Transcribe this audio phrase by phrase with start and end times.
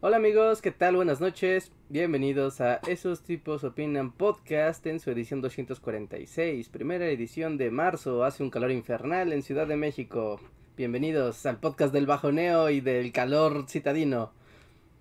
[0.00, 0.96] hola amigos, ¿qué tal?
[0.96, 1.72] Buenas noches.
[1.88, 8.24] Bienvenidos a Esos tipos opinan podcast en su edición 246, primera edición de marzo.
[8.24, 10.40] Hace un calor infernal en Ciudad de México.
[10.76, 14.32] Bienvenidos al podcast del bajoneo y del calor citadino.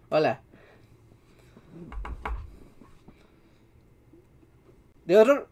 [0.09, 0.41] Hola.
[5.05, 5.48] De horror.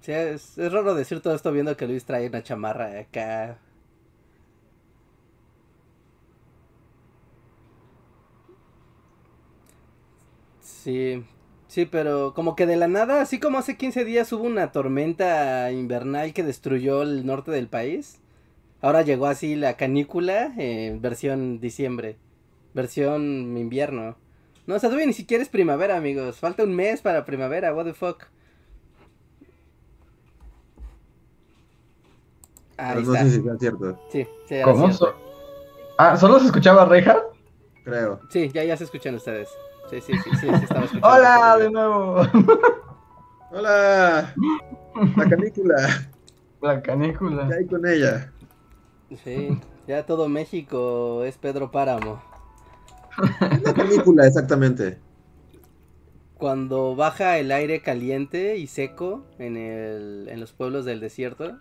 [0.00, 3.58] Sí, es, es raro decir todo esto viendo que Luis trae una chamarra acá.
[10.60, 11.24] Sí,
[11.68, 15.70] sí, pero como que de la nada, así como hace 15 días hubo una tormenta
[15.72, 18.20] invernal que destruyó el norte del país,
[18.82, 22.16] ahora llegó así la canícula en versión diciembre,
[22.74, 24.16] versión invierno.
[24.66, 27.86] No, o sea, todavía ni siquiera es primavera, amigos, falta un mes para primavera, what
[27.86, 28.24] the fuck.
[32.88, 33.18] Ahí no está.
[33.18, 34.00] sé si sea cierto.
[34.08, 34.86] Sí, sí, era ¿Cómo?
[34.86, 35.14] cierto.
[35.98, 37.22] Ah, ¿solo se escuchaba reja?
[37.84, 38.20] Creo.
[38.28, 39.60] Sí, ya, ya se escuchan ustedes.
[39.90, 41.08] Sí, sí, sí, sí, se estaba escuchando.
[41.08, 42.22] Hola, de nuevo.
[43.50, 44.34] ¡Hola!
[45.16, 46.10] La canícula.
[46.60, 47.48] La canícula.
[47.48, 48.32] ¿Qué hay con ella?
[49.24, 52.22] Sí, ya todo México es Pedro Páramo.
[53.62, 54.98] La canícula, exactamente.
[56.38, 61.58] Cuando baja el aire caliente y seco en, el, en los pueblos del desierto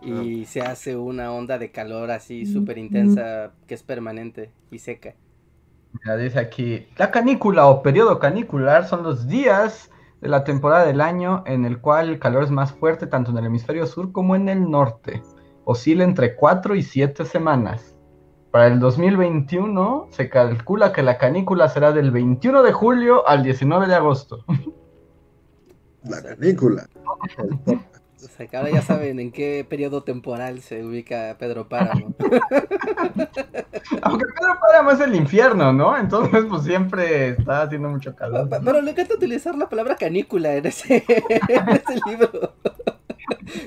[0.00, 5.14] y se hace una onda de calor así súper intensa que es permanente y seca.
[6.06, 9.90] Ya dice aquí, la canícula o periodo canicular son los días
[10.20, 13.38] de la temporada del año en el cual el calor es más fuerte tanto en
[13.38, 15.22] el hemisferio sur como en el norte.
[15.64, 17.94] Oscila entre 4 y 7 semanas.
[18.50, 23.86] Para el 2021 se calcula que la canícula será del 21 de julio al 19
[23.86, 24.44] de agosto.
[26.04, 26.88] La canícula.
[28.24, 32.14] O sea, que ahora ya saben en qué periodo temporal se ubica Pedro Páramo.
[34.02, 35.96] Aunque Pedro Páramo es el infierno, ¿no?
[35.96, 38.48] Entonces pues siempre está haciendo mucho calor.
[38.48, 41.04] Pa- Pero le encanta utilizar la palabra canícula en ese,
[41.48, 42.54] en ese libro.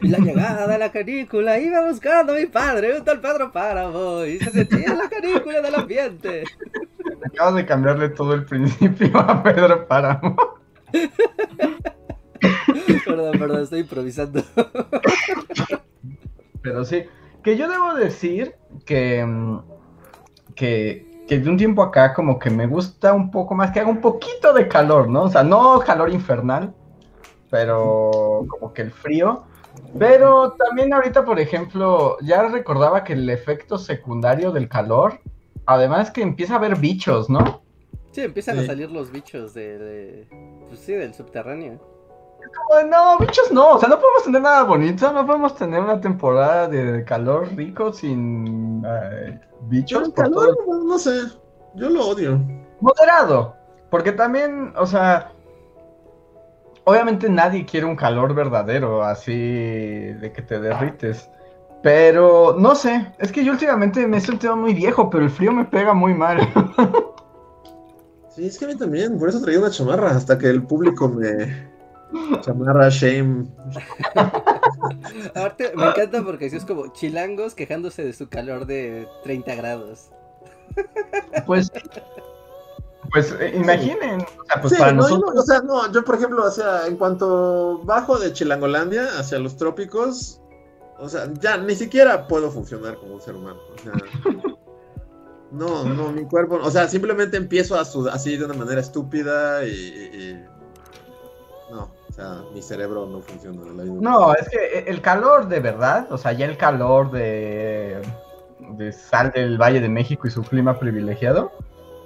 [0.01, 4.37] La llegada de la canícula iba buscando a mi padre, un tal Pedro Páramo, y
[4.39, 6.43] se sentía la canícula del ambiente.
[7.25, 10.35] Acabas de cambiarle todo el principio a Pedro Páramo.
[13.05, 14.43] Perdón, perdón, estoy improvisando.
[16.61, 17.03] Pero sí,
[17.43, 19.59] que yo debo decir que, mm,
[20.55, 23.89] que, que de un tiempo acá como que me gusta un poco más que haga
[23.89, 25.23] un poquito de calor, ¿no?
[25.23, 26.73] O sea, no calor infernal,
[27.49, 29.43] pero como que el frío.
[29.97, 35.19] Pero también ahorita, por ejemplo, ya recordaba que el efecto secundario del calor,
[35.65, 37.61] además que empieza a haber bichos, ¿no?
[38.11, 40.27] Sí, empiezan a salir los bichos de, de-
[40.67, 41.79] pues sí, del subterráneo.
[42.67, 45.99] Como no, bichos no, o sea, no podemos tener nada bonito, no podemos tener una
[46.01, 50.07] temporada de calor rico sin eh, bichos.
[50.07, 51.11] El por calor, todo- no sé.
[51.75, 52.39] Yo lo odio.
[52.81, 53.55] Moderado,
[53.89, 55.31] porque también, o sea,
[56.83, 61.29] obviamente nadie quiere un calor verdadero, así de que te derrites.
[61.83, 65.51] Pero no sé, es que yo últimamente me he sentido muy viejo, pero el frío
[65.51, 66.39] me pega muy mal.
[68.33, 69.19] Sí, es que a mí también.
[69.19, 70.11] Por eso traía una chamarra.
[70.11, 71.69] Hasta que el público me.
[72.41, 73.47] Chamarra, shame.
[75.35, 80.09] Aparte, me encanta porque sí es como chilangos quejándose de su calor de 30 grados.
[81.45, 81.69] Pues,
[83.11, 85.35] pues eh, imaginen, o sea, pues sí, para no, yo nosotros.
[85.35, 89.39] no, o sea, no, yo por ejemplo, o sea, en cuanto bajo de Chilangolandia hacia
[89.39, 90.41] los trópicos,
[90.97, 93.59] o sea, ya ni siquiera puedo funcionar como un ser humano.
[93.73, 93.93] O sea,
[95.51, 99.65] no, no, mi cuerpo, o sea, simplemente empiezo a sudar así de una manera estúpida
[99.65, 100.39] y,
[102.21, 103.61] sea, mi cerebro no funciona.
[103.63, 106.57] de la misma No, es que eh, el calor de verdad, o sea, ya el
[106.57, 108.01] calor de,
[108.59, 111.51] de sal del Valle de México y su clima privilegiado,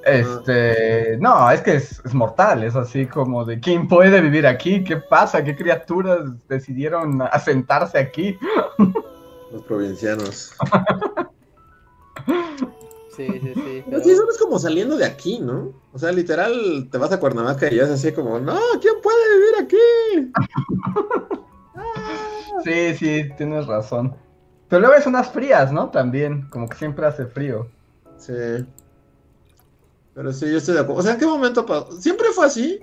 [0.05, 4.83] este, no, es que es, es mortal, es así como de ¿quién puede vivir aquí?
[4.83, 5.43] ¿Qué pasa?
[5.43, 8.37] ¿Qué criaturas decidieron asentarse aquí?
[9.51, 10.55] Los provincianos.
[13.15, 13.83] Sí, sí, sí.
[13.89, 15.73] Pero sí, eso es como saliendo de aquí, ¿no?
[15.93, 19.55] O sea, literal, te vas a Cuernavaca y es así como, no, ¿quién puede vivir
[19.61, 20.31] aquí?
[21.75, 21.91] Ah.
[22.63, 24.15] Sí, sí, tienes razón.
[24.69, 25.89] Pero luego es unas frías, ¿no?
[25.89, 27.67] También, como que siempre hace frío.
[28.17, 28.33] Sí.
[30.13, 31.01] Pero sí, yo estoy de acuerdo.
[31.01, 31.91] O sea, ¿en qué momento pasó?
[32.01, 32.79] ¿Siempre fue así?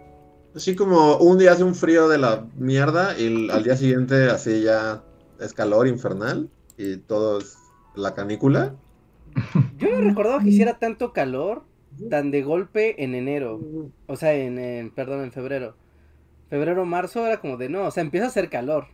[0.55, 4.62] Así como un día hace un frío de la mierda y al día siguiente así
[4.62, 5.02] ya
[5.40, 7.56] es calor infernal y todo es
[7.96, 8.75] la canícula.
[9.79, 11.62] Yo no recordaba que hiciera tanto calor
[12.11, 13.61] tan de golpe en enero.
[14.06, 15.76] O sea, en, en- perdón, en febrero.
[16.49, 18.87] Febrero, marzo era como de no, o sea, empieza a hacer calor.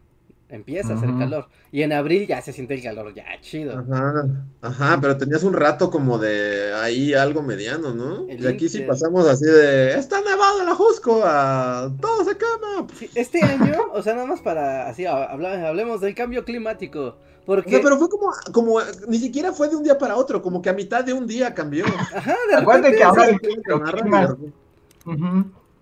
[0.50, 1.48] Empieza a hacer calor.
[1.72, 3.78] Y en abril ya se siente el calor, ya chido.
[3.80, 4.24] Ajá,
[4.62, 8.26] ajá, pero tenías un rato como de ahí algo mediano, ¿no?
[8.30, 12.86] El Y aquí sí pasamos así de, está nevado el Ajusco, a todo se quema.
[12.98, 17.18] Sí, este año, o sea, nada más para así ha- habla- hablemos del cambio climático.
[17.48, 18.78] O Porque, sea, pero fue como, como,
[19.08, 21.54] ni siquiera fue de un día para otro, como que a mitad de un día
[21.54, 21.86] cambió.
[21.86, 23.40] ajá, de Acuérdate que ahora el.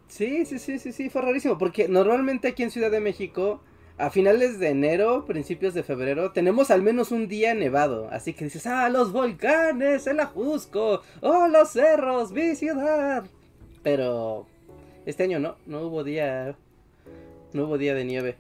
[0.07, 3.61] Sí, sí, sí, sí, sí, fue rarísimo, porque normalmente aquí en Ciudad de México,
[3.99, 8.45] a finales de enero, principios de febrero, tenemos al menos un día nevado, así que
[8.45, 13.25] dices, ah, los volcanes, el Ajusco, oh, los cerros, mi ciudad.
[13.83, 14.47] Pero
[15.05, 16.55] este año no, no hubo día,
[17.53, 18.37] no hubo día de nieve.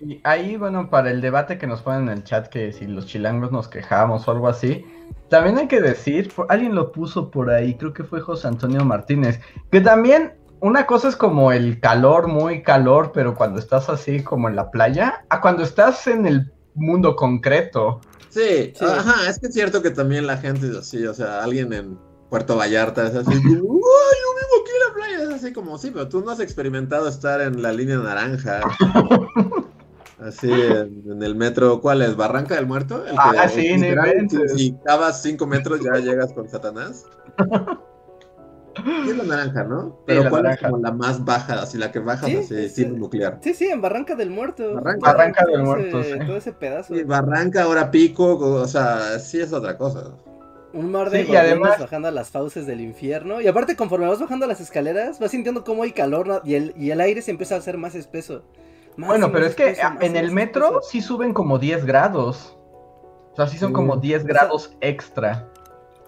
[0.00, 3.06] Y ahí, bueno, para el debate que nos ponen en el chat, que si los
[3.06, 4.84] chilangos nos quejamos o algo así,
[5.28, 8.84] también hay que decir, por- alguien lo puso por ahí, creo que fue José Antonio
[8.84, 9.40] Martínez,
[9.70, 14.48] que también una cosa es como el calor, muy calor, pero cuando estás así como
[14.48, 18.00] en la playa, a cuando estás en el mundo concreto.
[18.28, 18.84] Sí, Sí.
[18.84, 21.98] ajá, es que es cierto que también la gente es así, o sea, alguien en
[22.30, 25.22] Puerto Vallarta es así, ¡Uy, yo vivo aquí en la playa!
[25.34, 28.60] Es así como, sí, pero tú no has experimentado estar en la línea naranja.
[30.20, 32.16] Así, en, en el metro, ¿cuál es?
[32.16, 33.06] ¿Barranca del Muerto?
[33.06, 34.48] El Ah, que, sí, el.
[34.50, 37.06] Si cavas cinco metros ya llegas con Satanás.
[39.04, 39.98] Sí es la naranja, ¿no?
[40.06, 40.66] Pero la ¿cuál naranja.
[40.66, 41.62] es como la más baja?
[41.62, 42.86] Así la que bajas Sí, así, sí.
[42.86, 43.38] nuclear.
[43.42, 44.74] Sí, sí, en Barranca del Muerto.
[45.00, 45.44] Barranca.
[45.44, 46.18] Del ese- Muerto, sí.
[46.26, 46.94] Todo ese pedazo.
[46.94, 50.12] Sí, Barranca, ahora pico, o sea, sí es otra cosa.
[50.72, 53.40] Un mar de Sí, y además- bajando a las fauces del infierno.
[53.40, 56.90] Y aparte, conforme vas bajando las escaleras, vas sintiendo cómo hay calor y el, y
[56.90, 58.44] el aire se empieza a hacer más espeso.
[58.98, 62.58] Más Bueno, pero es que en el metro sí suben como 10 grados.
[63.32, 65.48] O sea, sí son como 10 grados extra.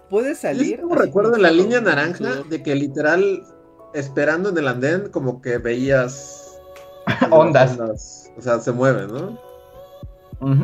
[0.09, 0.81] Puedes Yo sí salir.
[0.81, 3.43] como así recuerdo en la línea naranja de que literal
[3.93, 6.59] esperando en el andén como que veías
[7.31, 8.29] Ondas.
[8.37, 9.39] O sea, se mueven, ¿no?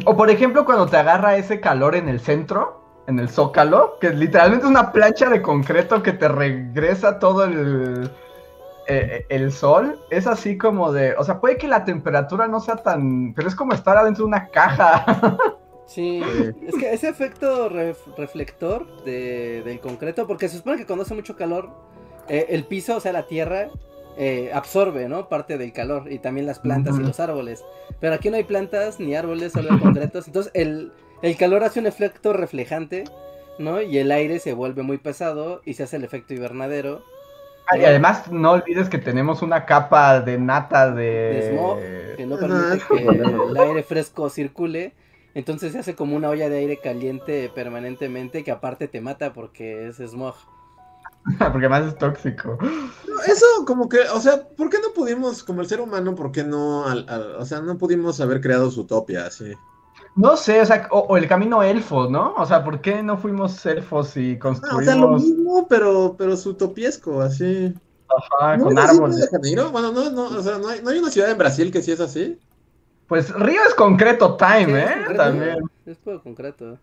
[0.05, 4.09] O por ejemplo, cuando te agarra ese calor en el centro, en el zócalo, que
[4.09, 8.11] literalmente es una plancha de concreto que te regresa todo el,
[8.87, 12.77] eh, el sol, es así como de, o sea, puede que la temperatura no sea
[12.77, 15.37] tan, pero es como estar adentro de una caja.
[15.87, 16.21] Sí,
[16.67, 21.13] es que ese efecto ref- reflector de- del concreto, porque se supone que cuando hace
[21.15, 21.69] mucho calor,
[22.27, 23.69] eh, el piso, o sea, la tierra,
[24.17, 25.29] eh, absorbe, ¿no?
[25.29, 27.63] Parte del calor y también las plantas y los árboles.
[28.01, 30.27] Pero aquí no hay plantas ni árboles, solo hay concretos.
[30.27, 30.91] Entonces el,
[31.21, 33.05] el calor hace un efecto reflejante,
[33.57, 33.81] ¿no?
[33.81, 37.01] Y el aire se vuelve muy pesado y se hace el efecto invernadero.
[37.75, 41.03] Y además no olvides que tenemos una capa de nata de...
[41.03, 41.77] de smog
[42.15, 44.93] que no permite que el aire fresco circule.
[45.33, 49.87] Entonces se hace como una olla de aire caliente permanentemente que aparte te mata porque
[49.87, 50.35] es smog.
[51.39, 52.57] Porque además es tóxico.
[52.61, 56.31] No, Eso como que, o sea, ¿por qué no pudimos, como el ser humano, por
[56.31, 59.53] qué no, al- al- o sea, no pudimos haber creado su utopía así?
[60.17, 62.33] No sé, o sea, o, o el camino elfo, ¿no?
[62.37, 66.35] O sea, ¿por qué no fuimos elfos y construimos o sea, lo mismo, pero, pero
[66.35, 67.71] su utopiesco, así.
[68.09, 69.15] ajá, ¿No con árboles?
[69.15, 69.71] Río de Janeiro?
[69.71, 71.91] Bueno, no, no, o sea, no hay, no hay una ciudad en Brasil que sí
[71.91, 72.39] es así.
[73.07, 74.93] Pues Río es concreto time, Sí, es ¿eh?
[74.95, 75.59] concreto, También.
[75.85, 76.79] Es puro concreto.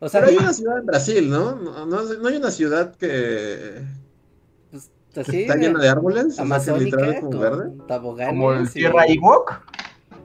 [0.00, 1.56] O sea, Pero hay una ciudad en Brasil, ¿no?
[1.56, 3.82] No, no, no hay una ciudad que,
[4.70, 8.26] pues, que así, está llena de árboles, o sea, que amazónica, literal como verde.
[8.28, 9.60] Como el Tierra Ewok.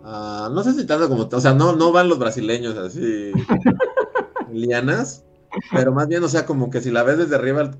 [0.03, 3.31] Ah, no sé si tanto como, o sea, no, no van los brasileños así
[4.51, 5.23] lianas,
[5.71, 7.71] pero más bien, o sea, como que si la ves desde arriba,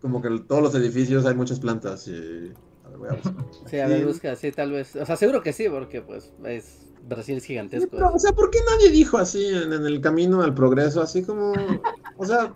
[0.00, 2.52] como que en todos los edificios hay muchas plantas y...
[2.84, 3.34] a ver, voy a buscar.
[3.66, 4.04] Sí, a ver, Sí.
[4.04, 4.96] busca, sí, tal vez.
[4.96, 7.88] O sea, seguro que sí, porque pues es Brasil es Sí, gigantesco.
[7.92, 11.00] pero, o sea, ¿por qué nadie dijo así en, en el camino al progreso?
[11.02, 11.52] Así como,
[12.16, 12.54] o sea,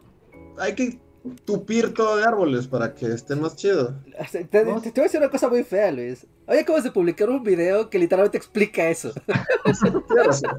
[0.59, 1.01] hay que
[1.45, 3.95] tupir todo de árboles para que esté más chido.
[4.33, 6.27] Te, te- te voy a decir una cosa muy fea, Luis.
[6.47, 9.13] Hoy acabas de publicar un video que literalmente explica eso.
[10.25, 10.51] Razón.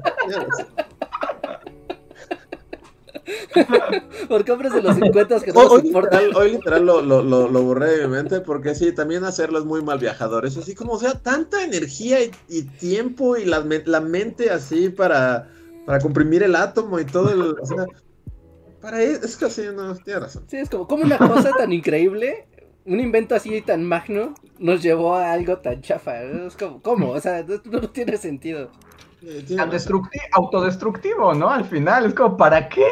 [4.28, 6.20] Porque hombres de los 50 que no Hoy, nos hoy importan.
[6.24, 9.58] literal, hoy literal lo, lo, lo, lo borré de mi mente porque sí, también hacerlo
[9.58, 10.46] es muy mal viajador.
[10.46, 14.88] Es así como, o sea, tanta energía y, y tiempo y la, la mente así
[14.88, 15.48] para,
[15.84, 17.56] para comprimir el átomo y todo el...
[17.60, 17.86] O sea,
[18.90, 20.44] para e- es que así, no, tienes razón.
[20.48, 22.48] Sí, es como, como una cosa tan increíble,
[22.86, 26.22] un invento así tan magno, nos llevó a algo tan chafa.
[26.22, 27.10] Es como, ¿cómo?
[27.10, 28.70] O sea, no, no tiene sentido.
[29.22, 29.62] Eh, tiene
[30.32, 31.50] autodestructivo, ¿no?
[31.50, 32.86] Al final, es como, ¿para qué?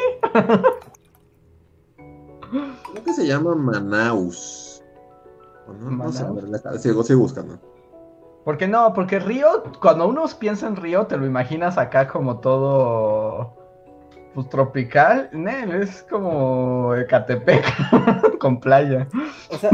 [2.50, 4.82] Creo que se llama Manaus.
[5.68, 5.90] ¿O no?
[5.90, 6.50] No sé, a Manaus.
[6.50, 7.58] ver, la- sigo, sigo buscando.
[8.44, 13.56] Porque no, porque Río, cuando uno piensa en Río, te lo imaginas acá como todo
[14.36, 15.30] pues tropical.
[15.32, 17.64] Nel, es como Ecatepec
[18.38, 19.08] con playa.
[19.50, 19.70] O sea,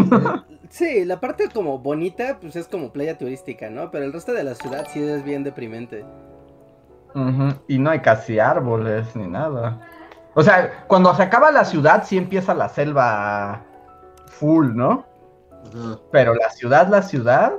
[0.70, 3.90] sí, la parte como bonita, pues es como playa turística, ¿no?
[3.90, 6.04] Pero el resto de la ciudad sí es bien deprimente.
[7.66, 9.80] Y no hay casi árboles ni nada.
[10.34, 13.64] O sea, cuando se acaba la ciudad, sí empieza la selva
[14.26, 15.04] full, ¿no?
[16.12, 17.52] Pero la ciudad, la ciudad,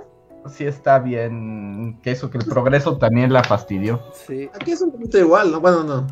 [0.47, 1.99] sí está bien.
[2.01, 4.01] Que eso, que el progreso también la fastidió.
[4.13, 4.49] Sí.
[4.55, 5.59] Aquí es un poquito igual, ¿no?
[5.59, 6.07] Bueno, no.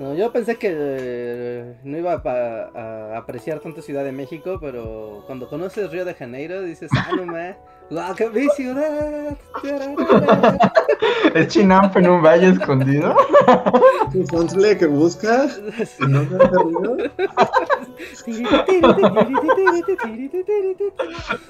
[0.00, 4.56] No, yo pensé que eh, no iba a, pa- a apreciar tanto Ciudad de México,
[4.58, 7.54] pero cuando conoces Río de Janeiro dices, ah, no ma,
[7.90, 9.36] guau, qué mi ciudad.
[11.34, 13.14] ¿Es Chinampa en un valle escondido?
[14.14, 15.46] Un Fontle que busca.
[16.00, 17.10] y no me.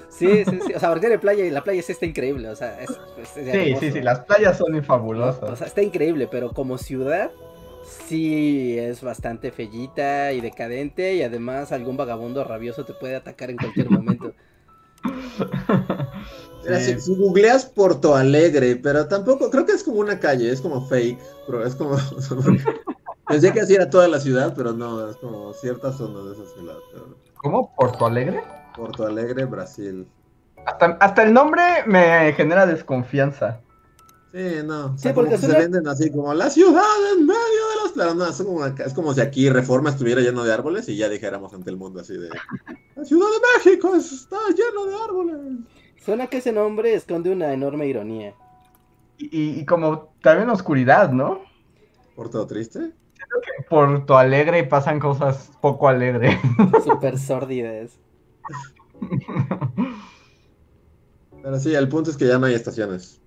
[0.08, 0.74] Sí, sí, sí.
[0.74, 2.48] O sea, porque tiene playa y la playa sí está increíble.
[2.48, 3.80] O sea, es, es- es Sí, hermoso.
[3.80, 5.58] sí, sí, las playas son O infabulosas.
[5.58, 7.30] sea, está increíble, pero como ciudad
[8.06, 13.56] sí es bastante fellita y decadente y además algún vagabundo rabioso te puede atacar en
[13.56, 14.32] cualquier momento.
[16.62, 16.74] Sí.
[16.94, 20.86] si, si googleas Porto Alegre, pero tampoco, creo que es como una calle, es como
[20.86, 21.96] fake, pero es como...
[23.26, 26.54] Pensé que así era toda la ciudad, pero no, es como ciertas zonas de esa
[26.54, 26.76] ciudad.
[26.92, 27.74] pero- ¿Cómo?
[27.76, 28.42] ¿Porto Alegre?
[28.76, 30.06] Porto Alegre, Brasil.
[30.66, 33.62] Hasta, hasta el nombre me genera desconfianza.
[34.34, 34.86] Sí, no.
[34.86, 36.82] O Sí, sea, porque como que suena- se venden así como la ciudad
[37.16, 40.52] en medio de Claro, no, es como, es como si aquí Reforma estuviera lleno de
[40.52, 42.28] árboles y ya dijéramos ante el mundo así de...
[42.96, 45.36] La Ciudad de México está lleno de árboles.
[46.04, 48.34] Suena que ese nombre esconde una enorme ironía.
[49.18, 51.40] Y, y- y como también oscuridad, ¿no?
[52.16, 52.78] ¿Porto Triste?
[52.80, 56.36] En Porto Alegre pasan cosas poco alegres.
[56.84, 57.90] Súper sórdidas.
[61.42, 63.20] Pero sí, el punto es que ya no hay estaciones.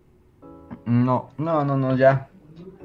[0.85, 2.29] No, no, no, no, ya.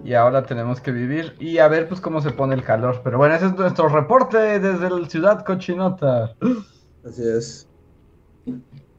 [0.04, 3.00] Y ahora tenemos que vivir y a ver pues cómo se pone el calor.
[3.02, 6.34] Pero bueno, ese es nuestro reporte desde la ciudad cochinota.
[7.06, 7.68] Así es.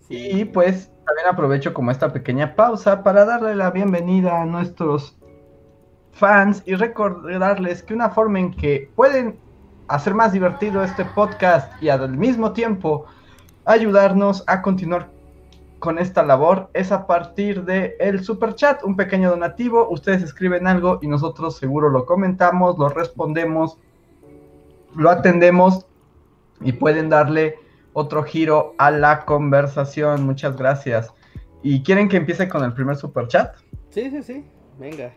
[0.10, 5.18] Y pues también aprovecho como esta pequeña pausa para darle la bienvenida a nuestros
[6.12, 9.40] fans y recordarles que una forma en que pueden
[9.88, 13.06] hacer más divertido este podcast y al mismo tiempo
[13.66, 15.10] ayudarnos a continuar
[15.80, 20.68] con esta labor es a partir de el super chat, un pequeño donativo, ustedes escriben
[20.68, 23.78] algo y nosotros seguro lo comentamos, lo respondemos,
[24.96, 25.86] lo atendemos
[26.62, 27.56] y pueden darle
[27.94, 30.26] otro giro a la conversación.
[30.26, 31.14] Muchas gracias.
[31.64, 33.56] ¿Y quieren que empiece con el primer super chat?
[33.90, 34.46] Sí, sí, sí.
[34.78, 35.12] Venga.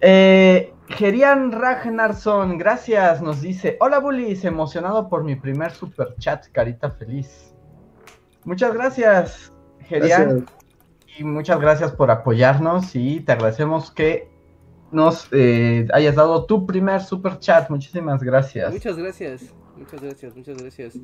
[0.00, 6.90] Eh, Gerian Ragnarsson, gracias, nos dice, hola Bullies, emocionado por mi primer super chat, carita
[6.90, 7.53] feliz.
[8.44, 10.46] Muchas gracias, Gerian,
[11.18, 14.28] y muchas gracias por apoyarnos y te agradecemos que
[14.90, 18.72] nos eh, hayas dado tu primer super chat, muchísimas gracias.
[18.72, 19.54] Muchas gracias.
[19.76, 20.98] Muchas gracias, muchas gracias.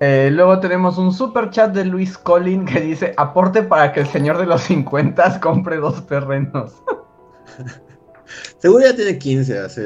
[0.00, 4.06] Eh, luego tenemos un super chat de Luis Collin que dice, aporte para que el
[4.06, 6.82] señor de los 50 compre dos terrenos.
[8.58, 9.82] Seguro ya tiene 15, así.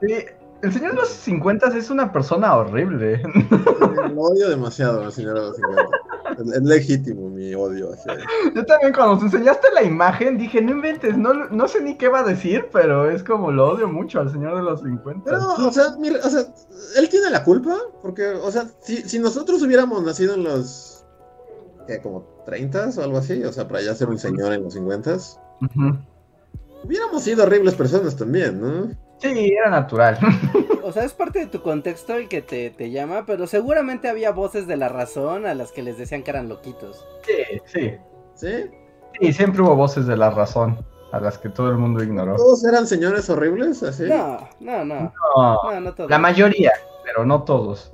[0.00, 0.14] Sí,
[0.62, 3.20] el señor de los 50 es una persona horrible.
[4.14, 5.82] Lo odio demasiado al señor de los 50.
[6.54, 8.20] Es, legítimo mi odio hacia él.
[8.54, 12.08] Yo también cuando nos enseñaste la imagen dije, no inventes, no, no sé ni qué
[12.08, 15.24] va a decir, pero es como lo odio mucho al señor de los 50.
[15.24, 16.42] Pero, o sea, mira, o sea,
[16.96, 21.04] él tiene la culpa, porque, o sea, si, si nosotros hubiéramos nacido en los,
[21.88, 22.00] ¿qué?
[22.00, 25.14] Como 30 o algo así, o sea, para ya ser un señor en los 50,
[25.14, 25.98] Ujú.
[26.84, 29.01] hubiéramos sido horribles personas también, ¿no?
[29.22, 30.18] Sí, era natural.
[30.82, 34.32] O sea, es parte de tu contexto el que te, te llama, pero seguramente había
[34.32, 37.06] voces de la razón a las que les decían que eran loquitos.
[37.24, 37.92] Sí, sí.
[38.34, 38.48] ¿Sí?
[39.20, 42.34] Sí, siempre hubo voces de la razón a las que todo el mundo ignoró.
[42.36, 44.04] ¿Todos eran señores horribles, así?
[44.04, 45.12] No, no, no.
[45.36, 46.10] No, No, no todos.
[46.10, 46.72] la mayoría,
[47.04, 47.90] pero no todos.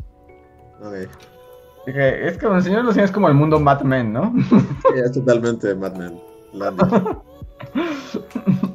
[0.81, 0.95] Ok.
[1.87, 4.33] Dije, Es como el señor de los 100 es como el mundo Mad Men, ¿no?
[4.49, 6.21] Sí, es totalmente Mad Men.
[6.53, 6.85] Landy.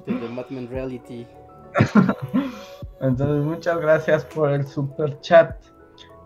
[0.06, 1.26] De The Mad Men Reality.
[3.02, 5.56] Entonces, muchas gracias por el super chat,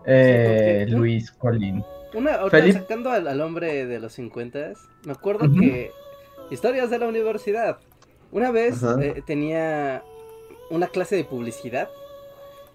[0.06, 1.84] eh, Sí, Luis Colín.
[2.14, 2.78] Una, ahorita Felipe.
[2.80, 4.72] sacando al, al hombre de los 50,
[5.04, 5.90] me acuerdo que
[6.50, 7.78] historias de la universidad.
[8.30, 10.02] Una vez eh, tenía
[10.70, 11.88] una clase de publicidad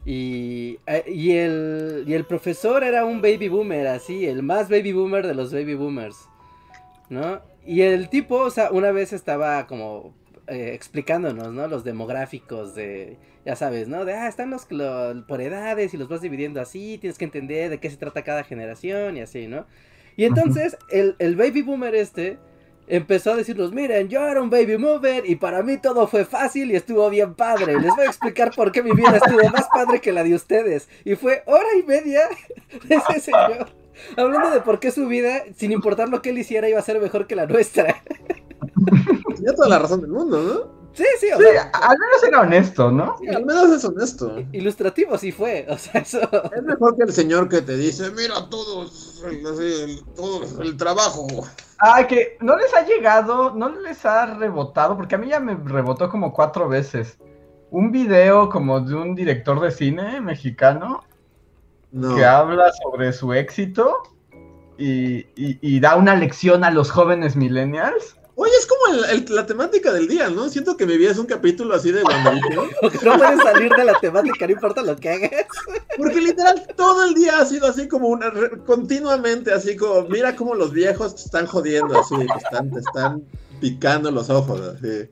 [0.06, 4.92] y, eh, y, el, y el profesor era un baby boomer, así, el más baby
[4.94, 6.28] boomer de los baby boomers,
[7.10, 7.42] ¿no?
[7.66, 10.14] Y el tipo, o sea, una vez estaba como
[10.48, 11.68] eh, explicándonos, ¿no?
[11.68, 14.06] Los demográficos de, ya sabes, ¿no?
[14.06, 17.70] De, ah, están los, lo- por edades y los vas dividiendo así, tienes que entender
[17.70, 19.66] de qué se trata cada generación y así, ¿no?
[20.16, 22.38] Y entonces el, el baby boomer este
[22.88, 26.72] empezó a decirnos, miren, yo era un baby boomer y para mí todo fue fácil
[26.72, 27.80] y estuvo bien padre.
[27.80, 30.90] Les voy a explicar por qué mi vida estuvo más padre que la de ustedes.
[31.06, 32.22] Y fue hora y media
[32.84, 33.70] de ese señor.
[34.18, 37.00] Hablando de por qué su vida, sin importar lo que él hiciera, iba a ser
[37.00, 38.04] mejor que la nuestra.
[39.36, 40.84] Tenía toda la razón del mundo, ¿no?
[40.94, 43.18] Sí, sí, o Sí, sea, al menos era honesto, ¿no?
[43.20, 44.36] Sí, al menos es honesto.
[44.52, 45.66] ilustrativo sí fue.
[45.70, 46.20] O sea, eso.
[46.56, 51.26] Es mejor que el señor que te dice, mira todos, el, todo el trabajo.
[51.80, 55.56] Ah, que no les ha llegado, no les ha rebotado, porque a mí ya me
[55.56, 57.18] rebotó como cuatro veces.
[57.72, 61.04] Un video como de un director de cine mexicano
[61.92, 62.16] No.
[62.16, 63.98] que habla sobre su éxito
[64.78, 68.16] y, y- y da una lección a los jóvenes millennials.
[68.36, 70.50] Oye, es como el- el- la temática del día, ¿no?
[70.50, 72.66] Siento que mi vida es un capítulo así de WandaVision.
[72.82, 75.46] Porque no puedes salir de la temática, no importa lo que hagas.
[75.98, 80.36] Porque literal todo el día ha sido así como una re- continuamente así como mira
[80.36, 83.24] cómo los viejos te están jodiendo así, te están, te están
[83.62, 85.10] picando los ojos así.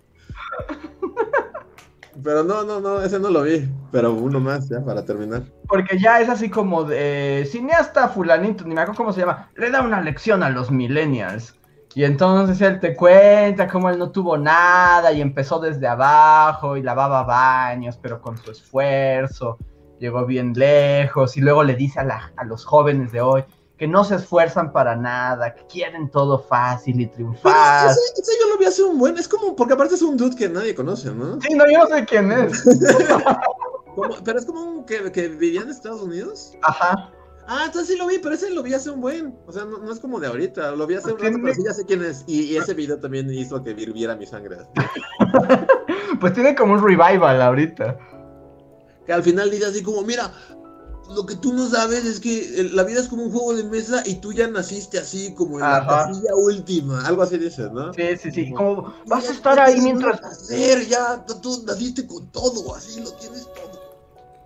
[2.24, 3.68] Pero no, no, no, ese no lo vi.
[3.92, 5.44] Pero uno más ya para terminar.
[5.68, 9.70] Porque ya es así como de cineasta fulanito, ni me acuerdo cómo se llama, le
[9.72, 11.56] da una lección a los millennials.
[11.96, 16.84] Y entonces él te cuenta cómo él no tuvo nada y empezó desde abajo y
[16.84, 19.58] lavaba baños, pero con su esfuerzo
[20.00, 21.36] llegó bien lejos.
[21.38, 23.44] Y luego le dice a, la- a los jóvenes de hoy
[23.78, 27.90] que no se esfuerzan para nada, que quieren todo fácil y triunfar.
[27.90, 30.36] ese, ese yo lo vi hace un buen, es como, porque aparte es un dude
[30.36, 31.42] que nadie conoce, ¿no?
[31.42, 32.64] Sí, no, yo no sé quién es.
[33.96, 36.54] Como- pero es como un que, que vivía en Estados Unidos.
[36.62, 37.12] Ajá.
[37.54, 39.38] Ah, entonces sí lo vi, pero ese lo vi hace un buen.
[39.46, 41.64] O sea, no, no es como de ahorita, lo vi hace un rato, pero sí
[41.66, 42.24] ya sé quién es.
[42.26, 44.58] Y, y ese video también hizo que hirviera mi sangre.
[46.20, 47.98] Pues tiene como un revival ahorita.
[49.08, 50.32] Que al final dice así como, mira,
[51.16, 54.04] lo que tú no sabes es que la vida es como un juego de mesa
[54.06, 57.06] y tú ya naciste así como en la casilla última.
[57.08, 57.92] Algo así dices, ¿no?
[57.94, 58.54] Sí, sí, sí.
[58.54, 63.12] Como vas a estar ahí mientras hacer, ya, tú, tú naciste con todo, así lo
[63.14, 63.81] tienes todo.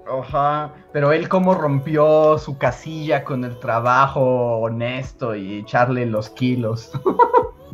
[0.08, 6.92] Ajá, pero él cómo rompió su casilla con el trabajo honesto y echarle los kilos.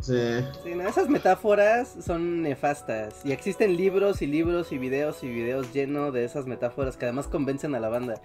[0.02, 0.44] Sí.
[0.64, 3.24] Sí, no, esas metáforas son nefastas.
[3.24, 7.28] Y existen libros y libros y videos y videos llenos de esas metáforas que además
[7.28, 8.20] convencen a la banda.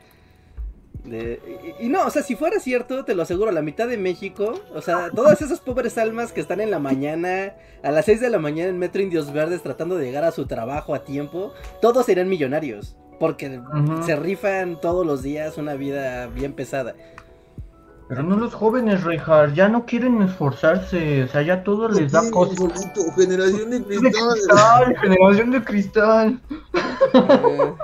[1.03, 1.39] De-
[1.79, 4.55] y, y no, o sea, si fuera cierto, te lo aseguro, la mitad de México,
[4.73, 8.31] o sea, todas esas pobres almas que están en la mañana, a las 6 de
[8.31, 12.07] la mañana en Metro Indios Verdes tratando de llegar a su trabajo a tiempo, todos
[12.07, 12.97] serían millonarios.
[13.19, 13.59] Porque
[14.05, 16.95] se rifan todos los días una vida bien pesada.
[18.07, 22.21] Pero no los jóvenes, Reinhardt, ya no quieren esforzarse, o sea, ya todo les da
[22.31, 22.55] cosa.
[23.15, 24.29] generación de De cristal.
[24.33, 26.39] cristal, generación de cristal.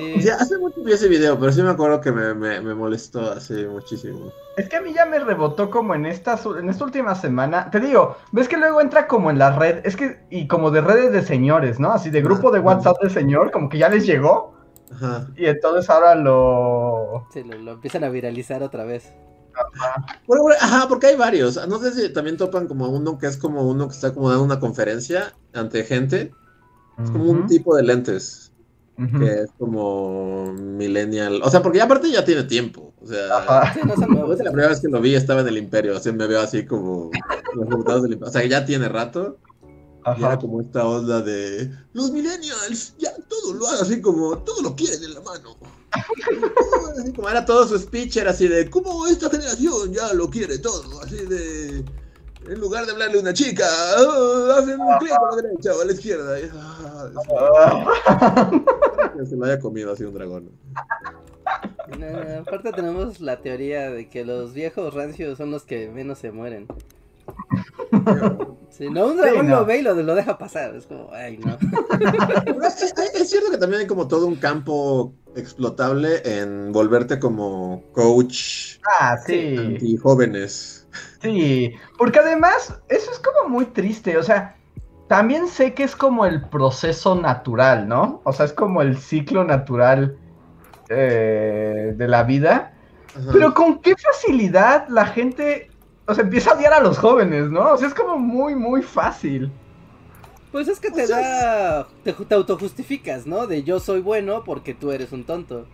[0.00, 3.64] Hace mucho vi ese video, pero sí me acuerdo que me, me, me molestó así
[3.66, 4.32] muchísimo.
[4.56, 7.70] Es que a mí ya me rebotó como en esta, en esta última semana.
[7.70, 10.80] Te digo, ves que luego entra como en la red, es que, y como de
[10.80, 11.92] redes de señores, ¿no?
[11.92, 14.54] Así de grupo de WhatsApp de señor, como que ya les llegó.
[14.92, 15.26] Ajá.
[15.36, 17.26] Y entonces ahora lo.
[17.32, 19.12] Sí, lo, lo empiezan a viralizar otra vez.
[20.26, 21.66] Bueno, bueno, ajá, porque hay varios.
[21.68, 24.44] No sé si también topan como uno que es como uno que está como dando
[24.44, 26.32] una conferencia ante gente.
[27.02, 28.53] Es como un tipo de lentes
[28.96, 31.40] que es como millennial.
[31.42, 32.92] O sea, porque ya aparte ya tiene tiempo.
[33.02, 33.74] O sea, Ajá.
[33.74, 35.96] Sí, no son la primera vez que lo vi estaba en el Imperio.
[35.96, 37.10] Así me veo así como
[37.54, 38.30] los resultados del Imperio.
[38.30, 39.38] O sea, ya tiene rato.
[40.06, 40.38] Y era Ajá.
[40.38, 45.02] como esta onda de los millennials, ya todo lo hagan así como, todo lo quieren
[45.02, 45.56] en la mano.
[47.00, 50.58] Así como era todo su speech, era así de, como esta generación ya lo quiere
[50.58, 51.84] todo, así de,
[52.48, 55.80] en lugar de hablarle a una chica, ah, hacen un clic a la derecha o
[55.80, 56.40] a la izquierda.
[56.40, 57.10] Y, ah,
[59.18, 60.50] que se lo haya comido así un dragón.
[61.98, 66.32] No, aparte tenemos la teoría de que los viejos rancios son los que menos se
[66.32, 66.66] mueren.
[68.70, 69.60] Sí, no, un dragón no.
[69.60, 70.74] lo ve y lo, lo deja pasar.
[70.74, 71.56] Es como, ay, no.
[72.44, 77.18] Pero Es, es- es cierto que también hay como todo un campo explotable en volverte
[77.20, 79.54] como coach Ah, sí.
[79.56, 80.73] anti jóvenes.
[81.20, 84.56] Sí, porque además eso es como muy triste, o sea,
[85.08, 88.20] también sé que es como el proceso natural, ¿no?
[88.24, 90.18] O sea, es como el ciclo natural
[90.88, 92.74] eh, de la vida,
[93.14, 93.32] Ajá.
[93.32, 95.70] pero con qué facilidad la gente,
[96.06, 97.72] o sea, empieza a odiar a los jóvenes, ¿no?
[97.72, 99.52] O sea, es como muy, muy fácil.
[100.52, 101.88] Pues es que te O sea, da.
[102.04, 103.46] Te, te autojustificas, ¿no?
[103.46, 105.66] De yo soy bueno porque tú eres un tonto.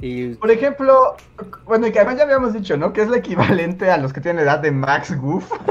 [0.00, 0.34] Y.
[0.36, 1.16] Por ejemplo,
[1.64, 2.92] bueno, y que además ya habíamos dicho, ¿no?
[2.92, 5.50] Que es el equivalente a los que tienen edad de Max Goof.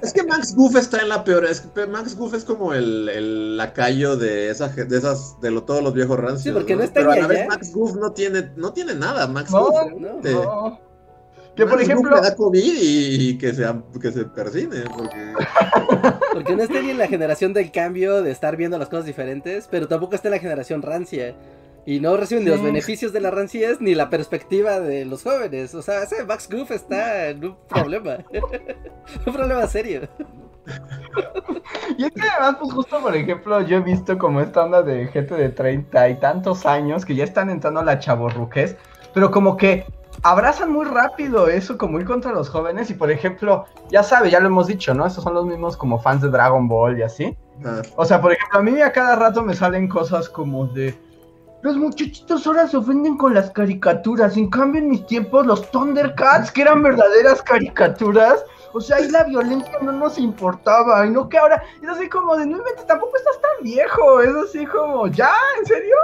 [0.00, 1.44] Es que Max Goof está en la peor.
[1.44, 5.64] Es que Max Goof es como el, el lacayo de, esa, de esas, de lo-
[5.64, 6.42] todos los viejos rancios.
[6.42, 7.48] Sí, porque no está Pero a la vez allá.
[7.48, 9.26] Max Goof no tiene, no tiene nada.
[9.26, 9.74] Max No, Goof.
[10.00, 10.80] No, este, No.
[11.56, 13.64] Que por ejemplo, Goof le da COVID y, y que, se,
[14.00, 14.84] que se persine.
[14.96, 15.32] Porque...
[16.32, 19.68] Porque no está ni en la generación del cambio, de estar viendo las cosas diferentes,
[19.70, 21.36] pero tampoco está en la generación rancia.
[21.86, 25.74] Y no reciben ni los beneficios de la ranciez ni la perspectiva de los jóvenes.
[25.74, 28.18] O sea, ese Max Goof está en un problema.
[29.26, 30.08] un problema serio.
[31.98, 35.08] Y es que además, pues justo por ejemplo, yo he visto como esta onda de
[35.08, 38.76] gente de treinta y tantos años que ya están entrando a la chavorruquez,
[39.12, 39.84] pero como que
[40.22, 42.90] abrazan muy rápido eso, como ir contra los jóvenes.
[42.90, 45.06] Y por ejemplo, ya sabe, ya lo hemos dicho, ¿no?
[45.06, 47.36] Estos son los mismos como fans de Dragon Ball y así.
[47.64, 50.94] Ah, O sea, por ejemplo, a mí a cada rato me salen cosas como de.
[51.64, 54.36] Los muchachitos ahora se ofenden con las caricaturas.
[54.36, 58.44] En cambio, en mis tiempos, los Thundercats, que eran verdaderas caricaturas.
[58.74, 61.06] O sea, ahí la violencia no nos importaba.
[61.06, 61.62] Y no que ahora.
[61.82, 64.20] Es así como de, no inventes, tampoco estás tan viejo.
[64.20, 65.32] Es así como, ¿ya?
[65.58, 65.96] ¿En serio?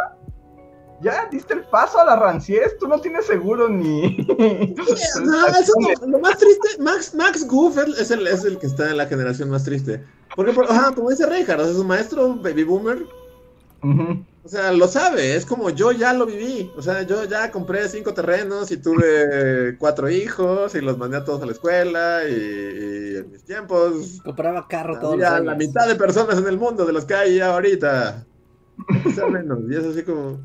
[1.02, 2.78] ¿Ya diste el paso a la ranciez?
[2.78, 4.16] Tú no tienes seguro ni.
[5.22, 6.68] No, eso es lo, más triste.
[6.78, 10.02] Max, Max Goof es, es el, es el que está en la generación más triste.
[10.34, 13.04] Porque, por- ajá, como dice Reinhardt, o sea, su maestro baby boomer,
[13.82, 14.24] Ujú.
[14.42, 15.34] O sea, lo sabe.
[15.36, 16.72] Es como yo ya lo viví.
[16.76, 21.24] O sea, yo ya compré cinco terrenos y tuve cuatro hijos y los mandé a
[21.24, 22.26] todos a la escuela.
[22.28, 25.46] Y, y en mis tiempos, Compraba carro todos los años.
[25.46, 28.26] la mitad de personas en el mundo de los que hay ahorita.
[29.06, 29.60] O sea, menos.
[29.68, 30.40] Y es así como.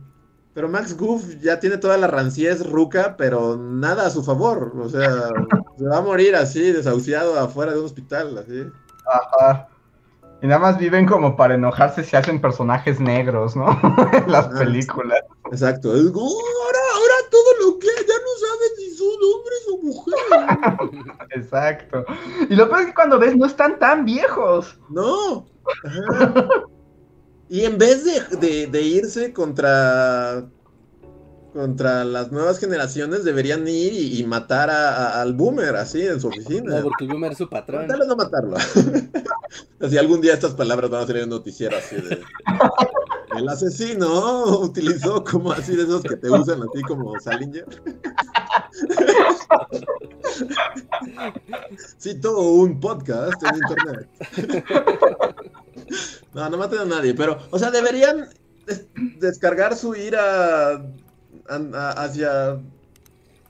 [0.54, 4.74] Pero Max Goof ya tiene toda la ranciez ruca, pero nada a su favor.
[4.80, 5.30] O sea,
[5.78, 8.66] se va a morir así, desahuciado afuera de un hospital, así.
[9.06, 9.68] Ajá.
[10.46, 13.66] Y nada más viven como para enojarse si hacen personajes negros, ¿no?
[14.14, 15.22] en las Ah, películas.
[15.52, 15.96] Exacto.
[15.96, 20.94] Es como, "Oh, ahora, ahora todo lo que ya no saben si son hombres o
[21.02, 21.18] mujeres.
[21.32, 22.06] Exacto.
[22.48, 24.78] Y lo peor es que cuando ves no están tan viejos.
[24.90, 25.48] No.
[25.84, 26.48] Ajá.
[27.50, 30.46] Y en vez de, de- de irse contra
[31.56, 36.20] contra las nuevas generaciones, deberían ir y, y matar a- a- al boomer así en
[36.20, 36.76] su oficina.
[36.76, 37.88] No, porque el boomer es su patrón.
[37.88, 38.58] Tal vez no matarlo.
[39.80, 42.22] así algún día estas palabras van a salir en noticiero así de.
[43.38, 47.66] El asesino utilizó como así de esos que te usan así como Salinger.
[52.00, 54.10] Cito un podcast en internet.
[56.34, 58.28] No, no maten a nadie, pero, o sea, deberían
[58.66, 58.86] des-
[59.20, 60.82] descargar su ira
[61.48, 62.58] hacia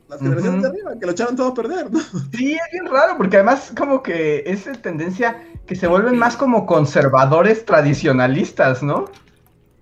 [0.08, 2.00] las generaciones de arriba, que lo echaron todo a perder, ¿no?
[2.32, 6.66] Sí, es bien raro, porque además como que es tendencia que se vuelven más como
[6.66, 9.06] conservadores tradicionalistas, ¿no?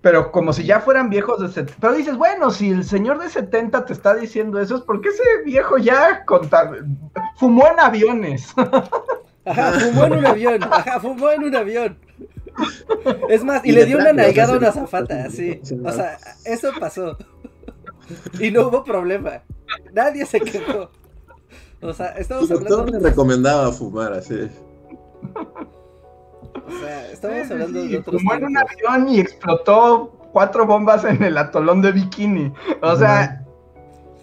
[0.00, 1.74] Pero como si ya fueran viejos de 70.
[1.80, 5.22] Pero dices, bueno, si el señor de 70 te está diciendo eso, es porque ese
[5.44, 6.72] viejo ya conta-
[7.36, 8.52] fumó en aviones.
[9.46, 10.62] Ajá, fumó en un avión.
[10.62, 11.98] Ajá, fumó en un avión.
[13.28, 15.28] Es más, y, Y le dio una nalgada a una zafata.
[15.30, 17.16] Sí, O sea, eso pasó.
[18.40, 19.42] Y no hubo problema.
[19.92, 20.90] Nadie se quejó.
[21.80, 22.98] O sea, estamos doctor hablando.
[22.98, 24.48] le recomendaba fumar así.
[26.66, 30.66] O sea, estamos Sí, hablando sí, de otros fumó en un avión y explotó cuatro
[30.66, 32.52] bombas en el atolón de Bikini.
[32.82, 33.44] O sea,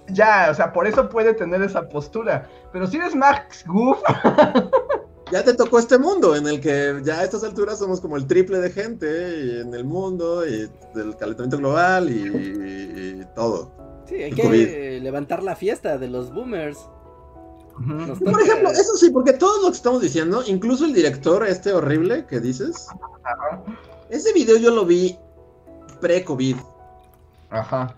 [0.09, 2.47] ya, o sea, por eso puede tener esa postura.
[2.73, 3.99] Pero si eres Max Goof,
[5.31, 8.27] Ya te tocó este mundo en el que ya a estas alturas somos como el
[8.27, 9.07] triple de gente
[9.45, 13.71] y en el mundo y del calentamiento global y, y- y todo.
[14.07, 15.01] Sí, hay el que COVID.
[15.03, 16.77] levantar la fiesta de los boomers.
[17.79, 21.47] Nos Por toca- ejemplo, eso sí, porque todo lo que estamos diciendo, incluso el director
[21.47, 22.87] este horrible que dices,
[24.09, 25.17] ese video yo lo vi
[26.01, 26.57] pre-COVID.
[27.49, 27.93] Ajá.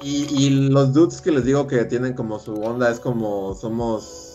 [0.00, 4.27] Y, y los dudes que les digo que tienen como su onda es como somos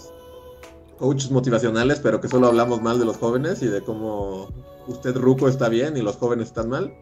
[1.03, 4.47] coaches motivacionales, pero que solo hablamos mal de los jóvenes y de cómo
[4.87, 6.93] usted ruco está bien y los jóvenes están mal.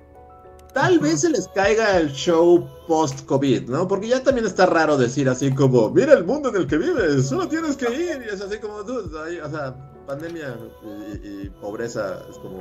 [0.74, 3.88] Tal vez se les caiga el show post-COVID, ¿no?
[3.88, 7.28] Porque ya también está raro decir así como, mira el mundo en el que vives,
[7.28, 8.26] solo tienes que ir.
[8.26, 9.76] Y es así como, dude, ahí, o sea,
[10.08, 12.60] pandemia y, y pobreza es como...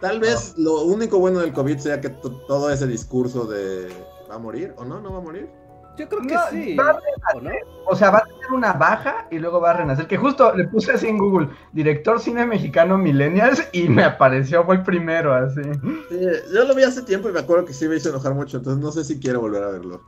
[0.00, 3.88] Tal vez lo único bueno del COVID sea que to- todo ese discurso de
[4.30, 5.00] ¿va a morir o no?
[5.00, 5.48] ¿No va a morir?
[5.96, 6.76] Yo creo que No, sí.
[6.76, 6.98] va
[7.34, 7.50] ¿O no?
[7.86, 10.06] O sea, va a tener una baja y luego va a renacer.
[10.06, 14.76] Que justo le puse así en Google, director cine mexicano Millennials, y me apareció, fue
[14.76, 15.60] el primero, así.
[15.60, 16.20] No, Sí,
[16.52, 18.82] yo lo vi hace tiempo y me acuerdo que sí me hizo enojar mucho, entonces
[18.82, 20.02] no sé si quiero volver a verlo.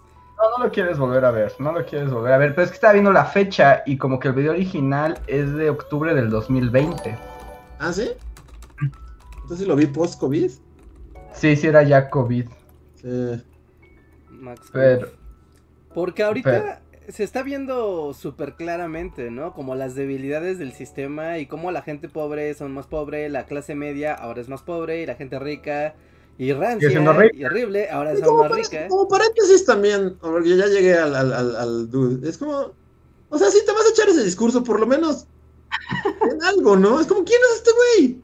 [0.58, 2.54] no lo quieres volver a ver, no lo quieres volver a ver.
[2.54, 5.70] Pero es que estaba viendo la fecha y como que el video original es de
[5.70, 7.16] octubre del 2020.
[7.78, 8.10] ¿Ah, sí?
[9.42, 10.50] Entonces lo vi post-COVID.
[11.32, 12.46] Sí, sí era ya COVID.
[12.96, 13.44] Sí.
[14.30, 14.60] Max.
[14.72, 15.08] Pero,
[15.96, 19.54] Porque ahorita se está viendo súper claramente, ¿no?
[19.54, 23.74] Como las debilidades del sistema y cómo la gente pobre son más pobre, la clase
[23.74, 25.94] media ahora es más pobre y la gente rica
[26.36, 26.90] y rancia
[27.32, 28.88] y horrible ahora es más rica.
[28.88, 32.28] como paréntesis también, porque ya llegué al, al, al, al dude.
[32.28, 32.74] Es como,
[33.30, 35.26] o sea, si te vas a echar ese discurso, por lo menos
[36.30, 37.00] en algo, ¿no?
[37.00, 38.22] Es como, ¿quién es este güey?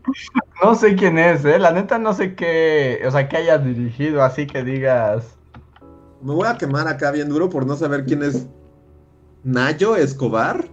[0.63, 1.59] No sé quién es, ¿eh?
[1.59, 5.39] La neta no sé qué, o sea, que haya dirigido, así que digas...
[6.23, 8.47] Me voy a quemar acá bien duro por no saber quién es
[9.43, 10.69] Nayo Escobar.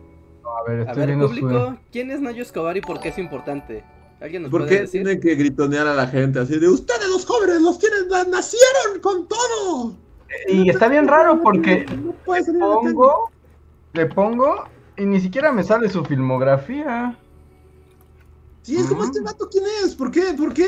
[0.45, 3.83] A ver, A ver, viendo público, ¿quién es Nayo Escobar y por qué es importante?
[4.21, 5.03] ¿Alguien nos ¿Por puede qué decir?
[5.03, 8.99] tiene que gritonear a la gente así de ustedes los jóvenes los tienen, na- nacieron
[9.01, 9.91] con todo?
[9.91, 9.97] su...
[10.49, 13.31] Y está bien raro porque No le pongo,
[13.93, 14.65] le pongo
[14.97, 17.17] y ni siquiera me sale su filmografía.
[18.63, 19.05] Sí, es como Mm.
[19.05, 19.95] este vato, ¿quién es?
[19.95, 20.33] ¿Por qué?
[20.37, 20.67] ¿Por qué?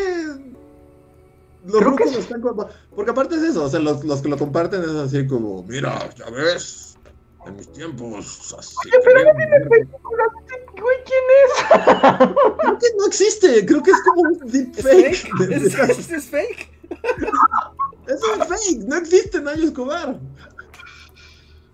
[1.65, 4.29] Los Creo rucos es- están compa- Porque aparte es eso, o sea, los, los que
[4.29, 6.97] lo comparten es así como, mira, ya ves,
[7.45, 8.75] en mis tiempos, así.
[8.89, 8.97] que-
[10.81, 11.51] Güey, ¿quién es?
[12.57, 15.29] Creo que no existe, creo que es como un deep ¿Es fake.
[15.51, 16.71] ¿Es, es- es fake?
[18.07, 20.19] Es un fake, no existe Nayo Escobar.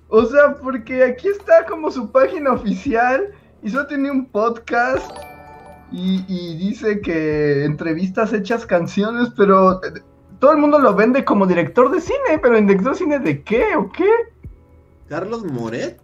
[0.10, 3.30] O sea, porque aquí está como su página oficial
[3.62, 5.12] y solo tiene un podcast
[5.92, 10.02] y, y dice que entrevistas hechas canciones, pero eh,
[10.40, 13.44] todo el mundo lo vende como director de cine, pero ¿en director de cine de
[13.44, 14.10] qué o qué?
[15.08, 16.00] Carlos Moret.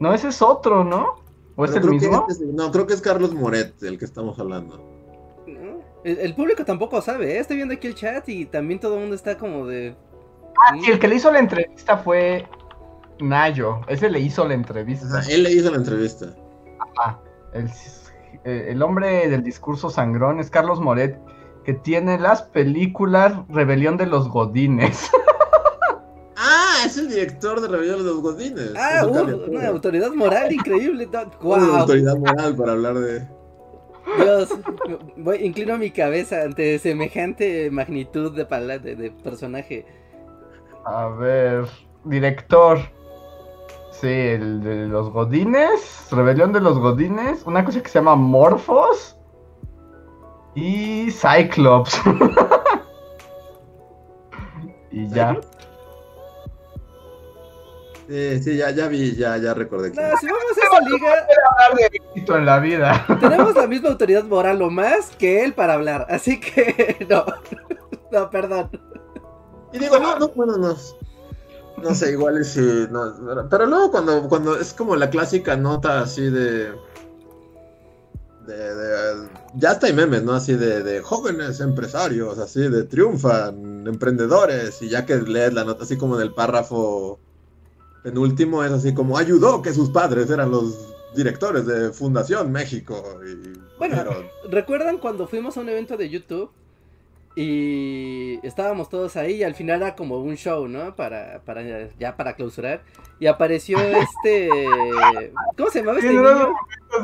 [0.00, 1.16] No, ese es otro, ¿no?
[1.56, 2.26] ¿O es el mismo?
[2.28, 4.80] este es- no, creo que es Carlos Moret del que estamos hablando.
[6.04, 7.38] El, el público tampoco sabe, ¿eh?
[7.40, 9.96] Estoy viendo aquí el chat y también todo el mundo está como de...
[10.56, 12.46] Ah, sí, el que le hizo la entrevista fue
[13.20, 13.80] Nayo.
[13.88, 15.06] Ese le hizo la entrevista.
[15.18, 16.34] Ajá, él le hizo la entrevista.
[17.00, 17.18] Ah,
[17.52, 17.68] el,
[18.48, 21.20] eh, el hombre del discurso sangrón es Carlos Moret,
[21.64, 25.10] que tiene las películas Rebelión de los Godines.
[26.40, 28.72] Ah, es el director de Rebelión de los Godines.
[28.76, 31.08] Ah, uh, una autoridad moral increíble.
[31.12, 33.26] no, Una autoridad moral para hablar de.
[34.22, 34.54] Dios,
[35.16, 39.84] voy, inclino mi cabeza ante semejante magnitud de, de, de personaje.
[40.84, 41.64] A ver,
[42.04, 42.78] director.
[44.00, 49.16] Sí, el de los Godines, Rebelión de los Godines, una cosa que se llama Morphos
[50.54, 52.00] y Cyclops.
[54.92, 55.36] y ya.
[58.08, 59.88] Sí, sí, ya, ya vi, ya, ya recordé.
[59.88, 60.16] No, quién.
[60.18, 61.12] si vamos a esa liga,
[61.66, 63.04] Hablar de éxito en la vida.
[63.20, 66.06] tenemos la misma autoridad moral o más que él para hablar.
[66.08, 67.24] Así que, no.
[68.12, 68.70] No, perdón.
[69.72, 70.74] Y digo, no, no, bueno, no.
[71.82, 72.60] No sé, igual es si.
[72.90, 76.72] No, pero luego cuando, cuando es como la clásica nota así de.
[78.46, 80.32] De, de- ya está hay memes, ¿no?
[80.32, 85.84] Así de, de jóvenes empresarios, así de triunfan, emprendedores, y ya que lees la nota
[85.84, 87.18] así como en el párrafo
[88.02, 93.20] penúltimo, es así como ayudó que sus padres eran los directores de Fundación México.
[93.26, 96.50] Y, Bueno, pero- ¿recuerdan cuando fuimos a un evento de YouTube?
[97.40, 100.96] Y estábamos todos ahí y al final era como un show, ¿no?
[100.96, 101.62] Para, para
[101.96, 102.82] ya para clausurar.
[103.20, 103.78] Y apareció
[104.24, 104.48] este...
[105.56, 106.52] ¿Cómo se llamaba este niño?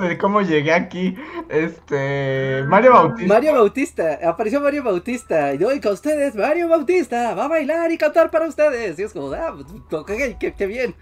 [0.00, 1.14] de cómo llegué aquí.
[1.48, 2.64] Este.
[2.66, 3.32] Mario Bautista.
[3.32, 5.54] Mario Bautista, apareció Mario Bautista.
[5.54, 8.98] Y hoy con ustedes, Mario Bautista va a bailar y cantar para ustedes.
[8.98, 9.54] Y es como, ah,
[9.92, 10.96] ok, qué, qué bien.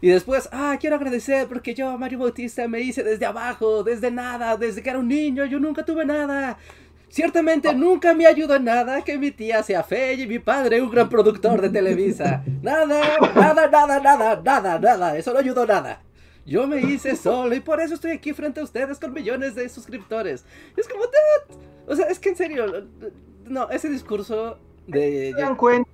[0.00, 4.56] Y después, ah, quiero agradecer porque yo, Mario Bautista, me hice desde abajo, desde nada,
[4.56, 6.56] desde que era un niño, yo nunca tuve nada.
[7.08, 10.90] Ciertamente nunca me ayudó en nada que mi tía sea fea y mi padre un
[10.90, 12.44] gran productor de Televisa.
[12.62, 15.16] Nada, nada, nada, nada, nada, nada.
[15.16, 16.02] Eso no ayudó nada.
[16.44, 19.68] Yo me hice solo y por eso estoy aquí frente a ustedes con millones de
[19.68, 20.44] suscriptores.
[20.76, 21.04] Es como,
[21.86, 22.86] o sea, es que en serio,
[23.44, 25.32] no, ese discurso de...
[25.32, 25.90] No se dan cuenta.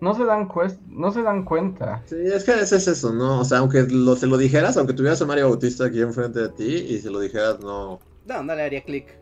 [0.00, 0.48] No se dan,
[0.90, 2.02] no se dan cuenta.
[2.06, 3.40] Sí, es que ese es eso, ¿no?
[3.40, 6.48] O sea, aunque lo, te lo dijeras, aunque tuvieras a Mario Bautista aquí enfrente de
[6.50, 7.98] ti, y si lo dijeras, no.
[8.26, 9.17] No, no le haría clic.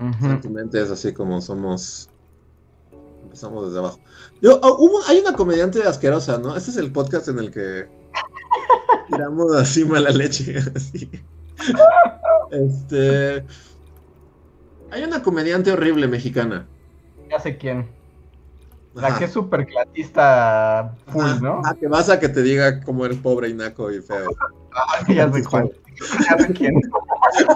[0.00, 0.26] Ujú.
[0.26, 2.08] En tu mente es así como somos.
[3.22, 4.00] Empezamos desde abajo.
[4.40, 6.56] Yo, ah, hubo, hay una comediante asquerosa, ¿no?
[6.56, 7.86] Este es el podcast en el que
[9.10, 10.56] tiramos así mala leche.
[10.74, 11.10] Así.
[12.50, 13.44] Este.
[14.90, 16.66] Hay una comediante horrible mexicana.
[17.30, 17.88] Ya sé quién.
[18.94, 19.18] La Ajá.
[19.18, 21.40] que es súper clatista full.
[21.40, 21.62] ¿no?
[21.64, 24.30] Ah, que vas a que te diga cómo eres pobre y naco y feo.
[25.08, 25.70] ya sé cuál.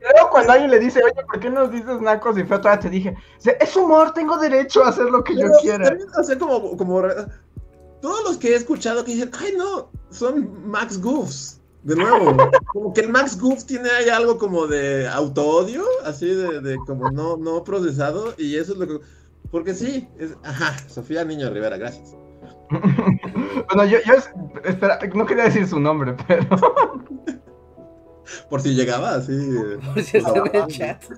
[0.00, 2.60] Luego cuando alguien le dice, oye, ¿por qué nos dices nacos y feo?
[2.60, 3.16] Todavía te dije,
[3.60, 5.84] es humor, tengo derecho a hacer lo que yo Pero quiera.
[5.88, 7.02] también, o sea, como, como
[8.00, 11.60] todos los que he escuchado que dicen, ay no, son Max Goofs.
[11.82, 12.36] De nuevo,
[12.72, 17.10] como que el Max Goof tiene ahí algo como de auto-odio, así de, de como
[17.10, 19.00] no, no procesado, y eso es lo que.
[19.50, 22.14] Porque sí, es, ajá, Sofía Niño Rivera, gracias.
[22.70, 24.14] Bueno, yo, yo
[24.64, 26.46] espera, no quería decir su nombre, pero.
[28.50, 29.32] Por si llegaba así.
[29.94, 31.02] Por si está en el chat.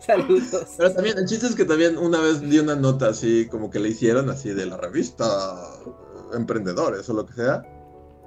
[0.00, 0.74] Saludos.
[0.76, 3.78] Pero también, el chiste es que también una vez di una nota así, como que
[3.78, 5.54] le hicieron así de la revista
[6.32, 7.62] Emprendedores o lo que sea.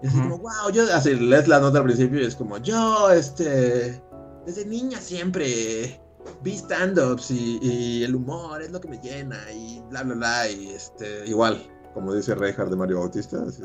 [0.03, 3.11] Y así como, wow, yo así lees la nota al principio y es como, yo,
[3.11, 4.01] este,
[4.45, 6.01] desde niña siempre
[6.41, 10.49] vi stand-ups y, el humor es lo que me llena y bla, bla, bla.
[10.49, 11.61] Y este, igual,
[11.93, 13.63] como dice Reinhardt de Mario Bautista, así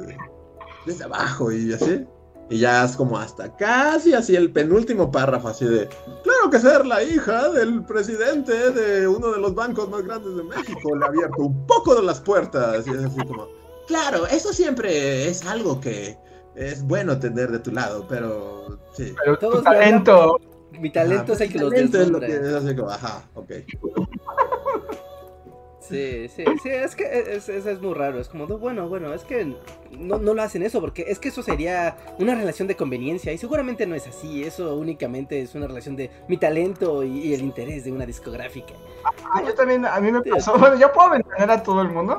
[0.86, 2.06] desde abajo y así.
[2.48, 5.88] Y ya es como hasta casi así el penúltimo párrafo, así de,
[6.22, 10.44] claro que ser la hija del presidente de uno de los bancos más grandes de
[10.44, 12.86] México le ha abierto un poco de las puertas.
[12.86, 13.48] Y es así como,
[13.88, 16.16] claro, eso siempre es algo que
[16.54, 19.12] es bueno tener de tu lado, pero sí.
[19.24, 20.38] Pero tu talento.
[20.80, 22.26] Mi talento es el que los deslumbra.
[22.26, 23.52] Es, como, ajá, ok.
[25.88, 28.18] Sí, sí, sí, es que es, es, muy raro.
[28.18, 29.44] Es como, bueno, bueno, es que
[29.92, 33.32] no, no, lo hacen eso, porque es que eso sería una relación de conveniencia.
[33.32, 34.42] Y seguramente no es así.
[34.42, 38.74] Eso únicamente es una relación de mi talento y, el interés de una discográfica.
[39.04, 40.58] Ah, yo también, a mí me pasó.
[40.58, 42.18] Bueno, ¿yo puedo mantener a todo el mundo?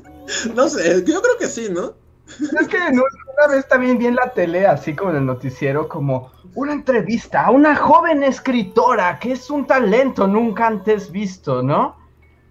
[0.54, 1.94] no sé, yo creo que sí, ¿no?
[2.28, 6.30] Es que una vez también vi en la tele, así como en el noticiero, como
[6.54, 11.96] una entrevista a una joven escritora que es un talento nunca antes visto, ¿no?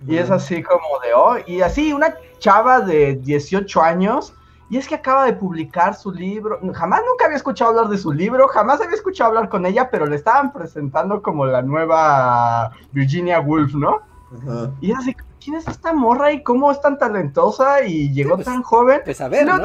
[0.08, 1.44] Y es así como de hoy.
[1.48, 4.34] y así una chava de 18 años.
[4.70, 6.60] Y es que acaba de publicar su libro.
[6.74, 8.48] Jamás nunca había escuchado hablar de su libro.
[8.48, 13.76] Jamás había escuchado hablar con ella, pero le estaban presentando como la nueva Virginia Woolf,
[13.76, 14.02] ¿no?
[14.82, 18.46] Y es así, ¿quién es esta morra y cómo es tan talentosa y llegó pues,
[18.46, 19.02] tan joven?
[19.06, 19.58] Pues a ver, ¿no?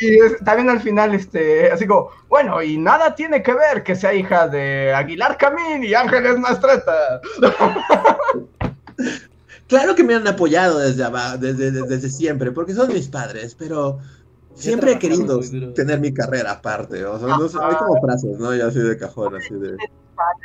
[0.00, 4.12] Y también al final, este, así como, bueno, y nada tiene que ver que sea
[4.12, 7.20] hija de Aguilar Camín y Ángeles Mastreta.
[9.66, 11.04] Claro que me han apoyado desde,
[11.38, 13.98] desde, desde, siempre, porque son mis padres, pero
[14.54, 15.40] siempre he querido
[15.74, 17.04] tener mi carrera aparte.
[17.04, 18.54] O sea, no hay como frases, ¿no?
[18.54, 19.76] Y así de cajón, así de.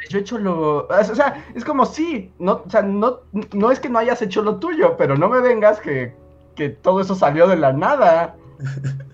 [0.10, 0.88] Yo he hecho lo.
[0.88, 3.20] O sea, es como sí, no, o sea, no,
[3.54, 6.16] no es que no hayas hecho lo tuyo, pero no me vengas que,
[6.56, 8.36] que todo eso salió de la nada.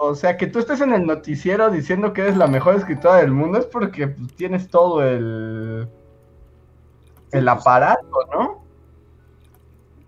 [0.00, 3.32] O sea, que tú estés en el noticiero diciendo que eres la mejor escritora del
[3.32, 5.88] mundo es porque pues, tienes todo el.
[7.32, 7.48] el pues.
[7.48, 8.68] aparato, ¿no?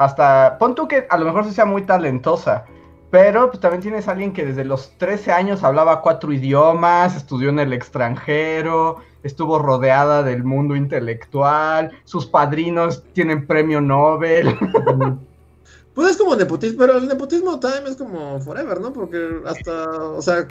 [0.00, 2.64] hasta, pon tú que a lo mejor sea muy talentosa,
[3.11, 7.49] pero pues también tienes a alguien que desde los 13 años hablaba cuatro idiomas, estudió
[7.49, 14.57] en el extranjero, estuvo rodeada del mundo intelectual, sus padrinos tienen premio Nobel.
[15.92, 18.92] Pues es como nepotismo, pero el nepotismo time es como forever, ¿no?
[18.92, 20.46] Porque hasta, o sea,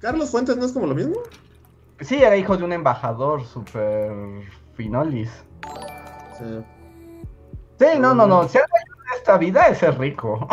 [0.00, 1.16] Carlos Fuentes no es como lo mismo.
[2.00, 4.10] Sí, era hijo de un embajador super
[4.74, 5.30] finolis.
[6.38, 6.64] Sí.
[7.78, 8.48] Sí, no, no, no.
[8.48, 8.68] Si algo
[9.22, 10.48] esta vida es ser rico.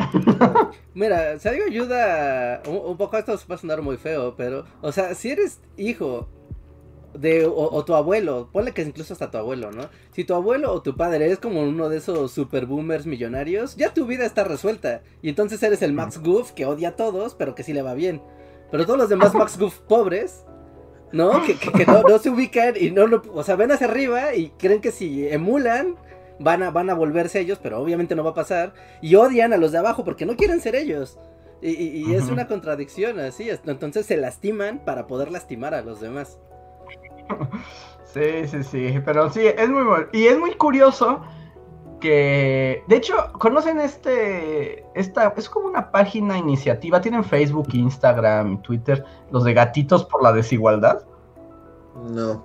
[0.94, 2.62] Mira, si algo ayuda.
[2.68, 4.64] Un, poco esto va a sonar muy feo, pero.
[4.82, 6.30] O sea, si eres hijo
[7.16, 7.48] de.
[7.48, 9.90] O, tu abuelo, ponle que incluso hasta tu abuelo, ¿no?
[10.12, 13.92] Si tu abuelo o tu padre es como uno de esos super boomers millonarios, ya
[13.92, 15.02] tu vida está resuelta.
[15.24, 17.96] Y entonces eres el Max Goof que odia a todos, pero que sí le va
[17.96, 18.22] bien.
[18.70, 20.46] Pero todos los demás Max Goof pobres.
[21.12, 21.42] ¿No?
[21.44, 23.24] Que, no, no, se ubican y no lo.
[23.34, 25.96] O sea, ven hacia arriba y creen que si emulan
[26.40, 28.74] van a, van a volverse ellos, pero obviamente no va a pasar.
[29.02, 31.20] Y odian a los de abajo porque no quieren ser ellos.
[31.62, 33.50] Y, es una contradicción así.
[33.66, 36.40] Entonces se lastiman para poder lastimar a los demás.
[38.12, 39.00] Sí, sí, sí.
[39.06, 40.08] Pero sí, es muy bueno.
[40.12, 41.22] Y es muy curioso
[42.02, 42.84] que.
[42.88, 44.84] De hecho, ¿conocen este.
[44.96, 45.32] Esta.
[45.38, 47.02] Es como una página iniciativa.
[47.02, 49.06] Tienen Facebook, Instagram, Twitter.
[49.32, 51.04] Los de gatitos por la desigualdad.
[52.10, 52.44] No.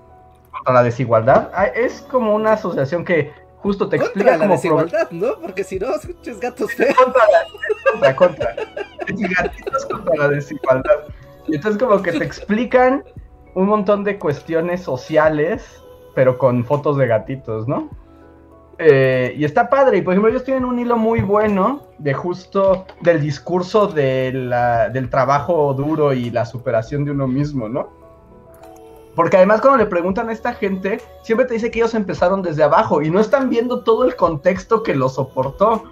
[0.50, 1.50] Contra la desigualdad.
[1.54, 3.32] Ah, es como una asociación que
[3.64, 5.40] justo te explica contra la desigualdad, ¿no?
[5.40, 6.94] Porque si no, escuches gatos feos.
[6.94, 7.22] Contra,
[7.90, 8.56] contra, contra.
[9.06, 10.96] Gatitos contra la desigualdad.
[11.48, 13.02] Y entonces como que te explican
[13.54, 15.82] un montón de cuestiones sociales,
[16.14, 17.88] pero con fotos de gatitos, ¿no?
[18.76, 22.84] Eh, y está padre, y por ejemplo ellos tienen un hilo muy bueno de justo
[23.00, 28.03] del discurso de la, del trabajo duro y la superación de uno mismo, ¿no?
[29.14, 32.64] Porque además cuando le preguntan a esta gente, siempre te dice que ellos empezaron desde
[32.64, 35.84] abajo y no están viendo todo el contexto que lo soportó.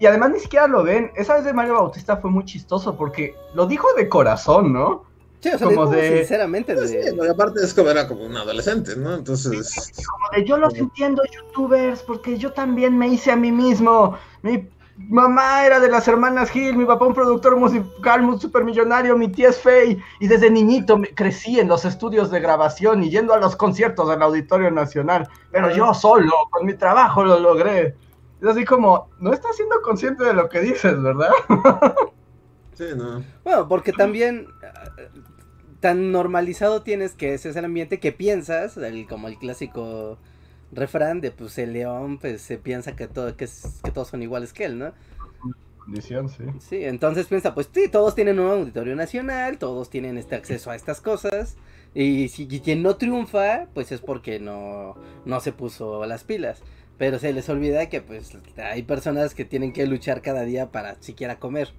[0.00, 1.12] Y además ni siquiera lo ven.
[1.14, 5.04] Esa vez de Mario Bautista fue muy chistoso porque lo dijo de corazón, ¿no?
[5.40, 6.18] Sí, o sea, como de...
[6.18, 6.74] sinceramente.
[6.74, 7.10] Pues de...
[7.10, 9.14] Sí, aparte es como era como un adolescente, ¿no?
[9.14, 9.92] Entonces...
[10.04, 14.16] como de yo los entiendo, youtubers, porque yo también me hice a mí mismo.
[14.42, 14.68] Mi
[14.98, 19.50] mamá era de las hermanas Gil, mi papá un productor musical muy supermillonario, mi tía
[19.50, 23.56] es Faye, y desde niñito crecí en los estudios de grabación y yendo a los
[23.56, 27.94] conciertos del Auditorio Nacional, pero yo solo, con mi trabajo lo logré.
[28.40, 31.30] Es así como, no estás siendo consciente de lo que dices, ¿verdad?
[32.76, 33.24] Sí, no.
[33.42, 35.08] Bueno, porque también eh,
[35.80, 40.18] tan normalizado tienes que ese es el ambiente que piensas, el, como el clásico
[40.76, 44.22] refrán de pues el león pues se piensa que todo que, es- que todos son
[44.22, 44.92] iguales que él, ¿no?
[45.78, 46.44] Condición, sí.
[46.58, 50.76] Sí, entonces piensa, pues sí, todos tienen un auditorio nacional, todos tienen este acceso a
[50.76, 51.56] estas cosas.
[51.94, 56.62] Y si y quien no triunfa, pues es porque no, no se puso las pilas.
[56.98, 60.96] Pero se les olvida que pues hay personas que tienen que luchar cada día para
[61.02, 61.72] siquiera comer.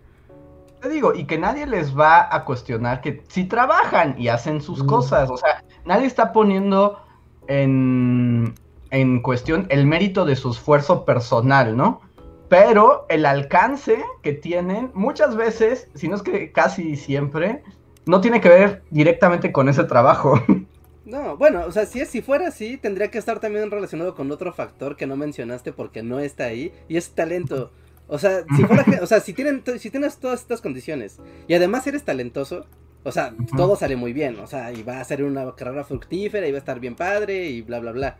[0.81, 4.83] Te digo, y que nadie les va a cuestionar que si trabajan y hacen sus
[4.83, 4.87] Mm.
[4.87, 6.99] cosas, o sea, nadie está poniendo
[7.47, 8.53] en,
[8.91, 12.01] en cuestión el mérito de su esfuerzo personal, ¿no?
[12.49, 17.63] Pero el alcance que tienen muchas veces, si no es que casi siempre,
[18.05, 20.41] no tiene que ver directamente con ese trabajo.
[21.05, 24.29] No, bueno, o sea, si, es, si fuera así, tendría que estar también relacionado con
[24.29, 27.71] otro factor que no mencionaste porque no está ahí, y es talento.
[28.09, 31.17] O sea, si fuera, que- o sea, si, tienen, to- si tienes todas estas condiciones
[31.47, 32.65] y además eres talentoso,
[33.05, 36.45] o sea, todo sale muy bien, o sea, y va a ser una carrera fructífera
[36.45, 38.17] y va a estar bien padre y bla, bla, bla.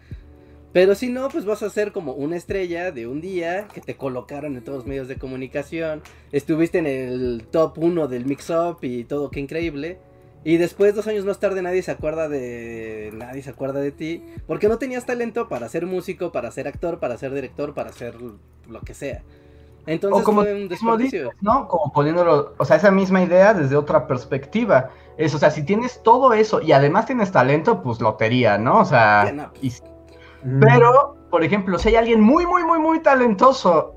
[0.77, 3.97] Pero si no, pues vas a ser como una estrella de un día que te
[3.97, 9.03] colocaron en todos los medios de comunicación, estuviste en el top 1 del mix-up y
[9.03, 9.97] todo, qué increíble.
[10.43, 13.11] Y después, dos años más tarde, nadie se acuerda de.
[13.15, 14.23] Nadie se acuerda de ti.
[14.45, 18.13] Porque no tenías talento para ser músico, para ser actor, para ser director, para ser
[18.69, 19.23] lo que sea.
[19.87, 21.31] Entonces o como fue un desperdicio.
[21.41, 21.67] ¿no?
[21.67, 24.91] Como poniéndolo, o sea, esa misma idea desde otra perspectiva.
[25.17, 28.81] Es, o sea, si tienes todo eso y además tienes talento, pues lotería, ¿no?
[28.81, 29.51] O sea, no,
[30.59, 33.93] Pero, por ejemplo, si hay alguien muy, muy, muy, muy talentoso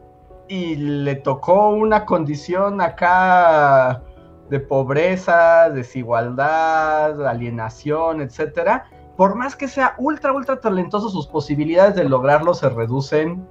[0.49, 4.03] y le tocó una condición acá
[4.49, 8.87] de pobreza, desigualdad, alienación, etcétera,
[9.17, 13.47] por más que sea ultra, ultra talentoso, sus posibilidades de lograrlo se reducen.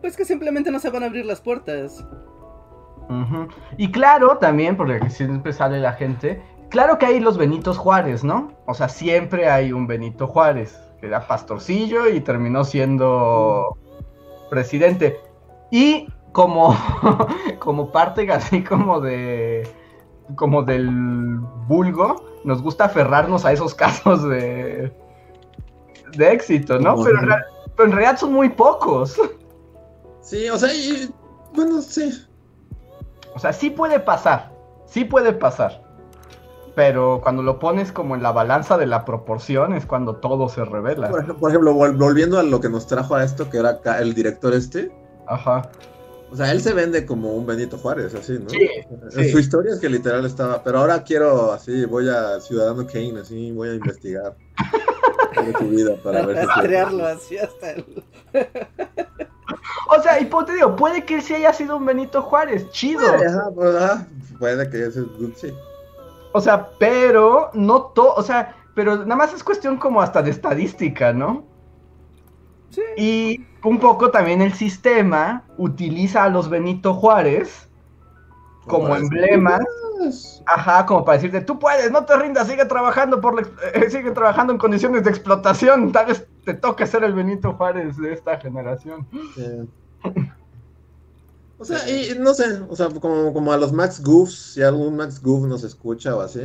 [0.00, 2.04] Pues que simplemente no se van a abrir las puertas.
[3.78, 8.52] Y claro, también, porque siempre sale la gente, claro que hay los Benitos Juárez, ¿no?
[8.66, 13.76] O sea, siempre hay un Benito Juárez, era pastorcillo y terminó siendo
[14.50, 15.20] presidente.
[15.70, 16.76] Y como,
[17.58, 19.68] como parte así como de
[20.34, 21.38] como del
[21.68, 24.92] vulgo, nos gusta aferrarnos a esos casos de,
[26.16, 27.02] de éxito, ¿no?
[27.02, 27.44] Pero en, real-
[27.74, 29.18] pero en realidad son muy pocos.
[30.20, 31.08] Sí, o sea, y,
[31.54, 32.26] bueno, sí.
[33.34, 34.52] O sea, sí puede pasar,
[34.84, 35.82] sí puede pasar.
[36.78, 40.64] Pero cuando lo pones como en la balanza de la proporción es cuando todo se
[40.64, 41.08] revela.
[41.10, 43.70] Por ejemplo, por ejemplo, vol- volviendo a lo que nos trajo a esto, que era
[43.70, 44.92] acá el director este.
[45.26, 45.68] Ajá.
[46.30, 48.48] O sea, él se vende como un Benito Juárez, así, ¿no?
[48.50, 48.68] Sí,
[49.10, 49.30] sí.
[49.32, 53.50] Su historia es que literal estaba, pero ahora quiero así, voy a Ciudadano Kane, así,
[53.50, 54.36] voy a investigar
[55.46, 58.04] de tu vida para ver si Rastrearlo así hasta el.
[59.98, 63.00] O sea, y pues te digo, puede que sí haya sido un Benito Juárez, chido.
[63.04, 64.06] Ajá, pues, ajá,
[64.38, 65.02] puede que ese,
[65.34, 65.52] sí.
[66.32, 70.30] O sea, pero no todo, o sea, pero nada más es cuestión como hasta de
[70.30, 71.44] estadística, ¿no?
[72.70, 72.82] Sí.
[72.96, 77.68] Y un poco también el sistema utiliza a los Benito Juárez
[78.66, 79.64] como emblemas
[80.46, 84.10] Ajá, como para decirte, tú puedes, no te rindas, sigue trabajando por la eh, sigue
[84.12, 88.38] trabajando en condiciones de explotación, tal vez te toque ser el Benito Juárez de esta
[88.38, 89.06] generación.
[89.36, 89.66] eh.
[91.58, 94.96] O sea, y no sé, o sea, como, como a los Max Goofs, si algún
[94.96, 96.40] Max Goof nos escucha o así.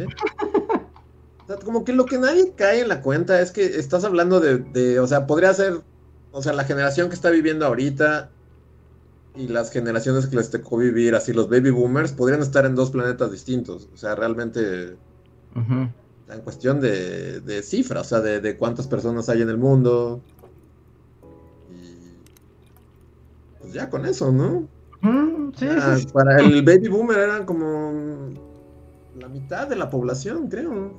[1.44, 4.40] O sea, como que lo que nadie cae en la cuenta es que estás hablando
[4.40, 5.84] de, de, o sea, podría ser,
[6.32, 8.32] o sea, la generación que está viviendo ahorita
[9.36, 12.92] y las generaciones que les tocó vivir, así los baby boomers, podrían estar en dos
[12.92, 13.90] planetas distintos.
[13.94, 14.98] O sea, realmente
[15.56, 15.90] Ujú.
[16.28, 20.22] en cuestión de, de cifra, o sea, de, de cuántas personas hay en el mundo.
[21.70, 22.24] Y
[23.60, 24.68] pues ya con eso, ¿no?
[25.04, 26.08] Mm, sí, Ya, sí, sí.
[26.14, 28.32] Para el baby boomer eran como
[29.20, 30.94] la mitad de la población, creo,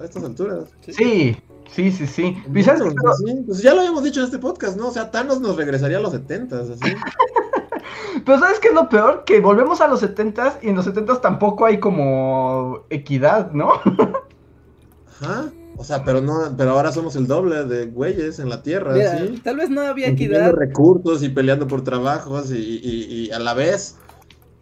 [0.00, 0.70] a estas alturas.
[0.80, 1.36] Sí,
[1.70, 2.36] sí, sí, sí.
[2.50, 4.88] Pues, sí, pues ya lo habíamos dicho en este podcast, ¿no?
[4.88, 6.72] O sea, Thanos nos regresaría a los 70 así.
[8.24, 9.24] pero ¿sabes qué es lo peor?
[9.24, 13.72] Que volvemos a los 70 y en los 70 tampoco hay como equidad, ¿no?
[15.20, 15.52] Ajá.
[15.76, 19.18] O sea, pero no, pero ahora somos el doble de güeyes en la Tierra, Mira,
[19.18, 19.40] ¿sí?
[19.42, 20.52] tal vez no había equidad.
[20.52, 23.96] recursos y peleando por trabajos y, y- y a la vez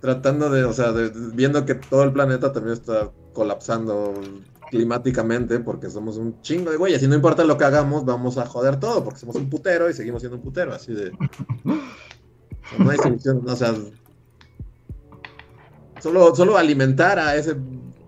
[0.00, 4.14] tratando de, o sea, de- viendo que todo el planeta también está colapsando
[4.70, 8.46] climáticamente porque somos un chingo de güeyes y no importa lo que hagamos, vamos a
[8.46, 11.08] joder todo porque somos un putero y seguimos siendo un putero, así de...
[11.10, 13.74] o sea, no hay solución, o sea...
[16.00, 17.56] Solo, solo alimentar a ese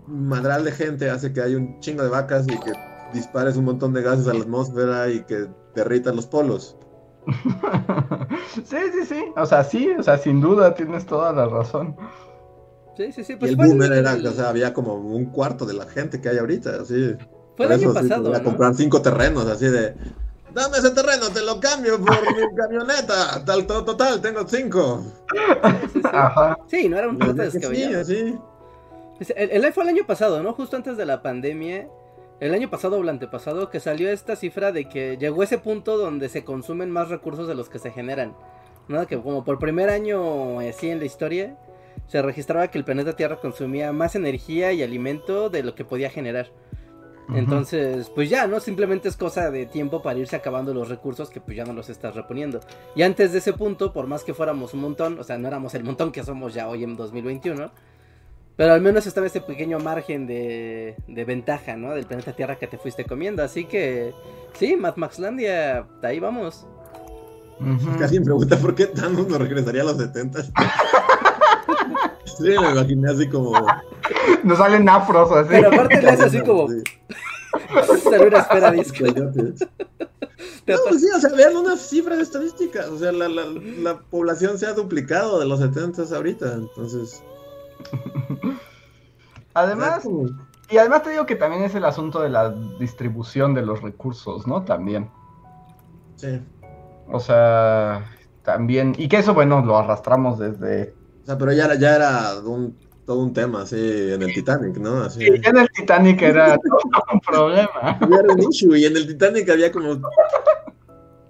[0.07, 2.71] madral de gente hace que haya un chingo de vacas y que
[3.13, 6.75] dispares un montón de gases a la atmósfera y que derritan los polos.
[8.65, 9.25] sí, sí, sí.
[9.35, 11.95] O sea, sí, o sea, sin duda tienes toda la razón.
[12.97, 13.33] Sí, sí, sí.
[13.33, 16.21] Y Pues el boomer el- era, o sea, había como un cuarto de la gente
[16.21, 17.15] que hay ahorita, así.
[17.55, 18.43] Fue el año eso, sí, pasado, a ¿no?
[18.43, 19.95] comprar cinco terrenos, así de.
[20.53, 23.43] Dame ese terreno, te lo cambio por mi camioneta.
[23.45, 25.01] Tal, to- total, tengo cinco.
[25.31, 25.39] Sí,
[25.93, 26.09] sí, sí.
[26.11, 26.57] Ajá.
[26.67, 28.01] Sí, no era un plata Sí, descabellado.
[28.01, 28.37] así.
[29.35, 30.53] El, el fue el año pasado, ¿no?
[30.53, 31.87] Justo antes de la pandemia.
[32.39, 35.97] El año pasado o el antepasado que salió esta cifra de que llegó ese punto
[35.97, 38.35] donde se consumen más recursos de los que se generan.
[38.87, 39.07] ¿No?
[39.07, 41.57] Que como por primer año así en la historia
[42.07, 46.09] se registraba que el planeta Tierra consumía más energía y alimento de lo que podía
[46.09, 46.47] generar.
[47.33, 48.59] Entonces, pues ya, ¿no?
[48.59, 51.89] Simplemente es cosa de tiempo para irse acabando los recursos que pues ya no los
[51.89, 52.59] estás reponiendo.
[52.95, 55.73] Y antes de ese punto, por más que fuéramos un montón, o sea, no éramos
[55.73, 57.71] el montón que somos ya hoy en 2021,
[58.55, 61.93] pero al menos estaba ese pequeño margen de, de ventaja, ¿no?
[61.93, 63.43] Del planeta Tierra que te fuiste comiendo.
[63.43, 64.13] Así que,
[64.57, 66.67] sí, Mad Maxlandia, ahí vamos.
[67.97, 70.43] Casi me pregunta por qué Thanos nos regresaría a los 70.
[72.25, 73.53] sí, me imaginé así como.
[74.43, 75.49] Nos salen afros así.
[75.49, 76.83] Pero aparte le hace así como, Sí.
[78.03, 79.05] sale una esfera disco.
[80.65, 82.87] No, pues sí, o sea, vean unas cifras estadísticas.
[82.87, 83.43] O sea, la, la,
[83.79, 86.53] la población se ha duplicado de los 70 ahorita.
[86.53, 87.21] Entonces.
[89.53, 90.07] Además,
[90.69, 94.47] y además te digo que también es el asunto de la distribución de los recursos,
[94.47, 94.63] ¿no?
[94.63, 95.11] También.
[96.15, 96.41] Sí.
[97.07, 98.09] O sea,
[98.43, 98.95] también.
[98.97, 100.95] Y que eso, bueno, lo arrastramos desde.
[101.21, 102.75] O sea, pero ya era, ya era un,
[103.05, 105.03] todo un tema así en el Titanic, ¿no?
[105.03, 105.23] Así.
[105.23, 107.99] Y ya en el Titanic era todo un problema.
[108.09, 108.75] Ya era un issue.
[108.75, 110.01] Y en el Titanic había como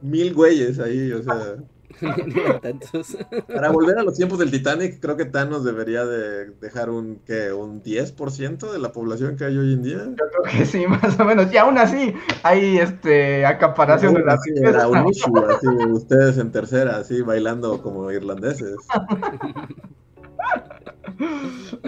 [0.01, 1.12] mil güeyes ahí.
[1.12, 1.58] O sea,
[2.62, 3.18] Tantos.
[3.48, 7.54] para volver a los tiempos del Titanic, creo que Thanos debería de dejar un, ¿qué?
[7.54, 9.98] Un 10% de la población que hay hoy en día.
[9.98, 11.52] Yo creo que sí, más o menos.
[11.54, 12.14] Y aún así,
[12.44, 17.82] hay este acaparación de la Sí, era un issue, así, ustedes en tercera, así, bailando
[17.82, 18.76] como irlandeses.
[18.89, 19.06] A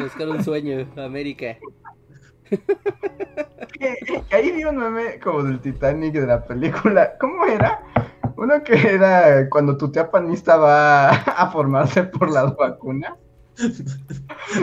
[0.01, 1.57] buscar un sueño, América.
[4.31, 7.17] Ahí vi un meme como del Titanic de la película.
[7.19, 7.81] ¿Cómo era?
[8.45, 13.13] Uno que era cuando tu tía panista va a formarse por las vacunas.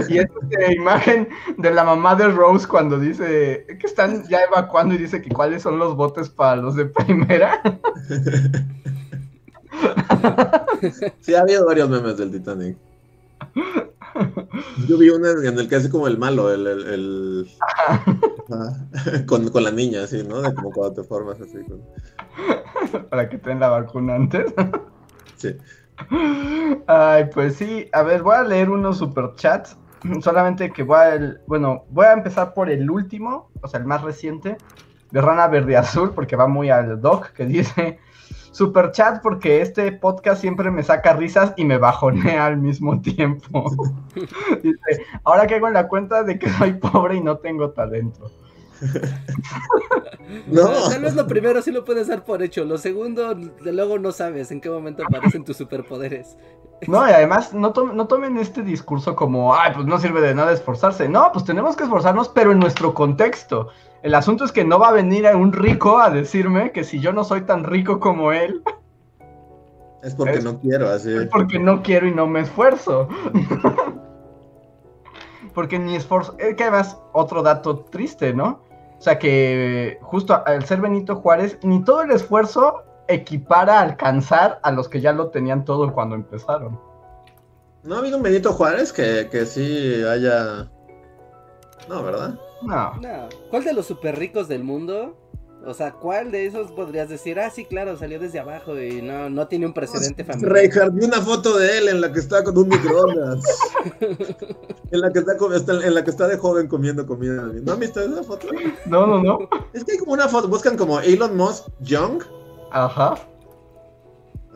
[0.09, 1.29] Y es esta imagen
[1.59, 5.63] de la mamá de Rose cuando dice que están ya evacuando y dice que cuáles
[5.63, 7.61] son los botes para los de primera.
[11.21, 12.77] Sí, ha habido varios memes del Titanic.
[14.87, 16.67] Yo vi uno en el que hace como el malo, el...
[16.67, 17.51] el.
[19.27, 20.41] con, con la niña, así, ¿no?
[20.43, 21.59] De como cuando te formas así.
[21.65, 21.83] con-
[23.11, 24.53] para que te den la vacuna antes.
[25.37, 25.57] Sí.
[26.87, 29.77] Ay, pues sí, a ver, voy a leer unos superchats.
[30.21, 33.87] Solamente que voy a, el- bueno, voy a empezar por el último, o sea, el
[33.87, 34.57] más reciente,
[35.11, 37.99] de Rana Verde Azul, porque va muy al doc, que dice,
[38.53, 43.71] superchat porque este podcast siempre me saca risas y me bajonea al mismo tiempo.
[44.63, 48.31] dice, ahora que hago en la cuenta de que soy pobre y no tengo talento.
[50.49, 50.89] No.
[50.89, 52.65] Tal vez lo primero sí lo puedes dar por hecho.
[52.65, 56.37] Lo segundo, de luego no sabes en qué momento aparecen tus superpoderes.
[56.89, 60.35] No, y además no, to- no tomen este discurso como, ay, pues no sirve de
[60.35, 61.09] nada esforzarse.
[61.09, 63.69] No, pues tenemos que esforzarnos, pero en nuestro contexto.
[64.03, 67.01] El asunto es que no va a venir a un rico a decirme que si
[67.01, 68.63] yo no soy tan rico como él,
[70.03, 71.13] Es porque Es- no quiero, así.
[71.15, 73.09] es porque no quiero y no me esfuerzo.
[75.55, 76.35] porque ni esfuerzo.
[76.39, 78.61] Es que además, otro dato triste, ¿no?
[78.99, 84.61] O sea que justo al ser Benito Juárez, ni todo el esfuerzo equipara a alcanzar
[84.63, 86.81] a los que ya lo tenían todo cuando empezaron.
[87.83, 90.69] ¿No ha habido un Benito Juárez que, que sí haya...
[91.89, 92.39] No, ¿verdad?
[92.65, 92.95] No.
[93.01, 93.29] No.
[93.51, 95.19] ¿Cuál de los super ricos del mundo?
[95.65, 97.39] O sea, ¿cuál de esos podrías decir?
[97.39, 100.53] Ah, sí, claro, salió desde abajo y no, no tiene un precedente familiar.
[100.55, 103.45] Reinhardt, vi una foto de él en la que está con un microondas.
[104.01, 107.49] en, la que está, com- está- en la que está de joven comiendo comida.
[107.63, 108.49] ¿No han visto esa foto?
[108.87, 109.39] No, no, no.
[109.73, 112.25] Es que hay como una foto, buscan como Elon Musk Young.
[112.73, 113.15] Ajá.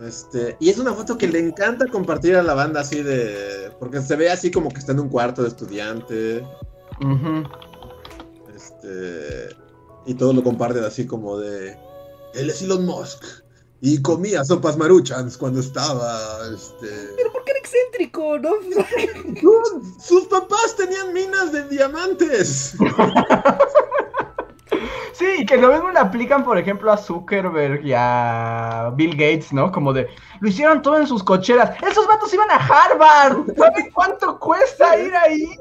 [0.05, 3.71] Este, y es una foto que le encanta compartir a la banda así de.
[3.79, 6.45] Porque se ve así como que está en un cuarto de estudiante.
[7.01, 7.45] Ujú.
[8.87, 9.57] Este.
[10.07, 11.77] Y todos lo comparten así como de.
[12.35, 13.25] Él es Elon Musk.
[13.81, 16.39] Y comía sopas maruchans cuando estaba.
[16.55, 17.15] Este.
[17.17, 18.51] Pero ¿por qué era excéntrico, no?
[20.01, 22.75] Sus papás tenían minas de diamantes.
[25.13, 29.51] Sí, y que lo mismo le aplican, por ejemplo, a Zuckerberg y a Bill Gates,
[29.51, 29.73] ¿no?
[29.73, 30.09] Como de,
[30.41, 31.75] lo hicieron todo en sus cocheras.
[31.91, 33.47] ¡Esos vatos iban a Harvard!
[33.57, 35.59] ¿Saben cuánto cuesta ir ahí?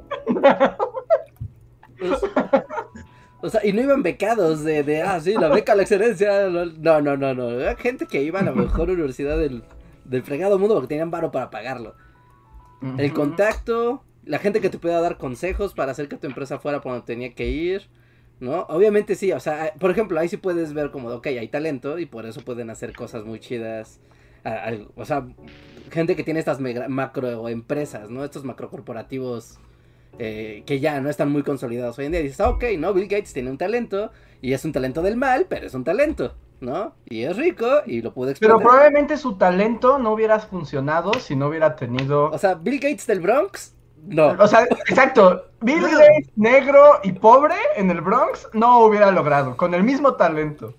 [3.45, 6.49] O sea, y no iban becados de, de ah, sí, la beca a la excelencia.
[6.49, 7.51] No, no, no, no.
[7.51, 9.63] Era gente que iba a la mejor universidad del,
[10.03, 11.95] del fregado mundo porque tenían varo para pagarlo.
[12.97, 16.81] El contacto, la gente que te pueda dar consejos para hacer que tu empresa fuera
[16.81, 17.87] por donde tenía que ir,
[18.39, 18.61] ¿no?
[18.69, 22.05] Obviamente sí, o sea, por ejemplo, ahí sí puedes ver como, ok, hay talento y
[22.05, 24.01] por eso pueden hacer cosas muy chidas.
[24.95, 25.25] o sea,
[25.91, 28.23] gente que tiene estas mega- macro empresas, ¿no?
[28.23, 29.57] Estos macro corporativos
[30.19, 32.21] eh, que ya no están muy consolidados hoy en día.
[32.21, 32.93] Dices, ah, ok, ¿no?
[32.93, 34.11] Bill Gates tiene un talento
[34.41, 36.95] y es un talento del mal, pero es un talento, ¿no?
[37.09, 38.61] Y es rico y lo Pero explotar.
[38.61, 42.31] probablemente su talento no hubiera funcionado si no hubiera tenido...
[42.31, 43.75] O sea, Bill Gates del Bronx,
[44.07, 44.35] no.
[44.39, 45.45] O sea, exacto.
[45.61, 45.81] Bill.
[45.81, 50.75] Gates, negro y pobre en el Bronx, no hubiera logrado, con el mismo talento.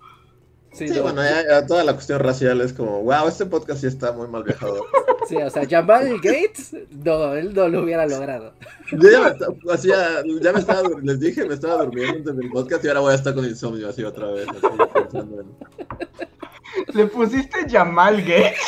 [0.76, 1.02] Sí, Sí, no.
[1.04, 4.28] bueno, ya, ya toda la cuestión racial es como, wow, este podcast sí está muy
[4.28, 4.84] mal viajado.
[5.28, 8.52] Sí, o sea, Jamal Gates, no, él no lo hubiera logrado.
[8.92, 12.50] Yo ya me, estaba- hacía- ya me estaba, les dije, me estaba durmiendo antes del
[12.50, 14.46] podcast y ahora voy a estar con insomnio así otra vez.
[14.48, 14.60] así,
[14.92, 18.60] pensando en- Le pusiste Jamal Gates.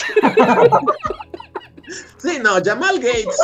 [2.19, 3.37] Sí, no, Jamal Gates,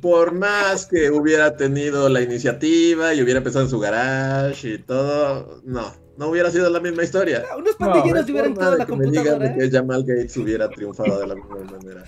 [0.00, 5.60] por más que hubiera tenido la iniciativa y hubiera empezado en su garage y todo,
[5.64, 7.44] no, no hubiera sido la misma historia.
[7.58, 9.48] Unos No, pandilleros No hubieran entrado a de la que me digan computadora.
[9.56, 9.70] de ¿eh?
[9.70, 12.04] que Jamal Gates hubiera triunfado de la misma manera.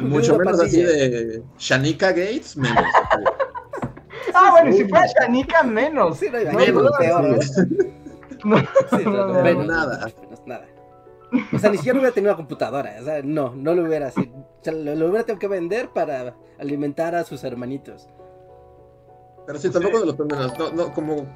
[0.00, 2.84] Mucho menos así de Shanika Gates, menos.
[4.34, 6.18] Ah, bueno, y si fuera Shanika, menos.
[6.18, 7.42] Sí, no, No, menos, no, peor, ¿no?
[7.42, 7.60] sí.
[8.44, 10.12] No, Sí, no, no, no, menos, nada.
[10.22, 10.66] menos, nada.
[11.52, 12.96] O sea, ni siquiera hubiera tenido una computadora.
[13.00, 14.30] O sea, no, no lo hubiera así.
[14.32, 18.08] O sea, lo, lo hubiera tenido que vender para alimentar a sus hermanitos.
[19.46, 21.26] Pero sí, tampoco lo tomen, as- no, no, como,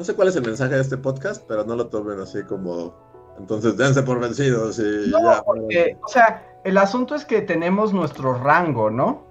[0.00, 2.94] no sé cuál es el mensaje de este podcast, pero no lo tomen así como,
[3.38, 5.42] entonces dense por vencidos y No, ya.
[5.42, 9.26] porque, o sea, el asunto es que tenemos nuestro rango, ¿no?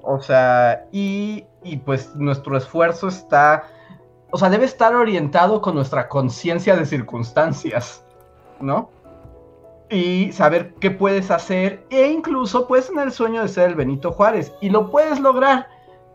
[0.00, 3.64] O sea, y, y pues nuestro esfuerzo está,
[4.30, 8.02] o sea, debe estar orientado con nuestra conciencia de circunstancias,
[8.58, 8.88] ¿no?
[9.90, 14.12] Y saber qué puedes hacer, e incluso puedes tener el sueño de ser el Benito
[14.12, 15.68] Juárez, y lo puedes lograr,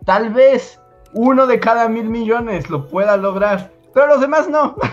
[0.06, 0.80] tal vez
[1.14, 4.76] uno de cada mil millones lo pueda lograr, pero los demás no.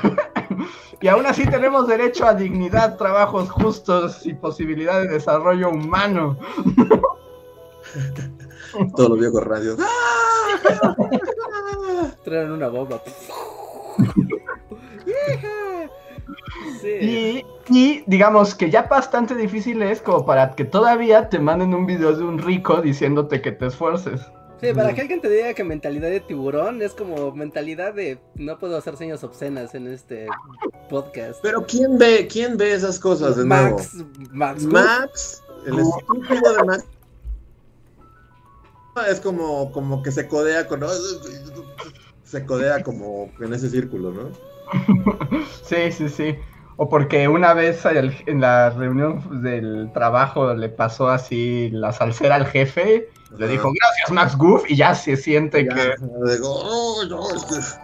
[1.01, 6.36] Y aún así tenemos derecho a dignidad, trabajos justos y posibilidad de desarrollo humano.
[8.96, 9.78] Todos los viejos radios.
[9.80, 10.96] ¡Ah!
[12.24, 13.01] Traen una bomba.
[16.80, 16.88] Sí.
[17.01, 21.86] Y, y digamos que ya bastante difícil es como para que todavía te manden un
[21.86, 24.32] video de un rico diciéndote que te esfuerces.
[24.61, 28.59] Sí, para que alguien te diga que mentalidad de tiburón es como mentalidad de no
[28.59, 30.27] puedo hacer señas obscenas en este
[30.89, 31.41] podcast.
[31.43, 33.77] Pero ¿quién ve, quién ve esas cosas de nuevo?
[33.77, 33.95] Max,
[34.33, 36.85] Max, Max, el estúpido de Max.
[39.09, 40.83] Es como, como que se codea con.
[42.25, 44.31] Se codea como en ese círculo, ¿no?
[45.63, 46.37] Sí, sí, sí.
[46.77, 52.47] O porque una vez en la reunión del trabajo le pasó así la salsera al
[52.47, 55.95] jefe, le dijo gracias Max Goof y ya se siente Ya, que...
[56.33, 57.79] digo, "Oh, no, es que- es,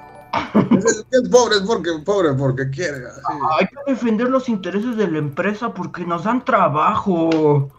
[0.99, 3.07] el que es pobre, es porque pobre, porque quiere.
[3.07, 3.21] así.
[3.59, 7.71] Hay que defender los intereses de la empresa porque nos dan trabajo.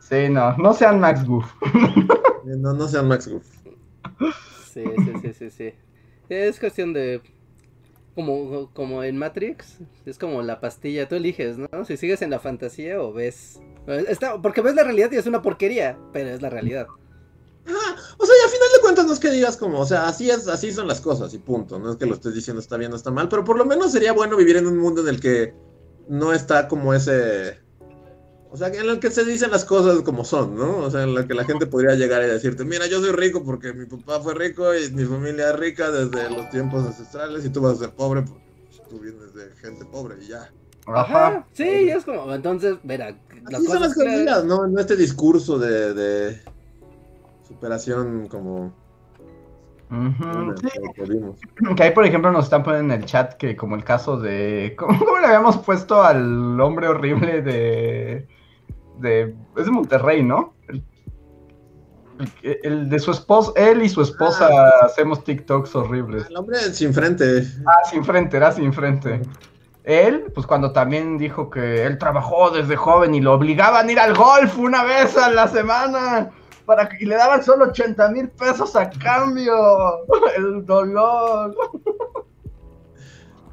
[0.00, 1.46] Sí, no, no sean Max Goof.
[2.44, 3.44] No, no sean Max Goof.
[4.72, 5.74] Sí, sí, sí, sí, sí.
[6.28, 7.22] Es cuestión de...
[8.16, 11.68] Como, como en Matrix, es como la pastilla, tú eliges, ¿no?
[11.84, 13.60] Si sigues en la fantasía o ves...
[13.86, 16.88] Está, porque ves la realidad y es una porquería, pero es la realidad.
[17.66, 20.08] Ajá, O sea, y a final de cuentas no es que digas como, o sea,
[20.08, 21.78] así es, así son las cosas y punto.
[21.78, 23.92] No es que lo estés diciendo está bien o está mal, pero por lo menos
[23.92, 25.54] sería bueno vivir en un mundo en el que
[26.08, 27.60] no está como ese.
[28.56, 30.78] O sea, en el que se dicen las cosas como son, ¿no?
[30.78, 33.44] O sea, en el que la gente podría llegar y decirte, mira, yo soy rico
[33.44, 37.50] porque mi papá fue rico y mi familia es rica desde los tiempos ancestrales y
[37.50, 40.50] tú vas a ser pobre porque pues, tú vienes de gente pobre y ya.
[40.86, 41.46] Ajá.
[41.52, 44.66] Sí, es como, entonces, verá, las Así son las cosas cosas, ¿no?
[44.66, 46.40] No este discurso de, de
[47.46, 48.74] superación como...
[49.90, 50.68] Sí.
[50.94, 51.74] que.
[51.74, 54.74] Que ahí, por ejemplo, nos están poniendo en el chat que como el caso de...
[54.78, 58.35] ¿Cómo, cómo le habíamos puesto al hombre horrible de...
[58.98, 60.54] de es de Monterrey, ¿no?
[60.68, 60.82] El,
[62.42, 64.48] el- el de su esposa, él y su esposa
[64.82, 66.26] hacemos TikToks horribles.
[66.30, 67.42] El hombre sin frente.
[67.66, 69.20] Ah, sin frente, era sin frente.
[69.84, 74.00] Él, pues cuando también dijo que él trabajó desde joven y lo obligaban a ir
[74.00, 76.30] al golf una vez a la semana
[76.64, 79.54] para que, y le daban solo 80 mil pesos a cambio.
[80.36, 81.54] El dolor.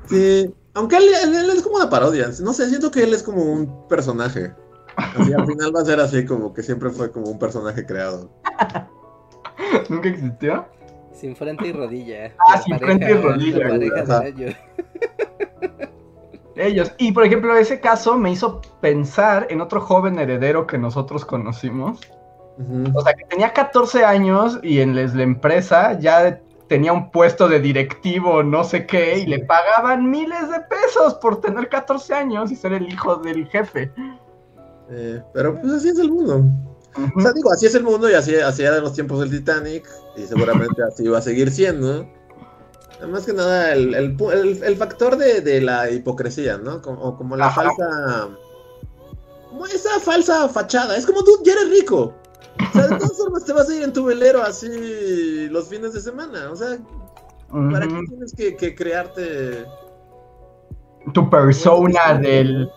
[0.10, 0.54] Sí.
[0.74, 2.30] Aunque él, él- él es como una parodia.
[2.42, 4.54] No sé, siento que él es como un personaje.
[4.96, 8.30] Así, al final va a ser así como que siempre fue como un personaje creado.
[9.90, 10.66] ¿Nunca existió?
[11.12, 12.34] Sin frente y rodilla.
[12.40, 14.24] Ah, La sin frente y rodilla, pareja.
[16.56, 16.94] Ellos.
[17.00, 22.00] Y por ejemplo, ese caso me hizo pensar en otro joven heredero que nosotros conocimos.
[22.94, 27.48] O sea, que tenía 14 años y en les- la empresa ya tenía un puesto
[27.48, 32.52] de directivo, no sé qué, y le pagaban miles de pesos por tener 14 años
[32.52, 33.92] y ser el hijo del jefe.
[34.90, 36.44] Eh, pero pues así es el mundo.
[37.16, 39.88] O sea, digo, así es el mundo y así, así eran los tiempos del Titanic
[40.16, 42.08] y seguramente así va a seguir siendo.
[43.10, 46.82] Más que nada el, el el- el factor de, de la hipocresía, ¿no?
[46.82, 47.64] Como, o como la Ajá.
[47.64, 48.30] falsa...
[49.50, 50.96] Como esa falsa fachada.
[50.96, 52.14] Es como tú ya eres rico.
[52.70, 55.94] O sea, de todas formas te vas a ir en tu velero así los fines
[55.94, 56.50] de semana.
[56.52, 56.78] O sea,
[57.72, 59.66] ¿para qué tienes que, que crearte...
[61.14, 62.70] Tu persona del...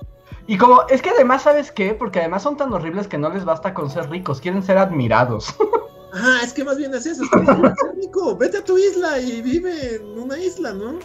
[0.48, 1.94] Y como, es que además, ¿sabes qué?
[1.94, 5.54] Porque además son tan horribles que no les basta con ser ricos, quieren ser admirados.
[6.12, 7.24] Ajá, es que más bien es eso.
[7.24, 10.98] Es "Quieres ser rico, vete a tu isla y vive en una isla, ¿no?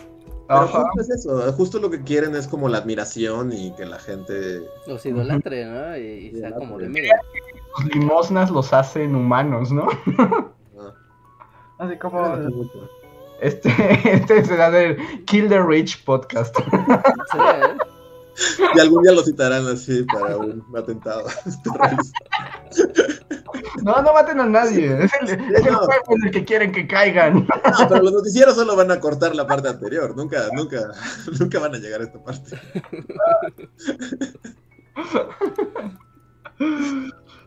[0.47, 0.83] Pero Ajá.
[0.83, 4.61] justo es eso, justo lo que quieren es como la admiración y que la gente...
[4.85, 5.97] Los idolatre, ¿no?
[5.97, 7.15] Y, y sea como de mira.
[7.77, 9.87] Los limosnas los hacen humanos, ¿no?
[10.77, 10.93] ah,
[11.79, 12.37] Así como...
[13.39, 13.69] Este,
[14.13, 16.55] este será del Kill the Rich podcast.
[16.57, 17.77] Sí, ¿eh?
[18.75, 21.25] Y algún día lo citarán así para un atentado
[21.63, 22.19] terrorista.
[23.83, 25.03] No, no maten a nadie.
[25.03, 25.79] Es el, es el no.
[25.79, 27.45] juego en el que quieren que caigan.
[27.45, 30.15] No, pero los noticieros solo van a cortar la parte anterior.
[30.15, 30.91] Nunca, nunca,
[31.39, 32.59] nunca van a llegar a esta parte.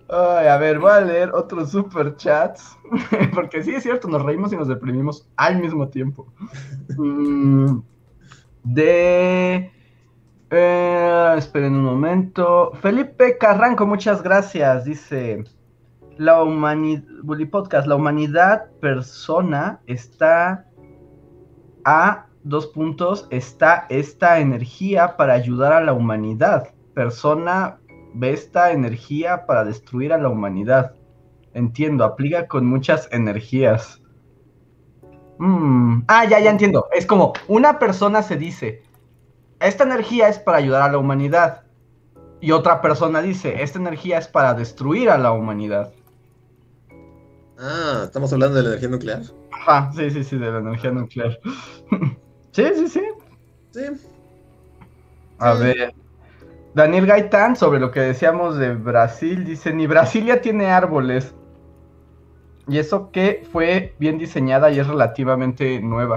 [0.09, 2.77] Ay, a ver, voy a leer otros super chats.
[3.35, 6.33] Porque sí es cierto, nos reímos y nos deprimimos al mismo tiempo.
[6.97, 7.79] Mm,
[8.65, 9.73] de.
[10.57, 12.73] Eh, esperen un momento.
[12.81, 14.85] Felipe Carranco, muchas gracias.
[14.85, 15.45] Dice.
[16.17, 17.03] La humanidad.
[17.23, 20.67] Bully Podcast, la humanidad persona está
[21.85, 23.27] a dos puntos.
[23.31, 26.69] Está esta energía para ayudar a la humanidad.
[26.95, 27.79] Persona
[28.15, 30.95] ve esta energía para destruir a la humanidad.
[31.53, 34.01] Entiendo, aplica con muchas energías.
[35.39, 36.87] Mm, Ah, ya, ya entiendo.
[36.93, 38.84] Es como una persona se dice,
[39.61, 41.63] esta energía es para ayudar a la humanidad.
[42.41, 45.93] Y otra persona dice, esta energía es para destruir a la humanidad.
[47.59, 49.23] Ah, estamos hablando de la energía nuclear.
[49.53, 51.39] Ajá, sí, sí, sí, de la energía nuclear.
[52.53, 53.03] sí, sí, sí.
[53.71, 53.81] Sí.
[55.39, 55.63] A Sí.
[55.63, 55.95] ver.
[56.75, 61.33] Daniel Gaitán, sobre lo que decíamos de Brasil, dice, ni Brasilia tiene árboles.
[62.67, 66.17] Y eso que fue bien diseñada y es relativamente nueva.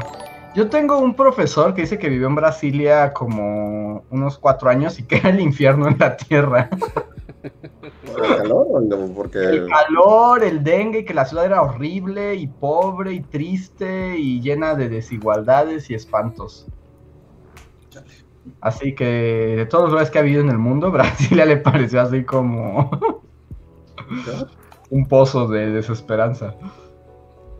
[0.57, 5.05] Yo tengo un profesor que dice que vivió en Brasilia como unos cuatro años y
[5.05, 6.67] que era el infierno en la tierra.
[6.71, 12.33] ¿Por el calor o el- porque El calor, el dengue, que la ciudad era horrible
[12.33, 16.65] y pobre y triste y llena de desigualdades y espantos.
[18.59, 19.05] Así que
[19.57, 22.89] de todos los lugares que ha habido en el mundo, Brasilia le pareció así como
[24.89, 26.55] un pozo de desesperanza.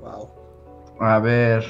[0.02, 0.30] Wow.
[1.00, 1.64] A ver.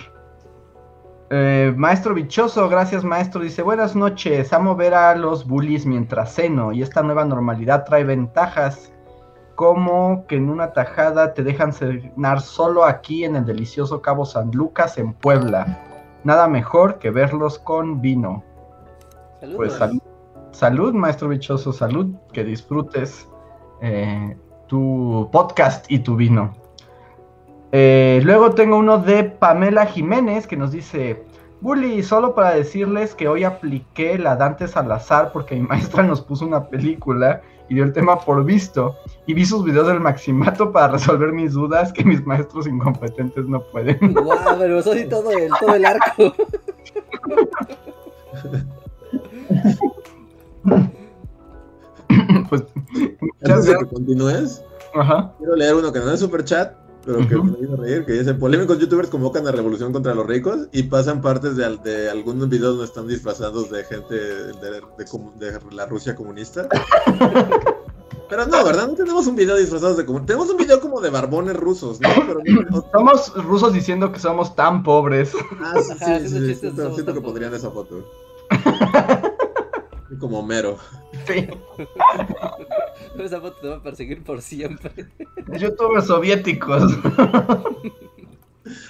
[1.30, 3.42] Eh, maestro Bichoso, gracias maestro.
[3.42, 8.06] Dice, buenas noches, amo ver a los bullies mientras ceno y esta nueva normalidad trae
[8.06, 8.94] ventajas
[9.56, 14.52] como que en una tajada te dejan cenar solo aquí en el delicioso Cabo San
[14.52, 15.84] Lucas en Puebla.
[16.24, 18.44] Nada mejor que verlos con vino.
[19.40, 19.58] Saludos.
[19.58, 20.02] Pues salud,
[20.52, 23.28] salud, maestro bichoso, salud, que disfrutes
[23.82, 26.54] eh, tu podcast y tu vino.
[27.72, 31.24] Eh, luego tengo uno de Pamela Jiménez que nos dice,
[31.60, 36.46] Bully, solo para decirles que hoy apliqué la Dante Salazar porque mi maestra nos puso
[36.46, 38.96] una película y dio el tema por visto
[39.26, 43.62] y vi sus videos del Maximato para resolver mis dudas que mis maestros incompetentes no
[43.64, 44.14] pueden.
[44.14, 46.34] Guau, pero eso sí todo el, todo el arco.
[52.50, 52.64] pues,
[53.44, 54.64] Antes de que continúes,
[54.94, 55.34] Ajá.
[55.38, 56.74] quiero leer uno que no es super chat,
[57.08, 60.68] pero que me hizo reír, que dice, polémicos youtubers convocan a revolución contra los ricos
[60.74, 64.82] y pasan partes de, de algunos videos donde están disfrazados de gente de,
[65.40, 66.68] de la Rusia comunista.
[68.30, 68.90] Pero no, ¿verdad?
[68.90, 70.36] No tenemos un video disfrazados de comunistas.
[70.36, 72.10] Tenemos un video como de barbones rusos, ¿no?
[72.28, 75.32] Pero no, no- Somos rusos diciendo que somos tan pobres.
[75.62, 78.04] Ah, sí, sí, Ajá, sí, sí, siento, siento que podrían esa foto.
[80.20, 80.78] Como mero.
[81.26, 81.48] Sí.
[83.20, 84.92] Esa foto te va a perseguir por siempre.
[85.60, 86.98] Youtubers soviéticos.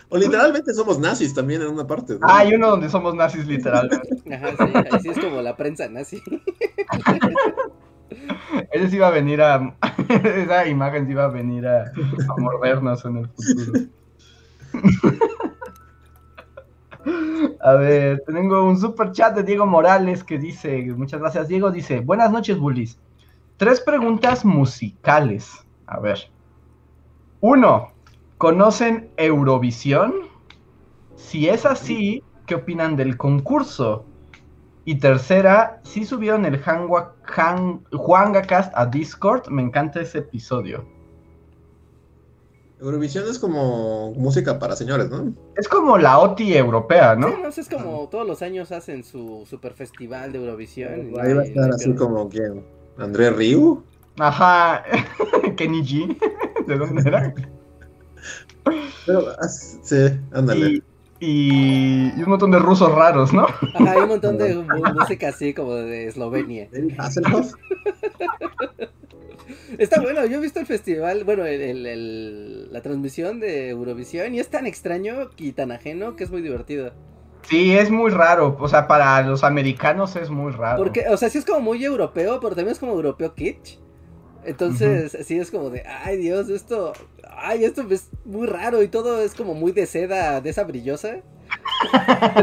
[0.09, 2.17] O literalmente somos nazis también en una parte.
[2.19, 2.27] ¿no?
[2.27, 4.09] Hay uno donde somos nazis literalmente.
[4.33, 6.21] Ajá, sí, así es como la prensa nazi.
[8.71, 9.75] Ese sí iba a venir a.
[10.23, 13.79] Esa imagen sí iba a venir a, a mordernos en el futuro.
[17.61, 21.99] A ver, tengo un super chat de Diego Morales que dice, muchas gracias Diego, dice,
[21.99, 22.97] buenas noches Bullies.
[23.57, 25.49] Tres preguntas musicales.
[25.87, 26.29] A ver.
[27.41, 27.89] Uno,
[28.37, 30.13] ¿conocen Eurovisión?
[31.15, 34.05] Si es así, ¿qué opinan del concurso?
[34.85, 40.85] Y tercera, si subieron el Hangua- Han- Juangacast a Discord, me encanta ese episodio.
[42.79, 45.33] Eurovisión es como música para señores, ¿no?
[45.55, 47.29] Es como la OTI europea, ¿no?
[47.29, 50.93] Sí, no sé, es como todos los años hacen su super festival de Eurovisión.
[51.19, 52.63] Ahí va a estar así como quien.
[52.99, 53.83] André Ryu.
[54.19, 54.83] Ajá,
[55.57, 56.17] Kenny G.
[56.65, 57.33] ¿De dónde era?
[59.05, 59.95] Pero, ah, sí,
[60.33, 60.69] ándale.
[60.69, 60.83] Y,
[61.19, 63.45] y, y un montón de rusos raros, ¿no?
[63.45, 66.67] Ajá, hay un montón de música así como de Eslovenia.
[69.77, 74.33] Está bueno, yo he visto el festival, bueno, el, el- el- la transmisión de Eurovisión
[74.33, 76.91] y es tan extraño y tan ajeno que es muy divertido.
[77.47, 78.57] Sí, es muy raro.
[78.59, 80.77] O sea, para los americanos es muy raro.
[80.77, 83.79] Porque, o sea, sí es como muy europeo, pero también es como europeo kitsch.
[84.43, 86.93] Entonces, sí es como de, ay Dios, esto,
[87.37, 91.17] ay, esto es muy raro y todo es como muy de seda, de esa brillosa.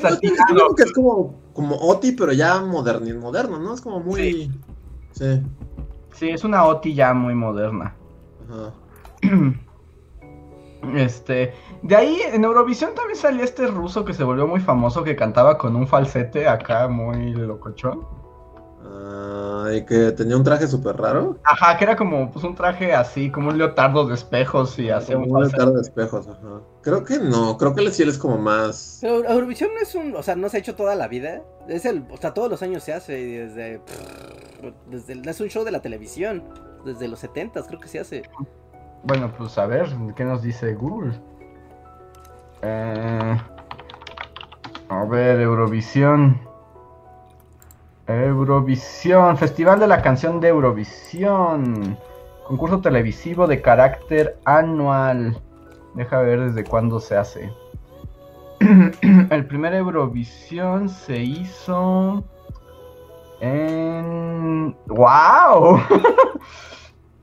[0.00, 0.54] Satinado.
[0.54, 3.74] Creo que es como, como Oti, pero ya moderno, moderno, ¿no?
[3.74, 4.50] Es como muy.
[5.12, 5.42] Sí.
[6.14, 7.94] Sí, es una OTI ya muy moderna.
[8.48, 8.72] Ajá.
[10.96, 15.16] Este, de ahí en Eurovisión también salía este ruso que se volvió muy famoso que
[15.16, 18.06] cantaba con un falsete acá muy locochón.
[18.84, 21.38] Ah, y que tenía un traje súper raro.
[21.44, 25.16] Ajá, que era como pues un traje así, como un leotardo de espejos y hacía
[25.16, 25.56] un Como un falsete.
[25.58, 26.60] leotardo de espejos, ajá.
[26.82, 28.98] Creo que no, creo que sí él es como más.
[29.00, 31.42] Pero Eurovisión no es un, o sea, no se ha hecho toda la vida.
[31.68, 33.80] Es el, o sea, todos los años se hace y desde,
[34.90, 36.42] desde, el- es un show de la televisión.
[36.84, 38.22] Desde los 70 creo que se hace.
[39.04, 41.12] Bueno, pues a ver, ¿qué nos dice Google?
[42.62, 43.40] Eh,
[44.88, 46.40] a ver, Eurovisión.
[48.06, 51.98] Eurovisión, Festival de la Canción de Eurovisión.
[52.46, 55.40] Concurso televisivo de carácter anual.
[55.94, 57.52] Deja ver desde cuándo se hace.
[59.30, 62.24] El primer Eurovisión se hizo
[63.40, 64.76] en...
[64.86, 65.80] ¡Wow!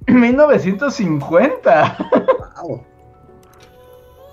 [0.08, 1.98] 1950.
[2.62, 2.89] Wow.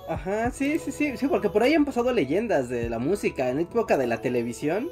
[0.07, 3.59] Ajá, sí, sí, sí, sí, porque por ahí han pasado leyendas de la música en
[3.59, 4.89] época de la televisión.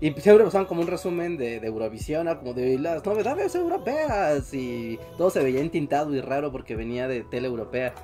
[0.00, 2.38] Y siempre pasaban como un resumen de, de Eurovisión, ¿no?
[2.38, 4.52] como de las novedades europeas.
[4.54, 7.94] Y todo se veía entintado y raro porque venía de tele europea.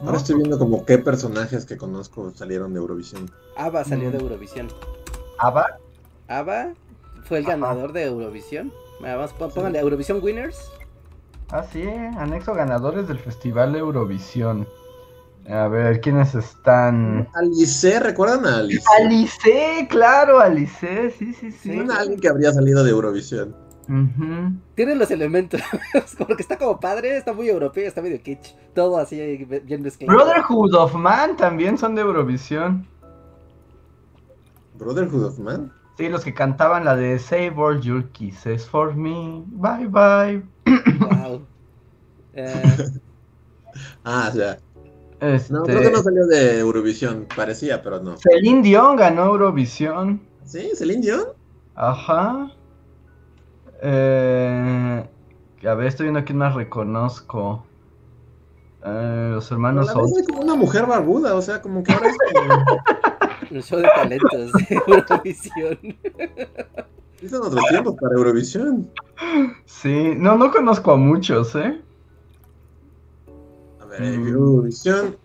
[0.00, 3.30] Ahora estoy viendo como qué personajes que conozco salieron de Eurovisión.
[3.56, 4.12] ABBA salió Mm.
[4.12, 4.68] de Eurovisión.
[5.38, 5.78] ¿Ava?
[6.28, 6.74] ABBA
[7.24, 7.52] fue el Ajá.
[7.56, 8.72] ganador de Eurovisión.
[9.38, 10.70] Pó- pónganle Eurovisión Winners.
[11.50, 11.82] Ah, sí,
[12.16, 14.66] anexo ganadores del Festival Eurovisión.
[15.48, 17.28] A ver, ¿quiénes están?
[17.34, 18.84] Alice, ¿recuerdan a Alice?
[19.00, 21.74] Alice, claro, Alice, sí, sí, sí.
[21.74, 23.56] Suena a alguien que habría salido de Eurovisión.
[23.88, 24.52] Ujú.
[24.76, 25.60] Tienen los elementos.
[26.18, 28.54] porque está como padre, está muy europeo, está medio kitsch.
[28.74, 30.16] Todo así bien mezclado.
[30.16, 32.86] Brotherhood of Man también son de Eurovisión.
[34.74, 35.72] Brotherhood of Man.
[35.98, 40.42] Sí, los que cantaban la de Save all your kisses for me, bye bye.
[41.00, 41.46] Wow.
[42.34, 42.76] Eh,
[44.04, 44.58] Ah, ya.
[45.22, 47.28] Este, No, creo que no salió de Eurovisión.
[47.34, 48.16] Parecía, pero no.
[48.16, 50.20] Celine Dion ganó Eurovisión.
[50.44, 50.70] ¿Sí?
[50.74, 51.26] ¿Celine Dion?
[51.76, 52.50] Ajá.
[53.82, 55.08] Eh,
[55.64, 57.64] a ver, estoy viendo a quién más reconozco.
[58.84, 62.16] Eh, los hermanos la hay como una mujer barbuda, o sea, como que ahora es
[62.34, 62.80] como...
[63.52, 65.78] un show de talentos de Eurovisión.
[67.30, 68.90] Son otros tiempos para Eurovisión.
[69.66, 71.80] Sí, no, no conozco a muchos, ¿eh?
[73.98, 74.14] Ver.
[74.14, 75.16] Eurovisión.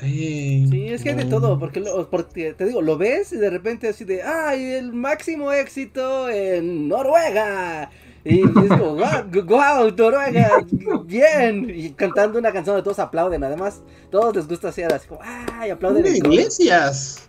[0.00, 0.66] Sí.
[0.68, 3.50] Sí, es que hay de todo, porque, lo- porque te digo, lo ves y de
[3.50, 7.88] repente así de, ¡ay, el máximo éxito en Noruega!
[8.24, 10.64] Y es como, ¡guau, guau, Noruega!
[11.04, 11.70] ¡Bien!
[11.72, 15.70] Y cantando una canción de todos aplauden, además, todos les gusta hacer así como, ¡ay,
[15.70, 16.02] aplauden!
[16.02, 16.32] Julio el coro".
[16.34, 17.28] Iglesias.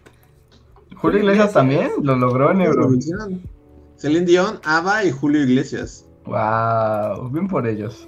[0.96, 3.20] Julio Iglesias también lo logró en Eurovisión.
[3.20, 3.54] Eurovisión.
[3.98, 6.06] Celine Dion, Ava y Julio Iglesias.
[6.26, 8.08] Wow, bien por ellos.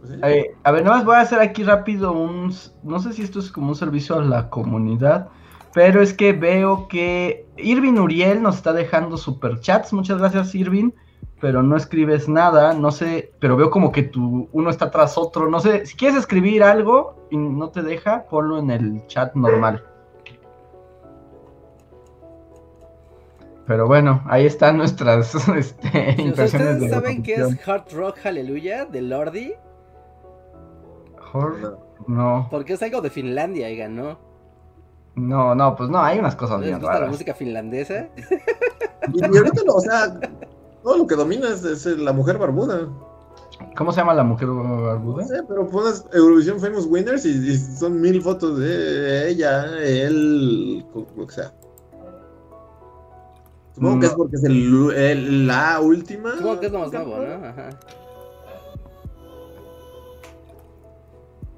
[0.00, 0.18] Pues, sí.
[0.22, 2.52] Eh, a ver, nada más voy a hacer aquí rápido un...
[2.82, 5.28] No sé si esto es como un servicio a la comunidad,
[5.72, 9.92] pero es que veo que Irvin Uriel nos está dejando superchats.
[9.92, 10.94] Muchas gracias, Irvin.
[11.40, 15.48] Pero no escribes nada, no sé, pero veo como que tu uno está tras otro.
[15.48, 19.82] No sé, si quieres escribir algo y no te deja, ponlo en el chat normal.
[23.70, 27.68] pero bueno, ahí están nuestras este, impresiones ¿Ustedes de saben qué es.
[27.68, 29.52] Hard Rock Hallelujah de Lordi?
[31.34, 31.78] No.
[32.08, 34.18] No, Porque es algo de Finlandia y ganó.
[35.16, 37.12] no, no, pues no, hay unas cosas ¿Les bien gusta la raras.
[37.12, 38.08] música finlandesa?
[39.12, 40.18] Y, y ahorita, lo- o sea,
[40.82, 42.88] todo lo que domina es, es la mujer barbuda.
[43.76, 45.24] ¿Cómo se llama la mujer No barbuda?
[45.26, 50.84] sé, pero pones Eurovisión Famous Winners y, y son mil fotos de ella, él,
[51.16, 51.52] lo que sea.
[53.74, 54.06] Supongo que No.
[54.06, 56.32] es porque es el, el- la última.
[56.36, 57.46] Supongo que es lo más nuevo, ¿no?
[57.46, 57.68] Ajá.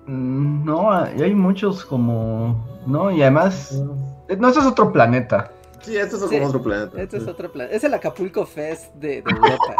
[0.06, 2.66] No, y hay muchos como...
[2.86, 3.82] No, y además...
[4.28, 5.50] eh, No, eso es otro planeta.
[5.80, 7.00] Sí, esto es Sí, como otro planeta.
[7.00, 7.68] Este es otro plan.
[7.70, 9.76] Es el Acapulco Fest de, de Europa.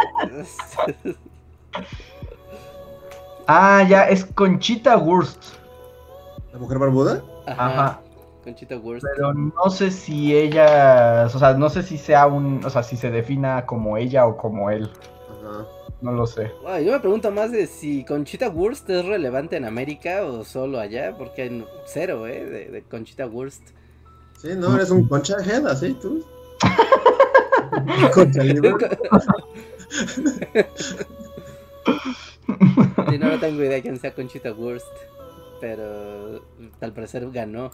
[3.47, 5.43] Ah, ya, es Conchita Wurst.
[6.53, 7.23] ¿La mujer barbuda?
[7.47, 7.67] Ajá.
[7.67, 8.01] Ajá.
[8.45, 9.05] Conchita Wurst.
[9.17, 11.27] Pero no sé si ella...
[11.33, 12.65] O sea, no sé si sea un...
[12.65, 14.91] O sea, si se defina como ella o como él.
[15.29, 15.67] Ajá.
[16.03, 16.51] No lo sé.
[16.85, 21.15] Yo me pregunto más de si Conchita Wurst es relevante en América o solo allá,
[21.17, 22.45] porque hay cero, ¿eh?
[22.45, 23.63] De, de Conchita Wurst.
[24.41, 26.25] Sí, no, eres un concha head, así tú.
[28.15, 28.73] concha libre.
[33.09, 34.87] Sí, no, no tengo idea quién sea Conchita Wurst,
[35.61, 36.43] pero
[36.81, 37.71] al parecer ganó.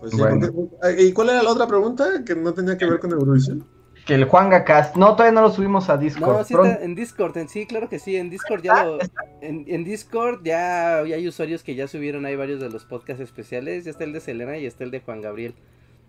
[0.00, 0.48] Pues sí, Bueno.
[0.80, 3.66] porque- ¿Y cuál era la otra pregunta que no tenía que ver con Eurovisión?
[4.06, 4.94] Que el Juan Gacast...
[4.96, 6.36] No, todavía no lo subimos a Discord.
[6.38, 8.98] No, sí está en Discord, en sí, claro que sí, en Discord ya lo...
[9.40, 13.20] En, en Discord ya, ya hay usuarios que ya subieron ahí varios de los podcasts
[13.20, 15.54] especiales, ya está el de Selena y está el de Juan Gabriel,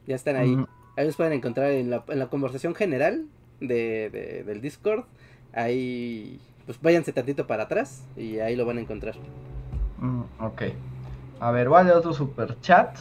[0.05, 0.55] ya están ahí.
[0.55, 3.25] Mm, Ahí los pueden encontrar en la, en la conversación general
[3.59, 5.03] de, de- del Discord.
[5.53, 9.15] Ahí, pues váyanse tantito para atrás y ahí lo van a encontrar.
[9.99, 10.61] Mm, ok.
[11.39, 12.95] A ver, vale, otro super chat.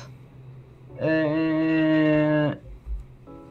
[1.00, 2.54] Eh,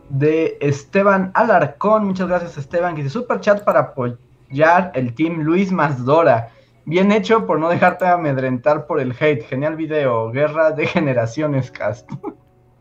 [0.10, 2.06] de Esteban Alarcón.
[2.06, 2.96] Muchas gracias, Esteban.
[2.96, 6.50] Que dice super chat para apoyar el team Luis Masdora.
[6.86, 9.44] Bien hecho por no dejarte amedrentar por el hate.
[9.44, 10.32] Genial video.
[10.32, 12.10] Guerra de generaciones, cast.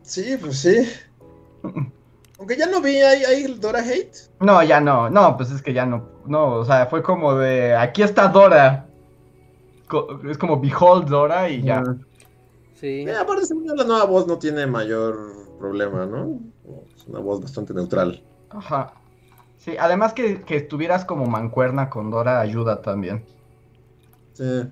[0.03, 0.87] Sí, pues sí.
[2.39, 4.13] Aunque ya no vi, ¿hay, hay Dora Hate?
[4.41, 5.09] No, ya no.
[5.09, 6.07] No, pues es que ya no.
[6.27, 7.75] No, o sea, fue como de.
[7.75, 8.87] Aquí está Dora.
[9.89, 11.83] Co- Es como Behold Dora y ya.
[11.87, 11.97] Ah.
[12.75, 15.17] Sí, Eh, aparte, la nueva voz no tiene mayor
[15.59, 16.39] problema, ¿no?
[17.05, 18.23] Es una voz bastante neutral.
[18.49, 18.95] Ajá.
[19.59, 23.25] Sí, además que, que estuvieras como mancuerna con Dora ayuda también.
[24.33, 24.63] Sí.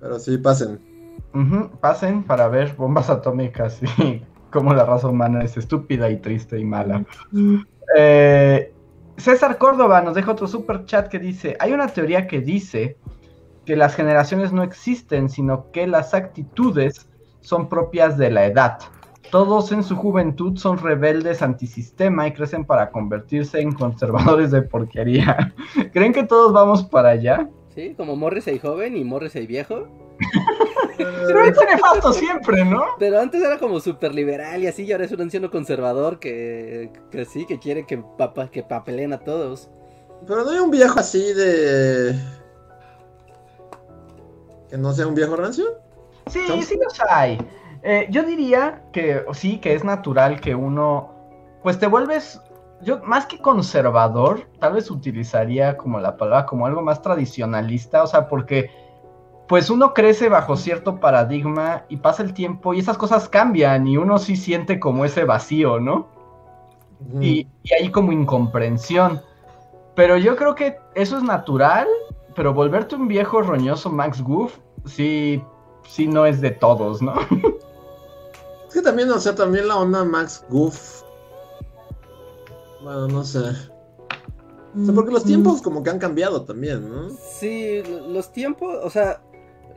[0.00, 0.80] Pero sí, pasen.
[1.80, 6.64] Pasen para ver bombas atómicas y cómo la raza humana es estúpida y triste y
[6.64, 7.04] mala.
[7.96, 8.72] Eh,
[9.18, 12.96] César Córdoba nos deja otro super chat que dice, hay una teoría que dice
[13.66, 17.08] que las generaciones no existen, sino que las actitudes
[17.40, 18.78] son propias de la edad.
[19.30, 25.54] Todos en su juventud son rebeldes antisistema y crecen para convertirse en conservadores de porquería.
[25.92, 27.48] ¿Creen que todos vamos para allá?
[27.78, 29.86] sí, como Morrissey joven y Morrissey viejo.
[30.98, 32.82] Pero es nefasto siempre, ¿no?
[32.98, 36.90] Pero antes era como súper liberal y así, y ahora es un anciano conservador que,
[37.12, 39.70] que sí, que quiere que, papa, que papeleen a todos.
[40.26, 42.18] Pero no hay un viejo así de.
[44.68, 45.66] Que no sea un viejo rancio.
[46.26, 46.62] Sí, ¿Son?
[46.62, 47.38] sí los hay.
[47.82, 51.12] Eh, yo diría que sí, que es natural que uno,
[51.62, 52.40] pues te vuelves,
[52.82, 58.06] yo más que conservador, tal vez utilizaría como la palabra como algo más tradicionalista, o
[58.06, 58.70] sea, porque
[59.48, 63.96] pues uno crece bajo cierto paradigma y pasa el tiempo y esas cosas cambian y
[63.96, 66.08] uno sí siente como ese vacío, ¿no?
[67.20, 69.22] Y, y hay como incomprensión.
[69.94, 71.86] Pero yo creo que eso es natural,
[72.34, 75.42] pero volverte un viejo roñoso Max Goof, sí,
[75.88, 77.14] sí no es de todos, ¿no?
[78.68, 81.02] Es que también, o sea, también la onda Max Goof.
[82.82, 83.40] Bueno, no sé.
[83.40, 87.08] O sea, porque los tiempos como que han cambiado también, ¿no?
[87.10, 89.22] Sí, lo- los tiempos, o sea,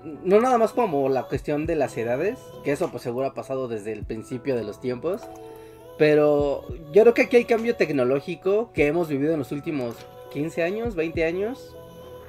[0.03, 3.67] no nada más como la cuestión de las edades, que eso pues seguro ha pasado
[3.67, 5.21] desde el principio de los tiempos,
[5.97, 9.95] pero yo creo que aquí hay cambio tecnológico que hemos vivido en los últimos
[10.31, 11.75] 15 años, 20 años.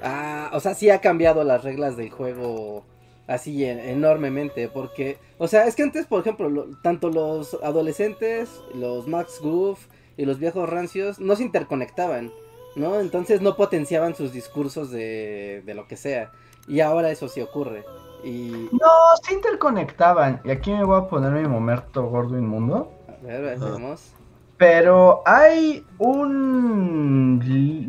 [0.03, 2.85] Ah, o sea, sí ha cambiado las reglas del juego
[3.33, 8.61] así en- enormemente, porque, o sea, es que antes, por ejemplo, lo- tanto los adolescentes,
[8.75, 12.31] los Max Goof y los viejos rancios no se interconectaban.
[12.75, 13.01] ¿no?
[13.01, 16.31] Entonces no potenciaban sus discursos de, de lo que sea.
[16.67, 17.85] Y ahora eso sí ocurre.
[18.25, 18.69] Y.
[18.73, 18.89] No,
[19.23, 20.41] se interconectaban.
[20.43, 22.91] Y aquí me voy a poner mi momento gordo inmundo.
[23.09, 23.65] A ver, Ajá.
[23.67, 24.15] veamos.
[24.57, 27.39] Pero hay un...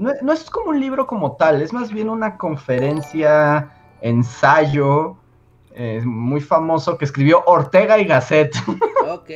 [0.01, 3.71] No, no es como un libro como tal, es más bien una conferencia,
[4.01, 5.15] ensayo,
[5.75, 8.55] eh, muy famoso que escribió Ortega y Gasset.
[9.05, 9.29] Ok.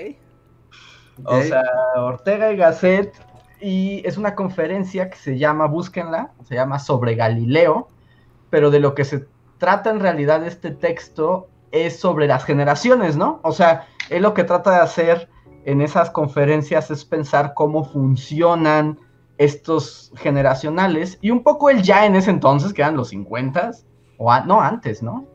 [1.26, 1.64] O sea,
[1.98, 3.14] Ortega y Gasset,
[3.60, 7.88] y es una conferencia que se llama, búsquenla, se llama sobre Galileo,
[8.50, 9.28] pero de lo que se
[9.58, 13.40] trata en realidad este texto es sobre las generaciones, ¿no?
[13.44, 15.30] O sea, él lo que trata de hacer
[15.66, 19.00] en esas conferencias es pensar cómo funcionan
[19.38, 23.72] estos generacionales y un poco él ya en ese entonces, que eran los 50
[24.18, 25.28] o no antes, ¿no?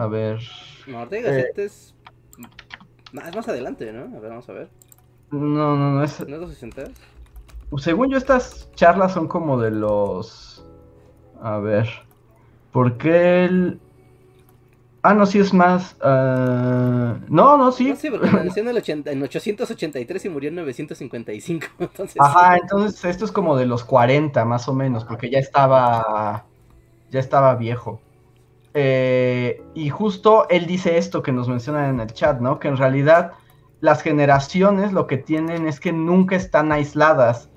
[0.00, 0.40] A ver.
[0.86, 1.94] No, Ortega eh, es...
[3.12, 4.16] es más adelante, ¿no?
[4.16, 4.70] A ver, vamos a ver.
[5.30, 6.26] No, no, no es.
[6.26, 6.84] ¿No es los 60?
[7.76, 10.66] Según yo, estas charlas son como de los.
[11.42, 11.86] A ver.
[12.72, 13.78] ¿Por qué el.?
[15.02, 15.94] Ah, no, sí es más.
[16.00, 17.20] Uh...
[17.28, 17.90] No, no, sí.
[17.90, 21.66] No, sí, porque nació en, el 80, en 883 y murió en 955.
[21.78, 26.46] Entonces, Ajá, entonces esto es como de los 40 más o menos, porque ya estaba.
[27.10, 28.00] Ya estaba viejo.
[28.74, 32.58] Eh, y justo él dice esto que nos menciona en el chat, ¿no?
[32.58, 33.32] Que en realidad
[33.80, 37.48] las generaciones lo que tienen es que nunca están aisladas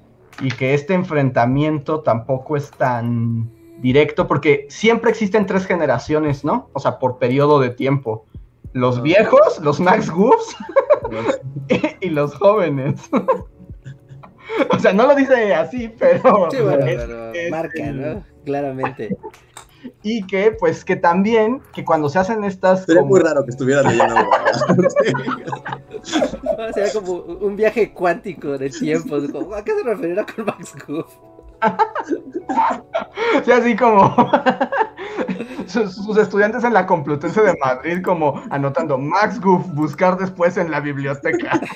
[0.41, 6.70] y que este enfrentamiento tampoco es tan directo, porque siempre existen tres generaciones, ¿no?
[6.74, 8.26] O sea, por periodo de tiempo.
[8.72, 10.55] Los viejos, los Max Goofs
[12.01, 13.01] y, los jóvenes.
[14.72, 16.49] o sea, no lo dice así, pero...
[16.49, 18.24] Sí, bueno, pero marca, ¿no?
[18.45, 19.16] Claramente.
[20.02, 22.86] Y que, pues, que también, que cuando se hacen estas...
[22.86, 24.16] Sería muy raro que estuvieran leyendo.
[26.74, 29.16] Sería como un viaje cuántico de tiempo.
[29.56, 31.14] ¿A qué se referirá con Max Goof?
[33.46, 34.14] sí, así como
[35.68, 40.80] sus, estudiantes en la Complutense de Madrid como anotando Max Goof, buscar después en la
[40.80, 41.60] biblioteca.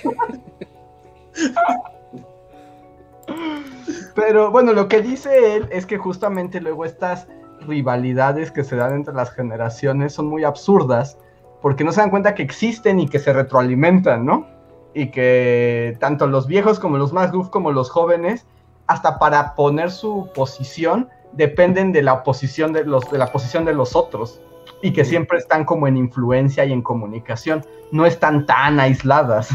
[4.16, 7.28] Pero bueno, lo que dice él es que justamente luego estas
[7.68, 11.18] rivalidades que se dan entre las generaciones son muy absurdas
[11.61, 14.47] porque no se dan cuenta que existen y que se retroalimentan, ¿no?
[14.93, 18.45] Y que tanto los viejos como los más goof como los jóvenes
[18.88, 23.74] hasta para poner su posición dependen de la oposición de los de la posición de
[23.74, 24.41] los otros
[24.82, 29.49] y que siempre están como en influencia y en comunicación, no están tan aisladas,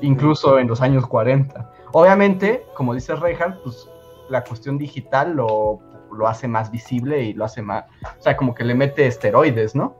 [0.00, 1.70] incluso en los años 40.
[1.92, 3.88] Obviamente, como dice Reinhardt, pues
[4.28, 5.80] la cuestión digital lo,
[6.12, 7.84] lo hace más visible y lo hace más,
[8.18, 9.96] o sea, como que le mete esteroides, ¿no?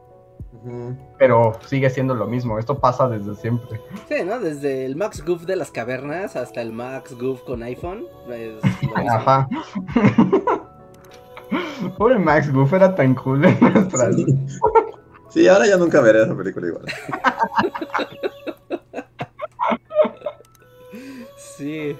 [1.18, 3.80] Pero sigue siendo lo mismo, esto pasa desde siempre.
[4.08, 4.38] Sí, ¿no?
[4.38, 8.04] Desde el Max Goof de las cavernas hasta el Max Goof con iPhone.
[8.94, 9.48] Ajá.
[11.98, 14.24] Pobre Max Goof era tan cool en nuestra sí.
[15.28, 16.84] sí, ahora ya nunca veré esa película igual.
[21.36, 21.96] sí.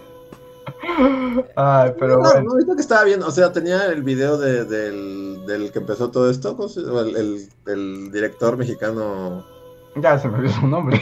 [1.57, 2.55] Ay, pero no, bueno.
[2.66, 6.30] No, que estaba viendo, o sea, tenía el video de, del, del, que empezó todo
[6.30, 9.47] esto, el, el, el, director mexicano.
[9.97, 11.01] Ya se me olvidó su nombre.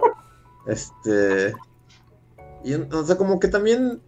[0.66, 1.54] este.
[2.64, 4.00] Y, o sea, como que también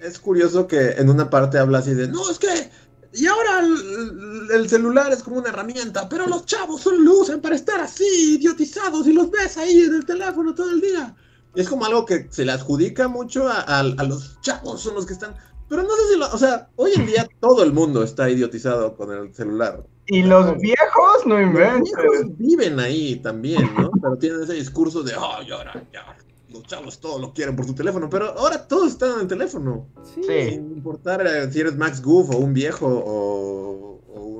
[0.00, 2.70] es curioso que en una parte habla así de, no, es que,
[3.14, 7.40] y ahora el, el celular es como una herramienta, pero los chavos solo lo usan
[7.40, 11.16] para estar así, idiotizados, y los ves ahí en el teléfono todo el día
[11.56, 15.34] es como algo que se le adjudica mucho a, los chavos, son los que están.
[15.68, 16.32] Pero no sé si lo.
[16.32, 19.82] O sea, hoy en día todo el mundo está idiotizado con el celular.
[20.06, 21.80] Y los viejos no inventan.
[21.80, 23.90] Los viejos viven ahí también, ¿no?
[24.00, 26.16] Pero tienen ese discurso de, oh, ahora, ya,
[26.50, 28.08] los chavos todos lo quieren por su teléfono.
[28.08, 29.88] Pero ahora todos están en el teléfono.
[30.14, 30.22] Sí.
[30.22, 33.95] Sin importar eh, si eres Max Goof o un viejo o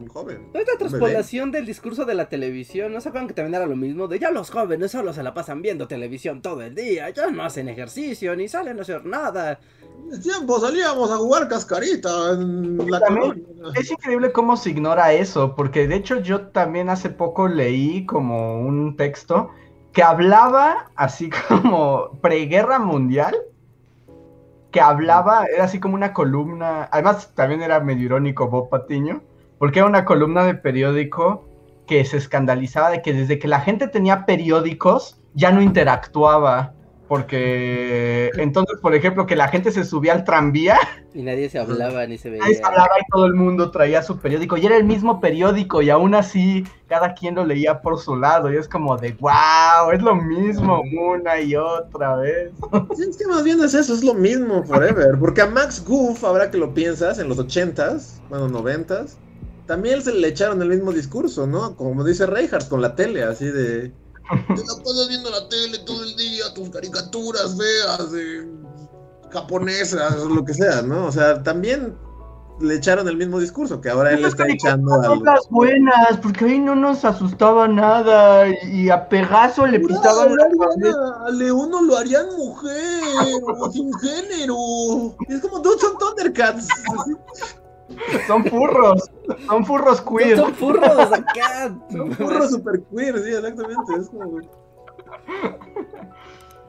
[0.07, 0.49] un joven.
[0.55, 2.93] Es la transpolación del discurso de la televisión.
[2.93, 4.09] ¿No se acuerdan que también era lo mismo?
[4.09, 7.11] De ya los jóvenes solo se la pasan viendo televisión todo el día.
[7.11, 9.59] Ya no hacen ejercicio ni salen a hacer nada.
[10.13, 13.01] En tiempo salíamos a jugar cascarita en la
[13.75, 18.61] Es increíble cómo se ignora eso, porque de hecho yo también hace poco leí como
[18.61, 19.51] un texto
[19.93, 23.35] que hablaba así como preguerra mundial
[24.71, 29.23] que hablaba, era así como una columna, además también era medio irónico Bob Patiño,
[29.59, 31.49] porque era una columna de periódico
[31.87, 36.73] que se escandalizaba de que desde que la gente tenía periódicos ya no interactuaba.
[37.09, 40.77] Porque entonces, por ejemplo, que la gente se subía al tranvía.
[41.15, 42.43] Y nadie se hablaba ni se veía.
[42.43, 44.57] Nadie se hablaba y todo el mundo traía su periódico.
[44.57, 48.53] Y era el mismo periódico y aún así cada quien lo leía por su lado.
[48.53, 52.51] Y es como de, wow, es lo mismo una y otra vez.
[52.99, 55.17] es que más bien es eso, es lo mismo forever.
[55.21, 59.17] Porque a Max Goof, ahora que lo piensas, en los ochentas, bueno, noventas,
[59.67, 61.77] también se le echaron el mismo discurso, ¿no?
[61.77, 63.93] Como dice Reinhardt con la tele, así de.
[64.29, 68.49] Te la pasas viendo la tele todo el día, tus caricaturas feas, de
[69.31, 71.07] japonesas, lo que sea, ¿no?
[71.07, 71.97] O sea, también
[72.61, 75.25] le echaron el mismo discurso, que ahora él está echando son al...
[75.25, 81.25] las buenas, porque ahí no nos asustaba nada y a Pegaso le pitaban la cabeza.
[81.27, 84.57] a León no lo harían mujer o sin género.
[85.29, 86.69] Es como, dude, son Thundercats.
[88.27, 89.11] Son furros,
[89.47, 90.37] son furros queer.
[90.37, 91.75] Son furros acá.
[91.91, 93.95] Son furros super queer, sí, exactamente.
[94.01, 94.41] Es como...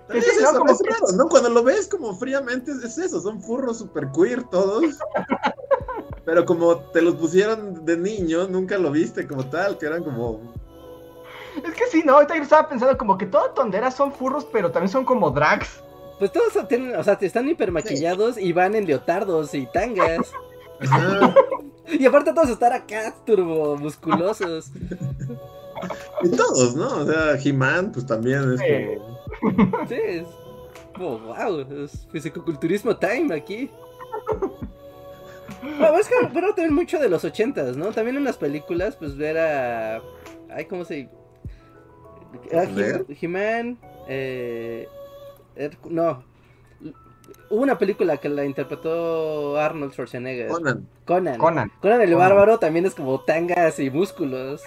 [0.09, 0.49] Es, sí, ¿no?
[0.49, 1.27] eso, Como es que- raro, ¿no?
[1.27, 4.83] Cuando lo ves como fríamente es, es eso, son furros super queer todos.
[6.23, 10.53] Pero como te los pusieron de niño, nunca lo viste como tal, que eran como...
[11.63, 14.71] Es que sí, no, ahorita yo estaba pensando como que todas tonderas son furros, pero
[14.71, 15.81] también son como drags.
[16.19, 20.31] Pues todos tienen, o sea, están hiper maquillados y van en leotardos y tangas.
[20.81, 21.33] Ajá.
[21.89, 24.71] Y aparte todos están acá turbo musculosos.
[26.21, 26.97] Y todos, ¿no?
[26.97, 28.99] O sea, He-Man, pues también es Sí.
[29.41, 29.87] como...
[29.87, 30.27] Sí, es
[30.93, 33.71] como, wow, es fisicoculturismo time aquí.
[35.79, 37.87] No, es que pero también mucho de los ochentas, ¿no?
[37.91, 40.01] También en las películas, pues ver a...
[40.49, 41.09] Ay, ¿cómo se...?
[42.51, 43.77] He-Man,
[44.09, 44.89] eh...
[45.89, 46.21] No.
[47.49, 50.49] Hubo una película que la interpretó Arnold Schwarzenegger.
[50.49, 50.87] Conan.
[51.05, 51.37] Conan.
[51.37, 52.29] Conan, Conan el Conan.
[52.29, 54.61] bárbaro también es como tangas y músculos.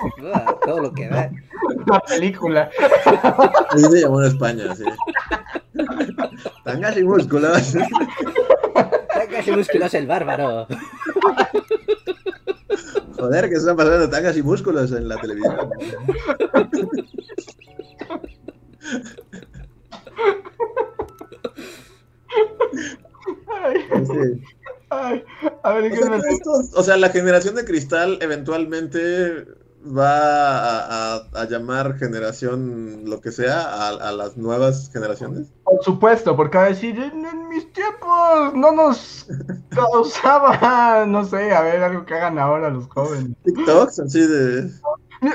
[0.64, 1.30] todo lo que da.
[1.86, 2.70] la película.
[3.68, 4.84] Así se llamó en España, sí.
[6.64, 7.74] Tangas y músculos.
[9.08, 10.66] Tangas y músculos el bárbaro.
[13.18, 15.70] Joder, que están pasando tangas y músculos en la televisión.
[23.62, 24.42] Ay, Sí.
[24.90, 25.24] ay,
[25.62, 29.46] a ver, O sea, déjenme- que estos- o sea, la generación de cristal eventualmente
[29.86, 30.18] va
[30.58, 35.48] a, a- a llamar generación lo que sea a, a las nuevas generaciones.
[35.64, 39.26] Por supuesto, porque va a decir, en, en mis tiempos no nos
[39.70, 43.30] causaba, no sé, a ver, algo que hagan ahora los jóvenes.
[43.44, 44.70] TikToks, así de.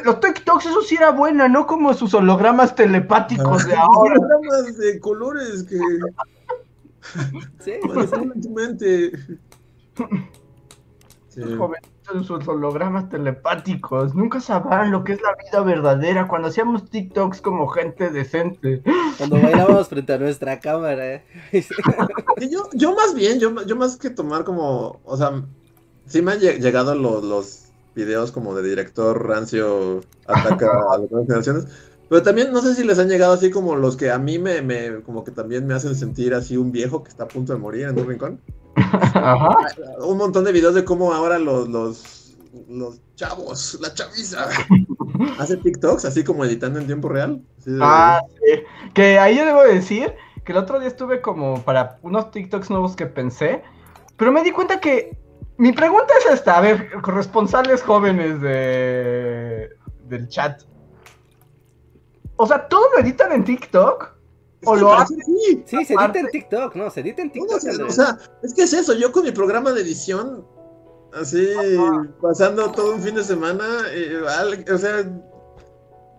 [0.03, 4.15] Los TikToks, eso sí era buena, no como sus hologramas telepáticos de ahora.
[4.19, 5.79] Programas de colores que
[7.59, 9.11] Sí, en tu mente.
[11.29, 11.41] Sí.
[12.23, 17.67] Sus hologramas telepáticos, nunca sabrán lo que es la vida verdadera cuando hacíamos TikToks como
[17.67, 18.83] gente decente.
[19.17, 21.23] cuando bailábamos frente a nuestra cámara.
[22.37, 25.43] Que yo, yo más bien, yo, yo más que tomar como, o sea,
[26.05, 27.65] sí me han lle- llegado los, los
[27.95, 31.67] videos como de director rancio ataca a las nuevas generaciones,
[32.09, 34.61] pero también no sé si les han llegado así como los que a mí me,
[34.61, 37.59] me como que también me hacen sentir así un viejo que está a punto de
[37.59, 38.41] morir en un rincón.
[38.75, 39.49] Ajá.
[39.99, 42.37] Un montón de videos de cómo ahora los, los,
[42.67, 44.47] los chavos, la chaviza,
[45.39, 47.41] hace TikToks así como editando en tiempo real.
[47.81, 48.61] Ah, sí.
[48.93, 50.13] Que ahí yo debo decir
[50.43, 53.63] que el otro día estuve como para unos TikToks nuevos que pensé,
[54.17, 55.17] pero me di cuenta que
[55.57, 59.69] mi pregunta es esta, a ver, corresponsales jóvenes de
[60.07, 60.61] del chat.
[62.37, 64.13] O sea, ¿todo lo editan en TikTok?
[64.65, 65.63] O lo parecer sí.
[65.65, 67.57] Sí, se edita en TikTok, no, se edita en TikTok.
[67.87, 70.45] o sea, es que es eso, yo con mi programa de edición,
[71.13, 71.47] así,
[72.21, 73.63] pasando todo un fin de semana,
[73.93, 75.05] eh, al- o sea,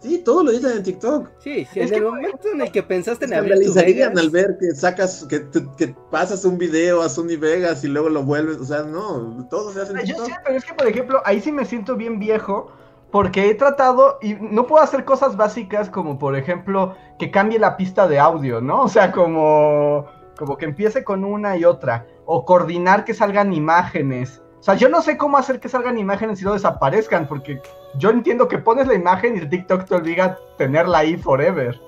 [0.01, 1.28] sí, todo lo editan en TikTok.
[1.40, 4.10] sí, sí, es en el que- momento en el que pensaste en abrir tu realizarían
[4.10, 7.88] Vegas, al ver que sacas, que, te- que pasas un video a Sony Vegas y
[7.88, 10.26] luego lo vuelves, o sea, no, todo se hace en Yo TikTok.
[10.26, 12.70] sé, pero es que, por ejemplo, ahí sí me siento bien viejo
[13.11, 17.77] porque he tratado y no puedo hacer cosas básicas como, por ejemplo, que cambie la
[17.77, 18.83] pista de audio, ¿no?
[18.83, 20.07] O sea, como,
[20.37, 24.43] como que empiece con una y otra, o coordinar que salgan imágenes.
[24.59, 27.61] O sea, yo no sé cómo hacer que salgan imágenes y no desaparezcan, porque
[27.99, 31.81] yo entiendo que pones la imagen y el TikTok te obliga a tenerla ahí forever.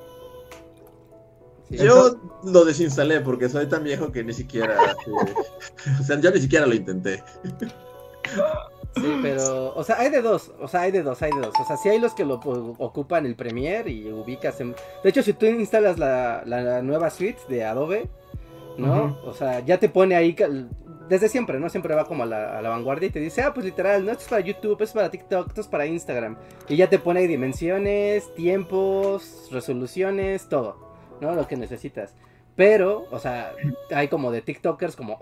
[1.68, 1.78] sí.
[1.78, 4.94] Yo lo desinstalé porque soy tan viejo que ni siquiera, eh,
[6.00, 7.24] o sea, yo ni siquiera lo intenté.
[9.00, 11.54] Sí, pero, o sea, hay de dos, o sea, hay de dos, hay de dos.
[11.60, 14.74] O sea, sí hay los que lo ocupan el Premiere y ubicas en...
[15.02, 18.08] De hecho, si tú instalas la, la nueva suite de Adobe,
[18.78, 19.18] ¿no?
[19.24, 20.36] O sea, ya te pone ahí,
[21.08, 21.68] desde siempre, ¿no?
[21.68, 24.12] Siempre va como a la, a la vanguardia y te dice, ah, pues literal, no,
[24.12, 26.36] esto es para YouTube, esto es para TikTok, esto es para Instagram.
[26.68, 30.76] Y ya te pone ahí dimensiones, tiempos, resoluciones, todo,
[31.20, 31.34] ¿no?
[31.34, 32.14] Lo que necesitas.
[32.56, 33.52] Pero, o sea,
[33.94, 35.18] hay como de TikTokers, como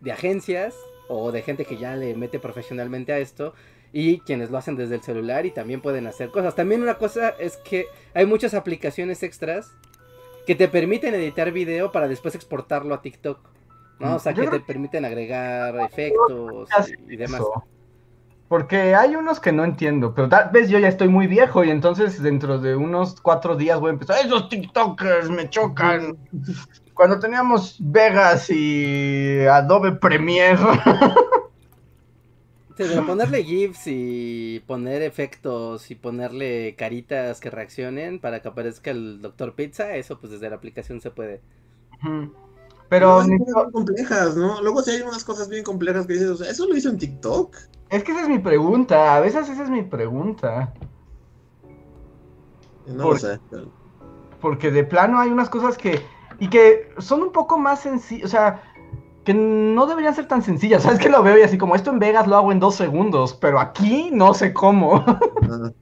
[0.00, 0.74] de agencias
[1.12, 3.52] o de gente que ya le mete profesionalmente a esto
[3.92, 6.54] y quienes lo hacen desde el celular y también pueden hacer cosas.
[6.54, 9.72] También una cosa es que hay muchas aplicaciones extras
[10.46, 13.40] que te permiten editar video para después exportarlo a TikTok.
[13.98, 14.16] ¿no?
[14.16, 16.68] O sea, Yo que te permiten agregar efectos
[17.08, 17.40] y, y demás.
[17.40, 17.64] Eso.
[18.46, 21.70] Porque hay unos que no entiendo, pero tal vez yo ya estoy muy viejo y
[21.70, 24.24] entonces dentro de unos cuatro días voy a empezar.
[24.24, 26.16] Esos TikTokers me chocan.
[27.00, 30.58] Cuando teníamos Vegas y Adobe Premiere.
[32.76, 38.90] Sí, pero ponerle GIFs y poner efectos y ponerle caritas que reaccionen para que aparezca
[38.90, 41.40] el Doctor Pizza, eso pues desde la aplicación se puede.
[42.90, 44.60] Pero No, son complejas, ¿no?
[44.62, 46.98] Luego sí hay unas cosas bien complejas que dices, o sea, eso lo hizo en
[46.98, 47.56] TikTok.
[47.90, 49.16] es que esa es mi pregunta.
[49.16, 50.72] A veces esa es mi pregunta.
[52.86, 53.40] No Por- lo sé.
[53.50, 53.72] pero-
[54.40, 56.00] Porque de plano hay unas cosas que.
[56.40, 58.24] Y que son un poco más sencillas.
[58.24, 58.62] O sea,
[59.24, 60.82] que no deberían ser tan sencillas.
[60.84, 63.34] ¿Sabes que lo veo y así como esto en Vegas lo hago en dos segundos?
[63.34, 65.04] Pero aquí no sé cómo.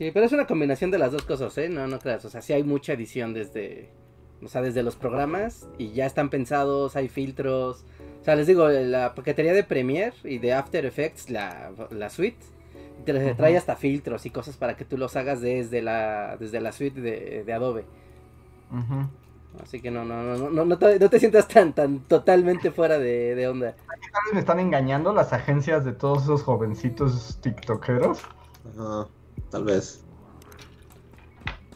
[0.00, 1.68] Sí, pero es una combinación de las dos cosas, ¿eh?
[1.68, 2.24] No, no creas.
[2.24, 3.90] O sea, sí hay mucha edición desde.
[4.42, 7.84] O sea, desde los programas y ya están pensados, hay filtros.
[8.22, 12.38] O sea, les digo, la paquetería de Premiere y de After Effects, la, la suite,
[13.04, 16.72] te trae hasta filtros y cosas para que tú los hagas desde la, desde la
[16.72, 17.84] suite de, de Adobe.
[18.70, 19.08] Ujú.
[19.62, 22.98] Así que no, no, no, no, no, te, no te sientas tan, tan totalmente fuera
[22.98, 23.74] de, de onda.
[24.12, 28.18] Tal vez me están engañando las agencias de todos esos jovencitos tiktokeros.
[28.76, 29.08] ajá,
[29.50, 30.04] tal vez.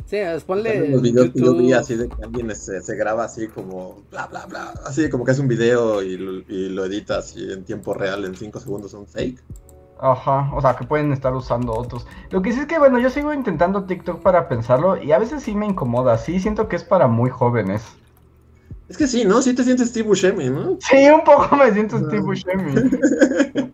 [0.06, 1.58] Sí, pues ponle los videos que yo YouTube.
[1.58, 5.24] vi así de que alguien se, se graba así como bla bla bla, así como
[5.24, 8.60] que hace un video y lo, y lo edita así en tiempo real en 5
[8.60, 9.42] segundos son fake.
[10.05, 12.06] Ajá, o sea, que pueden estar usando otros.
[12.28, 15.43] Lo que sí es que, bueno, yo sigo intentando TikTok para pensarlo y a veces
[15.43, 16.18] sí me incomoda.
[16.18, 17.82] Sí, siento que es para muy jóvenes.
[18.90, 19.40] Es que sí, ¿no?
[19.40, 20.76] Sí te sientes Steve Buscemi, ¿no?
[20.78, 22.06] Sí, un poco me siento No.
[22.06, 22.74] Steve Buscemi.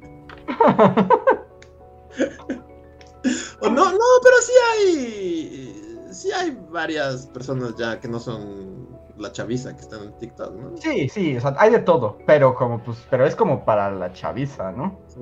[3.63, 6.09] O no, no, pero sí hay.
[6.13, 8.89] Sí hay varias personas ya que no son
[9.19, 10.77] la chaviza que están en TikTok, ¿no?
[10.77, 14.13] Sí, sí, o sea, hay de todo, pero como pues, pero es como para la
[14.13, 14.99] chaviza, ¿no?
[15.09, 15.21] Sí,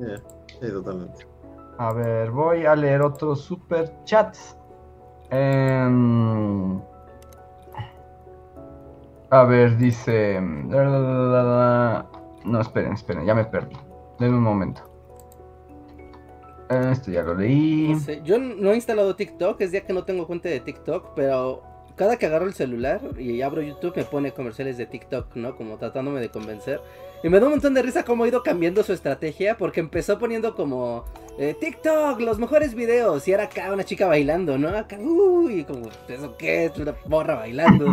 [0.60, 1.26] sí, totalmente.
[1.78, 4.56] A ver, voy a leer otros super chats.
[5.30, 6.80] Em,
[9.30, 10.40] a ver, dice.
[10.40, 12.01] No,
[12.60, 13.76] esperen, esperen, ya me perdí.
[14.18, 14.82] Denme un momento.
[16.68, 17.93] Esto ya lo leí.
[17.93, 21.12] No sé, Yo no he instalado TikTok, es día que no tengo cuenta de TikTok,
[21.14, 21.62] pero
[21.97, 25.56] cada que agarro el celular y abro YouTube me pone comerciales de TikTok, ¿no?
[25.56, 26.80] Como tratándome de convencer.
[27.22, 30.18] Y me da un montón de risa cómo ha ido cambiando su estrategia, porque empezó
[30.18, 31.04] poniendo como
[31.36, 34.68] eh, TikTok, los mejores videos, y era acá una chica bailando, ¿no?
[34.68, 36.66] Acá, uy, como, ¿eso qué?
[36.66, 37.92] Es una morra bailando.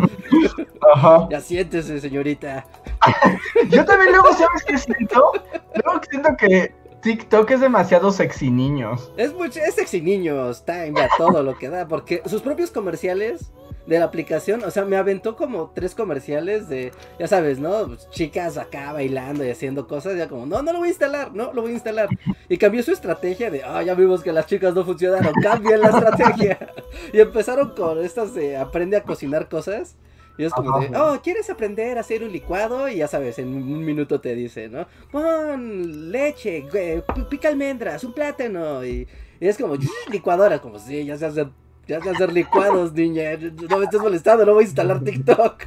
[0.94, 1.26] Ajá.
[1.30, 2.66] ya siéntese, señorita.
[3.70, 5.32] Yo también luego, ¿sabes qué siento?
[5.74, 6.72] Luego siento que
[7.02, 9.12] TikTok es demasiado sexy niños.
[9.16, 13.52] Es mucho, es sexy niños, time, a todo lo que da, porque sus propios comerciales
[13.86, 17.86] de la aplicación, o sea, me aventó como tres comerciales de, ya sabes, ¿no?
[17.86, 21.32] Pues, chicas acá bailando y haciendo cosas, ya como, no, no lo voy a instalar,
[21.34, 22.08] no, lo voy a instalar.
[22.48, 25.88] Y cambió su estrategia de, ah, ya vimos que las chicas no funcionaron, cambien la
[25.88, 26.58] estrategia.
[27.12, 29.96] Y empezaron con estas de aprende a cocinar cosas.
[30.38, 32.88] Y es como de, oh, ¿quieres aprender a hacer un licuado?
[32.88, 34.86] Y ya sabes, en un minuto te dice, ¿no?
[35.10, 38.84] Pon leche, pi- pica almendras, un plátano.
[38.84, 39.06] Y,
[39.40, 39.76] y es como,
[40.10, 41.48] licuadora, como, sí, ya sé hacer,
[41.86, 43.36] ya sé hacer licuados, niña.
[43.70, 45.64] No me estés molestando, no voy a instalar TikTok.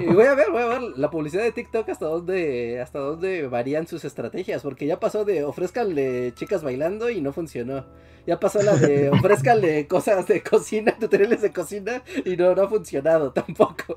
[0.00, 3.46] y, voy a ver, voy a ver la publicidad de TikTok hasta dónde, hasta dónde
[3.48, 4.62] varían sus estrategias.
[4.62, 7.86] Porque ya pasó de ofrezcanle chicas bailando y no funcionó.
[8.26, 12.68] Ya pasó la de ofrezcanle cosas de cocina, tutoriales de cocina y no, no ha
[12.68, 13.96] funcionado tampoco.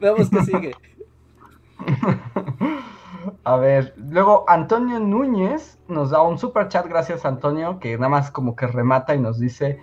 [0.00, 0.72] Veamos qué sigue.
[3.44, 8.30] A ver, luego Antonio Núñez nos da un super chat, gracias Antonio, que nada más
[8.30, 9.78] como que remata y nos dice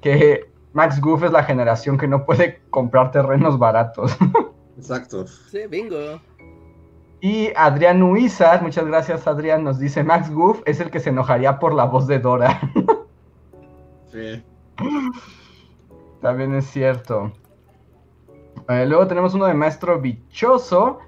[0.00, 4.16] que Max Goof es la generación que no puede comprar terrenos baratos.
[4.76, 5.26] Exacto.
[5.26, 6.20] Sí, bingo.
[7.20, 11.58] Y Adrián Huizar, muchas gracias Adrián, nos dice Max Goof es el que se enojaría
[11.58, 12.60] por la voz de Dora.
[14.12, 14.42] Sí.
[16.22, 17.32] También es cierto.
[18.68, 21.00] Eh, luego tenemos uno de Maestro Bichoso.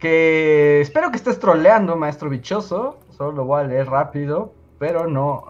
[0.00, 2.98] Que espero que estés troleando, Maestro Bichoso.
[3.10, 4.52] Solo lo voy a leer rápido.
[4.78, 5.44] Pero no.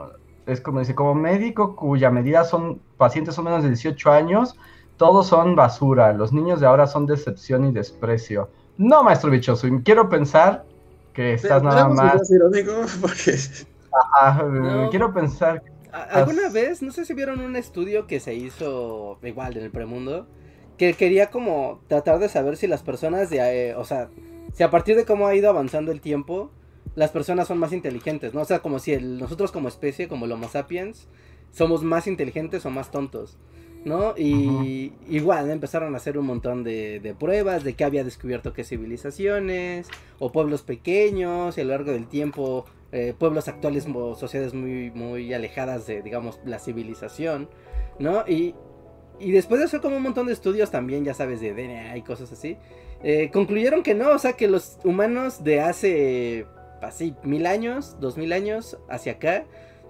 [0.47, 4.57] Es como dice: como médico cuya medida son pacientes son menos de 18 años,
[4.97, 6.13] todos son basura.
[6.13, 8.51] Los niños de ahora son decepción y desprecio.
[8.77, 9.67] No, Maestro Bichoso.
[9.69, 10.65] y quiero pensar
[11.13, 12.27] que estás nada más.
[12.27, 13.37] sea irónico porque
[14.21, 14.91] Ah, No.
[14.91, 15.63] Quiero pensar.
[15.93, 20.27] ¿Alguna vez, no sé si vieron un estudio que se hizo igual en el premundo,
[20.79, 24.09] que quería como tratar de saber si las personas de, eh, o sea,
[24.53, 26.51] si a partir de cómo ha ido avanzando el tiempo,
[26.97, 28.41] las personas son más inteligentes, ¿no?
[28.41, 31.07] O sea, como si el- nosotros como especie, como el Homo sapiens,
[31.53, 33.37] somos más inteligentes o más tontos,
[33.85, 34.15] ¿no?
[34.17, 38.65] Y igual empezaron a hacer un montón de, de pruebas de que había descubierto qué
[38.65, 44.53] civilizaciones o pueblos pequeños y a lo largo del tiempo eh, pueblos actuales o sociedades
[44.53, 47.49] muy, muy alejadas de, digamos, la civilización,
[48.01, 48.25] ¿no?
[48.27, 48.55] Y,
[49.21, 52.03] y después de hacer como un montón de estudios también, ya sabes, de DNA y
[52.03, 52.57] cosas así,
[53.03, 56.47] eh, concluyeron que no, o sea, que los humanos de hace,
[56.83, 59.45] así, mil años, dos mil años, hacia acá,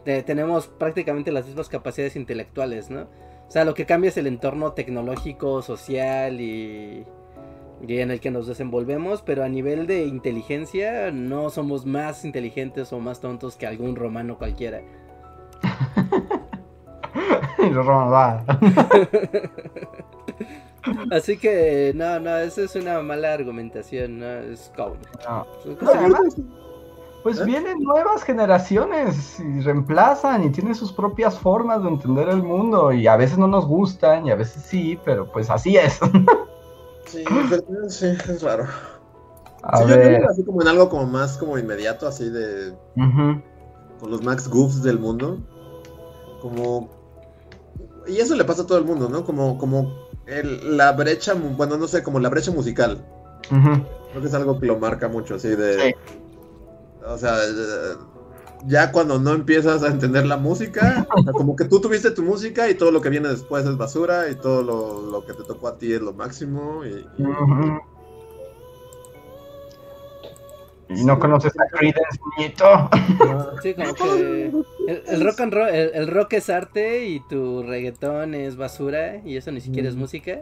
[0.04, 3.02] tenemos prácticamente las mismas capacidades intelectuales, ¿no?
[3.02, 7.04] O sea, lo que cambia es el entorno tecnológico, social y,
[7.86, 12.92] y en el que nos desenvolvemos, pero a nivel de inteligencia no somos más inteligentes
[12.92, 14.82] o más tontos que algún romano cualquiera.
[17.58, 18.44] los romanos.
[21.10, 24.26] Así que, no, no, eso es una mala argumentación, ¿no?
[24.26, 24.96] Es como...
[25.28, 25.46] No.
[25.80, 26.36] No, además,
[27.22, 27.44] pues ¿Eh?
[27.44, 33.06] vienen nuevas generaciones y reemplazan y tienen sus propias formas de entender el mundo y
[33.06, 36.00] a veces no nos gustan y a veces sí, pero pues así es.
[37.06, 38.64] Sí, pero- sí, es raro.
[39.62, 40.06] A Sí, yo ver.
[40.06, 44.48] creo que así como en algo como más como inmediato, así de con los Max
[44.48, 45.38] Goofs del mundo.
[46.40, 46.88] Como.
[48.06, 49.24] Y eso le pasa a todo el mundo, ¿no?
[49.24, 49.92] Como, como
[50.30, 53.04] el- la brecha, bueno, no sé, como la brecha musical.
[53.50, 53.84] Ujú.
[54.10, 55.74] Creo que es algo que lo marca mucho, así de.
[55.80, 55.94] Sí.
[57.06, 57.96] O sea, eh,
[58.66, 62.22] ya cuando no empiezas a entender la música, o sea, como que tú tuviste tu
[62.22, 65.44] música y todo lo que viene después es basura y todo lo, lo que te
[65.44, 66.84] tocó a ti es lo máximo.
[66.84, 67.06] Y.
[70.96, 72.64] Y no conoces a Creedence, nieto.
[73.62, 74.52] Sí, como que
[74.88, 79.16] el, el rock and roll, el, el rock es arte y tu reggaetón es basura
[79.24, 79.98] y eso ni siquiera es Mm.
[79.98, 80.32] música.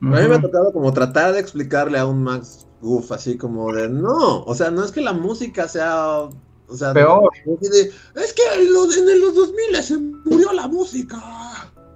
[0.00, 3.72] A mí me ha tocado como tratar de explicarle a un Max Goof así como
[3.72, 6.20] de no, o sea, no es que la música sea,
[6.68, 7.30] o sea, Peor.
[7.46, 7.80] de,
[8.22, 11.16] es que en los, en los 2000 se murió la música.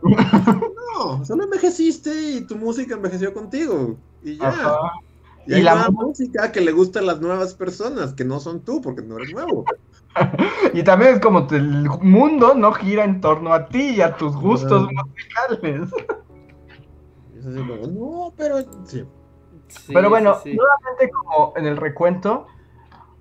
[1.00, 4.48] No, solo envejeciste y tu música envejeció contigo y ya.
[4.48, 4.76] Ajá.
[5.50, 8.64] Y Y hay la música que le gusta a las nuevas personas, que no son
[8.64, 9.64] tú, porque no eres nuevo.
[10.74, 14.16] Y también es como te- el mundo no gira en torno a ti y a
[14.16, 15.90] tus gustos musicales.
[17.38, 19.04] Es así como, no, pero sí.
[19.68, 20.56] Sí, Pero bueno, sí, sí.
[20.56, 22.46] nuevamente como en el recuento,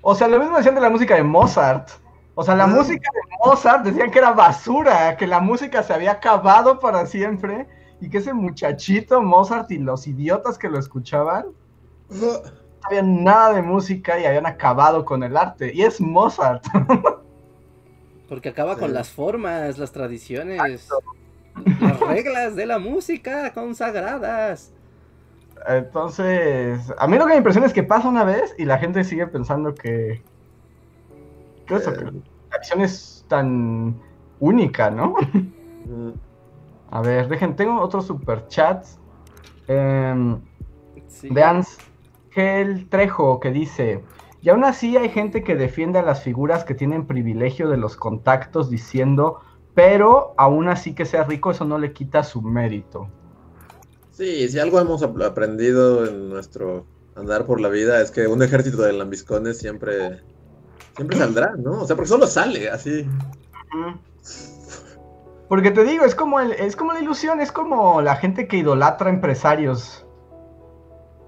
[0.02, 1.90] o sea, lo mismo decían de la música de Mozart.
[2.36, 6.14] O sea, la música de Mozart decían que era basura, que la música se había
[6.14, 7.68] acabado para siempre
[8.02, 11.46] y que ese muchachito Mozart y los idiotas que lo escuchaban
[12.10, 12.28] no
[12.82, 15.72] sabían nada de música y habían acabado con el arte.
[15.74, 16.64] Y es Mozart.
[18.30, 20.88] Porque acaba con las formas, las tradiciones,
[21.82, 24.72] las reglas de la música consagradas.
[25.68, 29.04] Entonces, a mí lo que me impresiona es que pasa una vez y la gente
[29.04, 30.22] sigue pensando que,
[31.66, 32.12] que eso, que la
[32.52, 34.00] acción es tan
[34.40, 35.16] única, ¿no?
[35.86, 36.12] Mm,
[36.92, 39.00] A ver, dejen, tengo otros superchats.
[39.68, 40.38] Eh,
[41.08, 41.30] Sí.
[41.30, 41.44] de
[42.30, 44.04] Ángel Trejo que dice,
[44.42, 47.98] y aún así hay gente que defiende a las figuras que tienen privilegio de los
[47.98, 49.40] contactos diciendo,
[49.74, 53.08] pero aún así que sea rico, eso no le quita su mérito.
[54.12, 56.86] Sí, si algo hemos ap- aprendido en nuestro
[57.16, 60.22] andar por la vida es que un ejército de lambiscones siempre,
[60.96, 61.82] siempre saldrá, ¿no?
[61.82, 63.06] O sea, porque solo sale así.
[65.48, 68.58] Porque te digo, es como, el, es como la ilusión, es como la gente que
[68.58, 70.06] idolatra empresarios.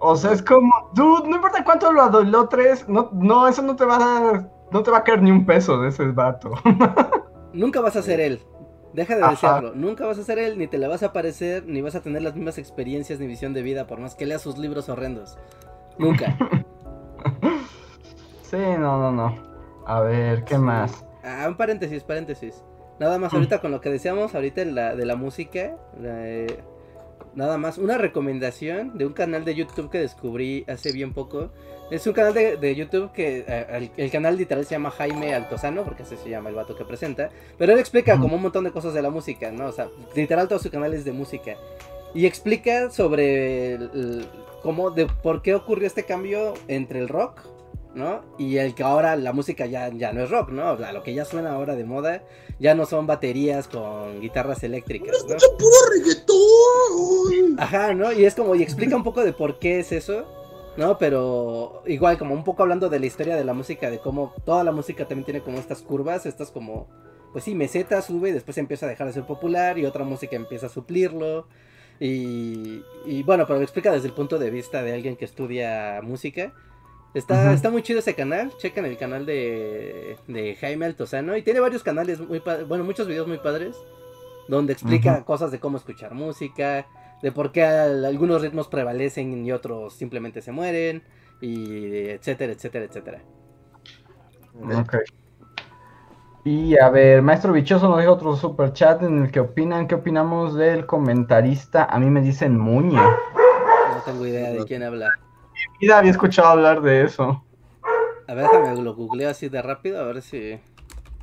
[0.03, 3.85] O sea, es como, dude, no importa cuánto lo idolatres, no, no, eso no te
[3.85, 6.51] va a dar, no te va a caer ni un peso de ese vato.
[7.53, 8.41] Nunca vas a ser él.
[8.93, 9.31] Deja de Ajá.
[9.31, 9.73] desearlo.
[9.75, 12.21] Nunca vas a ser él, ni te le vas a parecer, ni vas a tener
[12.23, 15.37] las mismas experiencias ni visión de vida, por más que leas sus libros horrendos.
[15.97, 16.35] Nunca.
[18.43, 19.35] Sí, no, no, no.
[19.85, 21.05] A ver, ¿qué más?
[21.23, 22.63] Ah, un paréntesis, paréntesis.
[22.99, 23.35] Nada más Mm.
[23.37, 25.77] ahorita con lo que decíamos ahorita en la, de la música.
[25.97, 26.61] la, eh,
[27.35, 31.49] nada más, una recomendación de un canal de YouTube que descubrí hace bien poco.
[31.89, 35.33] Es un canal de, de YouTube que eh, el, el canal literal se llama Jaime
[35.33, 37.29] Altozano, porque así se llama el vato que presenta.
[37.57, 39.67] Pero él explica como un montón de cosas de la música, ¿no?
[39.67, 41.55] O sea, literal todo su canal es de música.
[42.13, 44.25] Y explica sobre el- el-
[44.63, 47.41] cómo, de por qué ocurrió este cambio entre el rock,
[47.93, 48.21] ¿no?
[48.37, 50.71] Y el que ahora la música ya, ya no es rock, ¿no?
[50.71, 52.23] O sea, lo que ya suena ahora de moda
[52.59, 55.35] ya no son baterías con guitarras eléctricas, ¿no?
[55.35, 57.59] ¡Escucha puro reggaetón!
[57.59, 58.11] Ajá, ¿no?
[58.11, 60.25] Y es como, y explica un poco de por qué es eso,
[60.77, 60.97] ¿no?
[60.97, 64.63] Pero igual, como un poco hablando de la historia de la música, de cómo toda
[64.63, 66.87] la música también tiene como estas curvas, estas como,
[67.33, 70.35] pues sí, meseta, sube y después empieza a dejar de ser popular y otra música
[70.35, 71.47] empieza a suplirlo.
[71.99, 75.99] Y, y bueno, pero lo explica desde el punto de vista de alguien que estudia
[76.01, 76.53] música.
[77.13, 81.59] Está, está muy chido ese canal, chequen el canal de, de Jaime Altozano y tiene
[81.59, 83.75] varios canales muy bueno, muchos videos muy padres
[84.47, 86.87] donde explica cosas de cómo escuchar música,
[87.21, 91.03] de por qué al- algunos ritmos prevalecen y otros simplemente se mueren,
[91.41, 93.21] y etcétera, etcétera, etcétera.
[94.79, 94.95] Ok.
[96.43, 99.95] Y a ver, Maestro Bichoso nos deja otro super chat en el que opinan, ¿qué
[99.95, 101.85] opinamos del comentarista?
[101.85, 102.95] A mí me dicen Muñe.
[102.95, 105.11] No tengo idea de quién habla.
[105.71, 107.43] Mi vida había escuchado hablar de eso.
[108.27, 110.59] A ver, déjame lo googleo así de rápido, a ver si.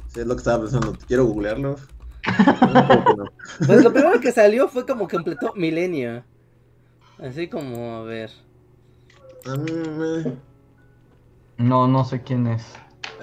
[0.09, 0.93] Sí, es lo que estaba pensando.
[1.07, 1.77] Quiero googlearlo.
[3.67, 6.23] Pues lo primero que salió fue como completó Milenio.
[7.19, 8.31] Así como, a ver.
[11.57, 12.65] No, no sé quién es.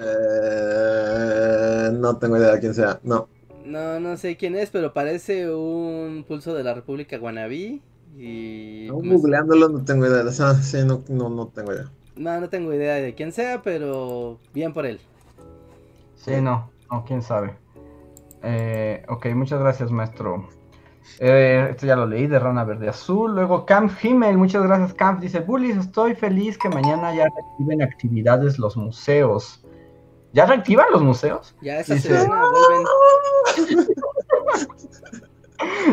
[0.00, 3.00] Eh, no tengo idea de quién sea.
[3.02, 3.28] No.
[3.64, 7.82] No, no sé quién es, pero parece un pulso de la República Guanabí.
[8.16, 8.88] Y.
[8.88, 9.20] Aún ¿cómo es?
[9.20, 10.24] googleándolo no tengo idea.
[10.24, 11.90] O sea, sí, no, no, no tengo idea.
[12.16, 15.00] No, no tengo idea de quién sea, pero bien por él.
[16.16, 17.54] Sí, no, no, quién sabe.
[18.42, 20.48] Eh, ok, muchas gracias, maestro.
[21.20, 23.34] Eh, esto ya lo leí de Rana Verde Azul.
[23.34, 25.20] Luego Camp Himmel, muchas gracias, Camp.
[25.20, 29.62] Dice: Bullies, estoy feliz que mañana ya reactiven actividades los museos.
[30.32, 31.54] ¿Ya reactivan los museos?
[31.62, 33.86] Ya esa Dice- semana vuelven.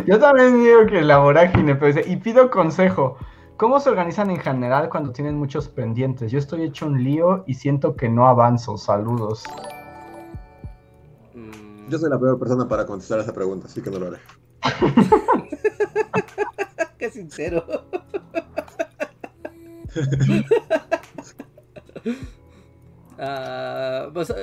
[0.06, 3.18] Yo también digo que la vorágine, pero dice, y pido consejo.
[3.58, 6.32] ¿Cómo se organizan en general cuando tienen muchos pendientes?
[6.32, 8.78] Yo estoy hecho un lío y siento que no avanzo.
[8.78, 9.44] Saludos.
[11.34, 14.18] Mm, Yo soy la peor persona para contestar esa pregunta, así que no lo haré.
[16.98, 17.64] Qué sincero.
[23.20, 24.34] Ah, pues,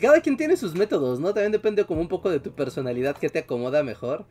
[0.00, 1.34] cada quien tiene sus métodos, ¿no?
[1.34, 4.24] También depende como un poco de tu personalidad que te acomoda mejor.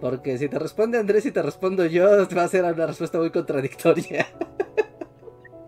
[0.00, 2.04] Porque si te responde Andrés y te respondo yo,
[2.36, 4.26] va a ser una respuesta muy contradictoria.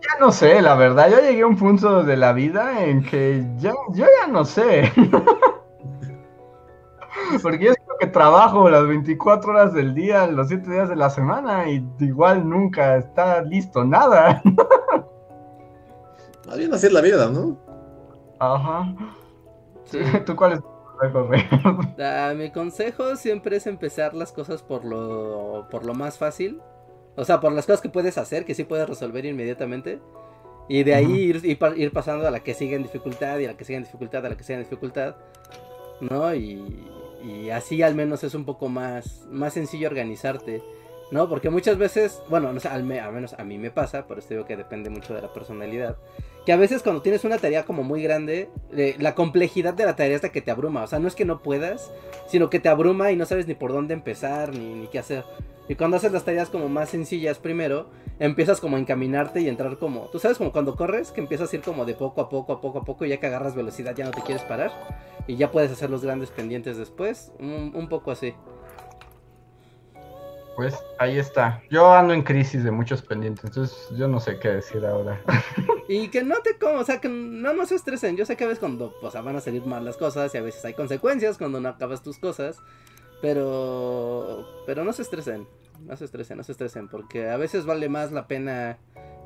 [0.01, 1.11] Ya no sé, la verdad.
[1.11, 4.91] Yo llegué a un punto de la vida en que ya, yo ya no sé.
[7.43, 11.09] Porque yo creo que trabajo las 24 horas del día, los 7 días de la
[11.09, 14.41] semana y igual nunca está listo nada.
[16.47, 17.57] Más bien así es la vida, ¿no?
[18.39, 18.95] Ajá.
[19.91, 19.99] Sí.
[20.25, 21.79] ¿Tú cuál es tu consejo?
[21.99, 26.61] Ah, mi consejo siempre es empezar las cosas por lo, por lo más fácil.
[27.15, 29.99] O sea, por las cosas que puedes hacer, que sí puedes resolver inmediatamente.
[30.69, 33.57] Y de ahí ir, ir pasando a la que sigue en dificultad y a la
[33.57, 35.15] que sigue en dificultad, a la que sigue en dificultad.
[35.99, 36.33] ¿No?
[36.33, 36.85] Y,
[37.23, 40.61] y así al menos es un poco más, más sencillo organizarte.
[41.11, 41.27] ¿No?
[41.27, 44.19] Porque muchas veces, bueno, no sé, al, me- al menos a mí me pasa, por
[44.19, 45.97] esto digo que depende mucho de la personalidad.
[46.45, 49.95] Que a veces cuando tienes una tarea como muy grande, eh, la complejidad de la
[49.95, 50.83] tarea es la que te abruma.
[50.83, 51.91] O sea, no es que no puedas,
[52.27, 55.23] sino que te abruma y no sabes ni por dónde empezar ni, ni qué hacer.
[55.67, 59.77] Y cuando haces las tareas como más sencillas primero, empiezas como a encaminarte y entrar
[59.77, 62.53] como, tú sabes como cuando corres, que empiezas a ir como de poco a poco,
[62.53, 64.71] a poco a poco, y ya que agarras velocidad ya no te quieres parar.
[65.27, 67.31] Y ya puedes hacer los grandes pendientes después.
[67.39, 68.33] Un, un poco así.
[70.59, 71.63] Pues ahí está.
[71.69, 75.21] Yo ando en crisis de muchos pendientes, entonces yo no sé qué decir ahora.
[75.87, 78.17] Y que no te como, o sea, que no, no se estresen.
[78.17, 80.37] Yo sé que a veces cuando, o sea, van a salir mal las cosas y
[80.37, 82.57] a veces hay consecuencias cuando no acabas tus cosas.
[83.21, 85.47] Pero, pero no se estresen,
[85.85, 88.79] no se estresen, no se estresen, porque a veces vale más la pena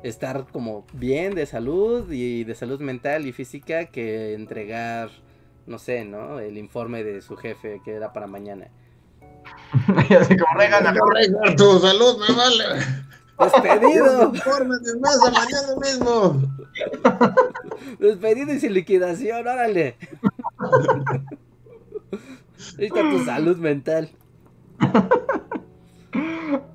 [0.04, 5.10] estar como bien de salud y de salud mental y física que entregar,
[5.66, 6.38] no sé, ¿no?
[6.38, 8.70] El informe de su jefe que era para mañana.
[10.08, 12.64] y así como regan Tu salud me vale.
[13.38, 16.40] Despedido, de mesa mañana mismo.
[17.98, 19.96] despedido y sin liquidación, órale.
[22.78, 24.10] Ahí está tu salud mental.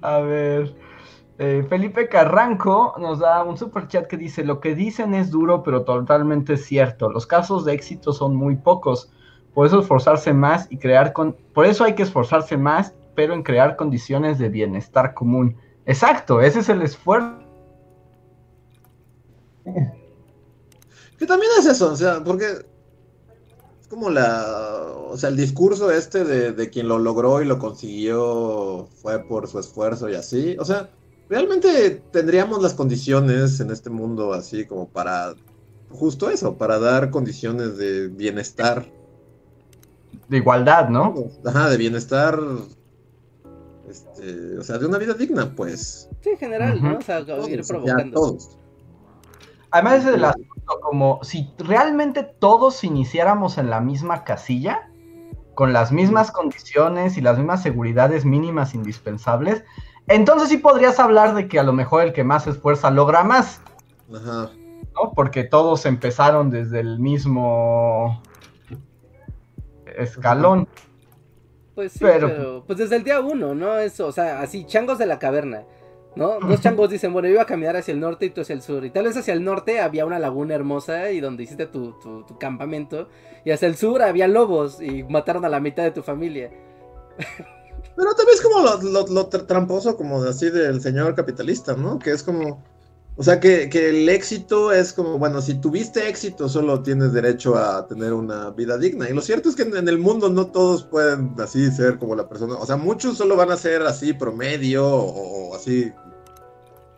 [0.02, 0.76] A ver.
[1.38, 5.64] eh, Felipe Carranco nos da un super chat que dice: Lo que dicen es duro,
[5.64, 7.10] pero totalmente cierto.
[7.10, 9.12] Los casos de éxito son muy pocos.
[9.54, 11.36] Por eso esforzarse más y crear con.
[11.54, 15.58] Por eso hay que esforzarse más, pero en crear condiciones de bienestar común.
[15.86, 17.40] Exacto, ese es el esfuerzo.
[21.18, 22.46] Que también es eso, o sea, porque
[23.82, 27.60] es como la, o sea, el discurso este de, de quien lo logró y lo
[27.60, 30.90] consiguió fue por su esfuerzo y así, o sea,
[31.30, 35.36] realmente tendríamos las condiciones en este mundo así como para,
[35.90, 38.90] justo eso, para dar condiciones de bienestar,
[40.30, 41.16] De igualdad, ¿no?
[41.46, 42.40] ajá, de bienestar,
[43.90, 46.82] este, o sea, de una vida digna, pues, Sí, en general.
[46.82, 46.98] ¿no?
[46.98, 48.20] O sea, todos, ir ya provocando.
[48.20, 48.58] todos.
[49.72, 54.90] Además es el asunto como si realmente todos iniciáramos en la misma casilla,
[55.56, 59.64] con las mismas condiciones y las mismas seguridades mínimas indispensables,
[60.08, 63.24] entonces sí podrías hablar de que a lo mejor el que más se esfuerza logra
[63.24, 63.62] más,
[64.14, 64.50] Ajá.
[64.96, 65.12] ¿no?
[65.14, 68.22] Porque todos empezaron desde el mismo
[70.00, 70.68] escalón.
[71.76, 72.64] Pues sí, Pero- pero...
[72.68, 73.78] pues desde el día uno, ¿no?
[73.80, 75.64] Eso, o sea, así, changos de la caverna,
[76.16, 76.40] ¿no?
[76.40, 78.62] Dos changos dicen, bueno, yo iba a caminar hacia el norte y tú hacia el
[78.62, 78.84] sur.
[78.86, 82.24] Y tal vez hacia el norte había una laguna hermosa y donde hiciste tu, tu,
[82.24, 83.08] tu campamento.
[83.46, 86.52] Y hacia el sur había lobos y mataron a la mitad de tu familia.
[87.96, 91.76] Pero también es como lo, lo- lo tra- tramposo como de así del señor capitalista,
[91.76, 91.98] ¿no?
[92.00, 92.62] Que es como,
[93.20, 97.58] O sea que, que, el éxito es como, bueno, si tuviste éxito, solo tienes derecho
[97.58, 99.10] a tener una vida digna.
[99.10, 102.30] Y lo cierto es que en, el mundo no todos pueden así ser como la
[102.30, 102.56] persona.
[102.56, 105.92] O sea, muchos solo van a ser así promedio o, así.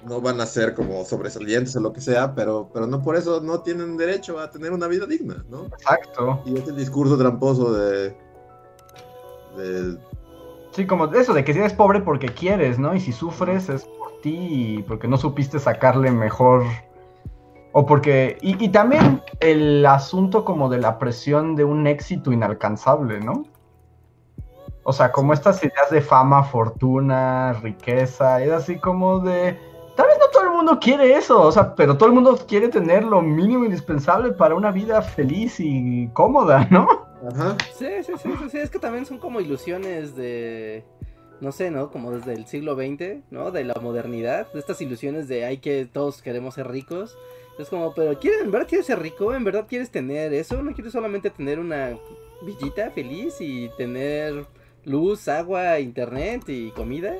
[0.05, 3.41] No van a ser como sobresalientes o lo que sea, pero, pero no por eso
[3.41, 5.65] no tienen derecho a tener una vida digna, ¿no?
[5.65, 6.43] Exacto.
[6.45, 8.15] Y este discurso tramposo de.
[9.57, 9.97] de
[10.75, 12.93] Sí, como eso, de que si eres pobre porque quieres, ¿no?
[12.93, 13.87] Y si sufres es
[14.21, 16.63] ti porque no supiste sacarle mejor.
[17.73, 18.37] O porque.
[18.41, 23.45] Y, también el asunto como de la presión de un éxito inalcanzable, ¿no?
[24.83, 29.57] O sea, como estas ideas de fama, fortuna, riqueza, es así como de.
[29.95, 32.69] Tal vez no todo el mundo quiere eso, o sea, pero todo el mundo quiere
[32.69, 36.87] tener lo mínimo indispensable para una vida feliz y cómoda, ¿no?
[37.29, 37.55] Ajá.
[37.73, 40.83] sí, sí, sí, sí, es que también son como ilusiones de
[41.41, 41.91] no sé, ¿no?
[41.91, 43.51] Como desde el siglo XX, ¿no?
[43.51, 47.17] De la modernidad, de estas ilusiones de hay que todos queremos ser ricos.
[47.57, 49.33] Es como, pero ¿quieres, ¿en verdad quieres ser rico?
[49.33, 50.61] ¿En verdad quieres tener eso?
[50.61, 51.97] ¿No quieres solamente tener una
[52.43, 54.45] villita feliz y tener
[54.85, 57.15] luz, agua, internet y comida?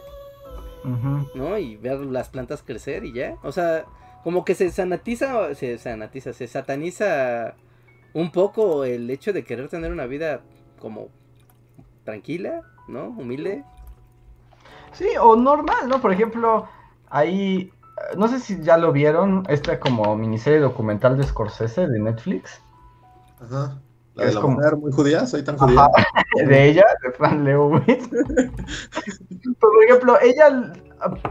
[1.36, 1.58] ¿No?
[1.58, 3.38] Y ver las plantas crecer y ya.
[3.44, 3.86] O sea,
[4.24, 7.56] como que se sanatiza, se sanatiza, se sataniza
[8.14, 10.42] un poco el hecho de querer tener una vida
[10.80, 11.10] como
[12.04, 13.10] tranquila, ¿no?
[13.10, 13.64] Humilde.
[14.94, 16.02] Sí, o normal, ¿no?
[16.02, 16.68] Por ejemplo,
[17.10, 17.72] ahí,
[18.18, 22.62] no sé si ya lo vieron, esta como miniserie documental de Scorsese de Netflix.
[23.42, 23.82] Ajá.
[24.16, 24.56] La de la como...
[24.56, 25.88] mujer muy judía, soy tan judía.
[26.46, 28.10] de ella, de Fran Lewis.
[29.60, 30.74] Por ejemplo, ella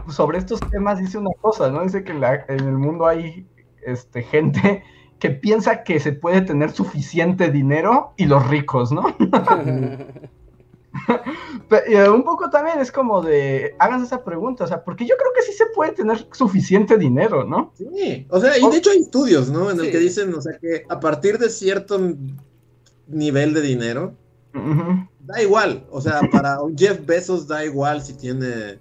[0.09, 1.83] sobre estos temas dice una cosa, ¿no?
[1.83, 3.47] Dice que en, en el mundo hay
[3.85, 4.83] este, gente
[5.19, 9.03] que piensa que se puede tener suficiente dinero y los ricos, ¿no?
[11.87, 15.31] Eh, un poco también es como de, hagan esa pregunta, o sea, porque yo creo
[15.33, 17.71] que sí se puede tener suficiente dinero, ¿no?
[17.77, 19.71] Sí, o sea, y de hecho hay estudios, ¿no?
[19.71, 21.97] En el que dicen, o sea, que a partir de cierto
[23.07, 24.15] nivel de dinero,
[25.21, 28.79] da igual, o sea, para Jeff Bezos da igual si tiene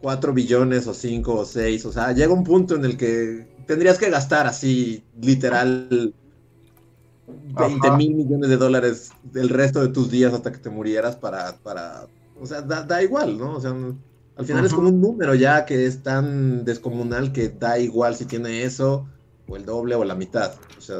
[0.00, 3.98] 4 billones o 5 o 6, o sea, llega un punto en el que tendrías
[3.98, 6.14] que gastar así, literal
[7.42, 11.56] 20 mil millones de dólares el resto de tus días hasta que te murieras para,
[11.62, 12.06] para
[12.40, 13.56] o sea, da, igual, ¿no?
[13.56, 13.72] O sea,
[14.36, 18.24] al final es como un número ya que es tan descomunal que da igual si
[18.24, 19.06] tiene eso
[19.48, 20.52] o el doble o la mitad.
[20.76, 20.96] O sea,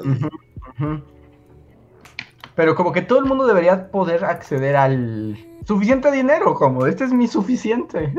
[2.55, 5.37] Pero como que todo el mundo debería poder acceder al
[5.67, 8.13] suficiente dinero, como este es mi suficiente.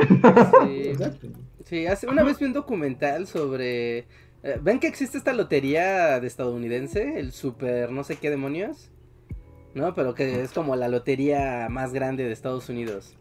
[0.65, 0.93] Sí,
[1.65, 4.07] sí hace, una vez vi un documental sobre
[4.61, 7.19] ¿Ven que existe esta lotería de estadounidense?
[7.19, 8.91] El super no sé qué demonios.
[9.73, 9.93] ¿No?
[9.93, 13.15] Pero que es como la lotería más grande de Estados Unidos.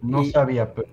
[0.00, 0.86] No sabía, pero...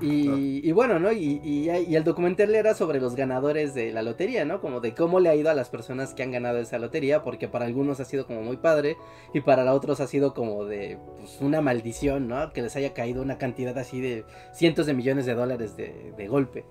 [0.00, 1.12] Y, bueno, ¿no?
[1.12, 4.60] Y, y, el documental era sobre los ganadores de la lotería, ¿no?
[4.60, 7.46] Como de cómo le ha ido a las personas que han ganado esa lotería, porque
[7.48, 8.96] para algunos ha sido como muy padre
[9.34, 12.52] y para otros ha sido como de pues, una maldición, ¿no?
[12.52, 16.28] Que les haya caído una cantidad así de cientos de millones de dólares de, de
[16.28, 16.64] golpe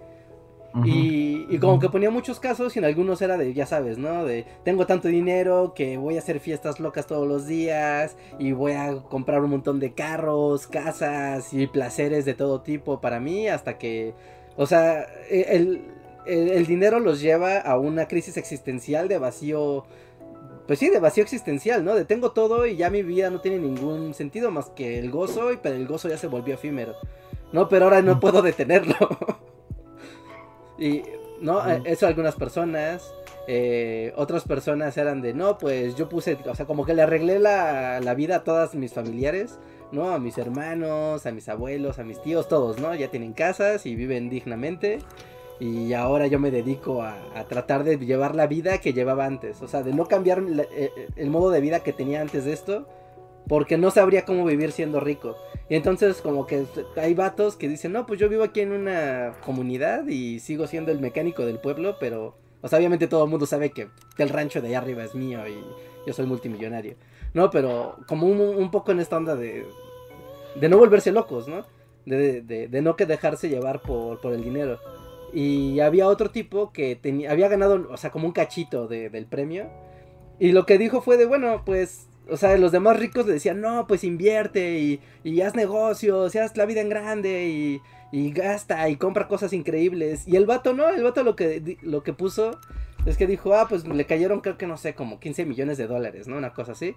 [0.85, 4.25] y, como que ponía muchos casos y en algunos era de, ya sabes, ¿no?
[4.25, 8.73] De tengo tanto dinero que voy a hacer fiestas locas todos los días y voy
[8.73, 13.77] a comprar un montón de carros, casas y placeres de todo tipo para mí hasta
[13.77, 14.13] que,
[14.55, 15.81] o sea, e, el,
[16.25, 19.85] el, dinero los lleva a una crisis existencial de vacío.
[20.67, 21.95] Pues sí, de vacío existencial, ¿no?
[21.95, 25.53] De tengo todo y ya mi vida no tiene ningún sentido más que el gozo,
[25.53, 26.95] y pero el gozo ya se volvió efímero.
[27.53, 28.95] No, pero ahora no puedo detenerlo.
[30.77, 31.03] Y,
[31.41, 31.61] ¿no?
[31.85, 33.13] Eso algunas personas.
[33.49, 37.39] Eh, otras personas eran de, no, pues yo puse, o sea, como que le arreglé
[37.39, 39.57] la, la, vida a todas mis familiares,
[39.93, 40.09] ¿no?
[40.09, 42.93] A mis hermanos, a mis abuelos, a mis tíos, todos, ¿no?
[42.93, 44.99] Ya tienen casas y viven dignamente.
[45.61, 47.15] Y ahora yo me dedico a,
[47.47, 49.61] tratar de llevar la vida que llevaba antes.
[49.61, 52.85] O sea, de no cambiar eh, el modo de vida que tenía antes de esto
[53.47, 55.37] porque no sabría cómo vivir siendo rico.
[55.69, 56.65] Y entonces como que
[56.95, 60.91] hay vatos que dicen, no, pues yo vivo aquí en una comunidad y sigo siendo
[60.91, 64.61] el mecánico del pueblo, pero, o sea, obviamente todo el mundo sabe que el rancho
[64.61, 65.57] de allá arriba es mío y
[66.05, 66.95] yo soy multimillonario.
[67.33, 69.65] No, pero como un, poco en esta onda de,
[70.55, 71.65] de no volverse locos, ¿no?
[72.05, 74.79] De, de, de no que dejarse llevar por, por el dinero.
[75.33, 79.69] Y había otro tipo que tenía, había ganado, o sea, como un cachito del premio.
[80.39, 83.61] Y lo que dijo fue de, bueno, pues o sea, los demás ricos le decían,
[83.61, 87.81] no, pues invierte y, y haz negocios, y haz la vida en grande y,
[88.11, 90.27] y, gasta y compra cosas increíbles.
[90.27, 92.59] Y el vato no, el vato lo que, lo que puso
[93.05, 95.87] es que dijo, ah, pues le cayeron creo que no sé, como 15 millones de
[95.87, 96.37] dólares, ¿no?
[96.37, 96.95] Una cosa así.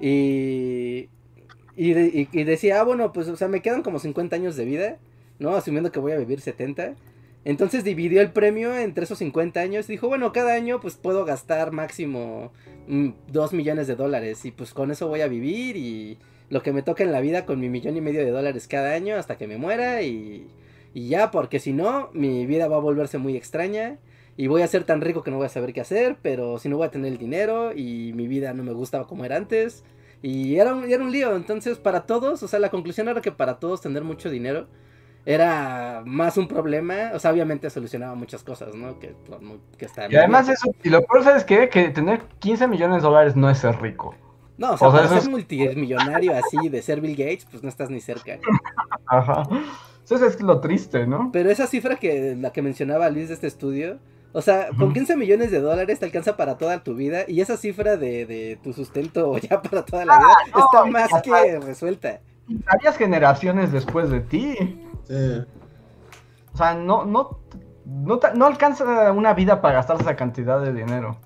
[0.00, 1.08] Y,
[1.76, 4.98] y, y, decía, ah, bueno, pues, o sea, me quedan como 50 años de vida,
[5.38, 5.54] ¿no?
[5.54, 6.94] Asumiendo que voy a vivir 70.
[7.44, 11.72] Entonces dividió el premio entre esos 50 años dijo, bueno, cada año pues puedo gastar
[11.72, 12.52] máximo
[12.86, 16.18] 2 mm, millones de dólares y pues con eso voy a vivir y
[16.50, 18.92] lo que me toca en la vida con mi millón y medio de dólares cada
[18.92, 20.48] año hasta que me muera y,
[20.92, 23.98] y ya, porque si no, mi vida va a volverse muy extraña
[24.36, 26.68] y voy a ser tan rico que no voy a saber qué hacer, pero si
[26.68, 29.84] no voy a tener el dinero y mi vida no me gustaba como era antes.
[30.22, 33.32] Y era un, era un lío, entonces para todos, o sea, la conclusión era que
[33.32, 34.66] para todos tener mucho dinero
[35.32, 38.98] era más un problema, o sea, obviamente solucionaba muchas cosas, ¿no?
[38.98, 39.14] Que,
[39.78, 41.68] que y además eso, y lo peor, ¿sabes qué?
[41.68, 44.14] Que tener 15 millones de dólares no es ser rico.
[44.58, 48.00] No, o sea, para ser multimillonario así de ser Bill Gates, pues no estás ni
[48.00, 48.38] cerca.
[49.06, 49.44] Ajá.
[50.04, 51.30] Eso es lo triste, ¿no?
[51.32, 53.98] Pero esa cifra que la que mencionaba Liz de este estudio,
[54.32, 57.56] o sea, con 15 millones de dólares te alcanza para toda tu vida y esa
[57.56, 62.20] cifra de, de tu sustento ya para toda la vida ah, está más que resuelta.
[62.48, 64.56] Varias generaciones después de ti.
[65.10, 65.44] Sí.
[66.54, 67.40] O sea, no, no,
[67.84, 71.18] no, no alcanza una vida para gastar esa cantidad de dinero.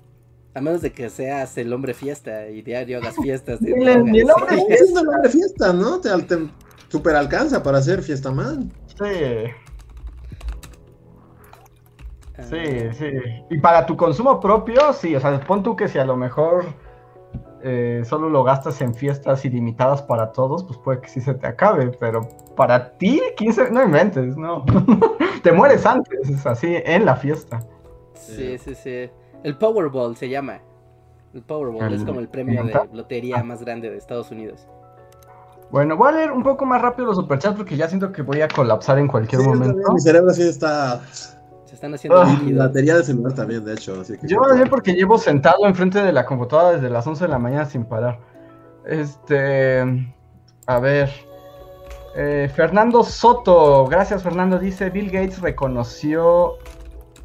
[0.55, 3.59] A menos de que seas el hombre fiesta y diario hagas fiestas.
[3.59, 5.99] De el, el, hombre es el hombre fiesta, ¿no?
[5.99, 6.49] Te, te
[6.87, 8.71] super alcanza para hacer fiesta man.
[8.87, 9.51] Sí.
[12.49, 12.93] Sí, ah.
[12.93, 13.11] sí.
[13.51, 15.15] Y para tu consumo propio, sí.
[15.15, 16.65] O sea, pon tú que si a lo mejor
[17.63, 21.47] eh, solo lo gastas en fiestas ilimitadas para todos, pues puede que sí se te
[21.47, 21.91] acabe.
[21.99, 24.65] Pero para ti, 15, no inventes, no.
[25.43, 27.61] te mueres antes, es así, en la fiesta.
[28.13, 29.09] Sí, sí, sí.
[29.43, 30.59] El Powerball se llama.
[31.33, 34.67] El Powerball es como el premio de lotería más grande de Estados Unidos.
[35.71, 38.41] Bueno, voy a leer un poco más rápido los superchats porque ya siento que voy
[38.41, 39.91] a colapsar en cualquier momento.
[39.91, 41.01] Mi cerebro sí está.
[41.75, 42.21] Se están haciendo.
[42.21, 43.99] Ah, la batería de celular también, de hecho.
[43.99, 47.37] Así Yo bien porque llevo sentado enfrente de la computadora desde las 11 de la
[47.37, 48.17] mañana sin parar.
[48.85, 49.83] Este.
[50.67, 51.11] A ver.
[52.15, 56.53] Eh, Fernando Soto, gracias Fernando, dice Bill Gates reconoció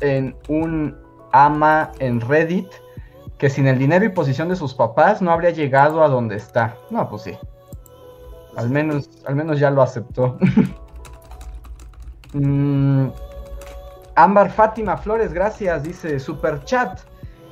[0.01, 0.97] en un
[1.31, 2.67] ama en Reddit
[3.39, 6.77] que sin el dinero y posición de sus papás no habría llegado a donde está.
[6.91, 7.39] No, pues sí.
[8.57, 10.39] Al menos, al menos ya lo aceptó.
[12.33, 13.09] Mm,
[14.17, 17.01] Ámbar Fátima Flores, gracias, dice Super Chat.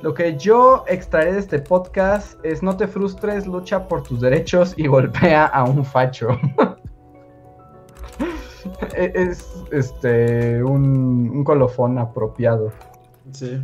[0.01, 4.73] Lo que yo extraeré de este podcast es no te frustres, lucha por tus derechos
[4.77, 6.29] y golpea a un facho.
[8.95, 12.71] E-, es este un, un colofón apropiado.
[13.31, 13.61] Sí.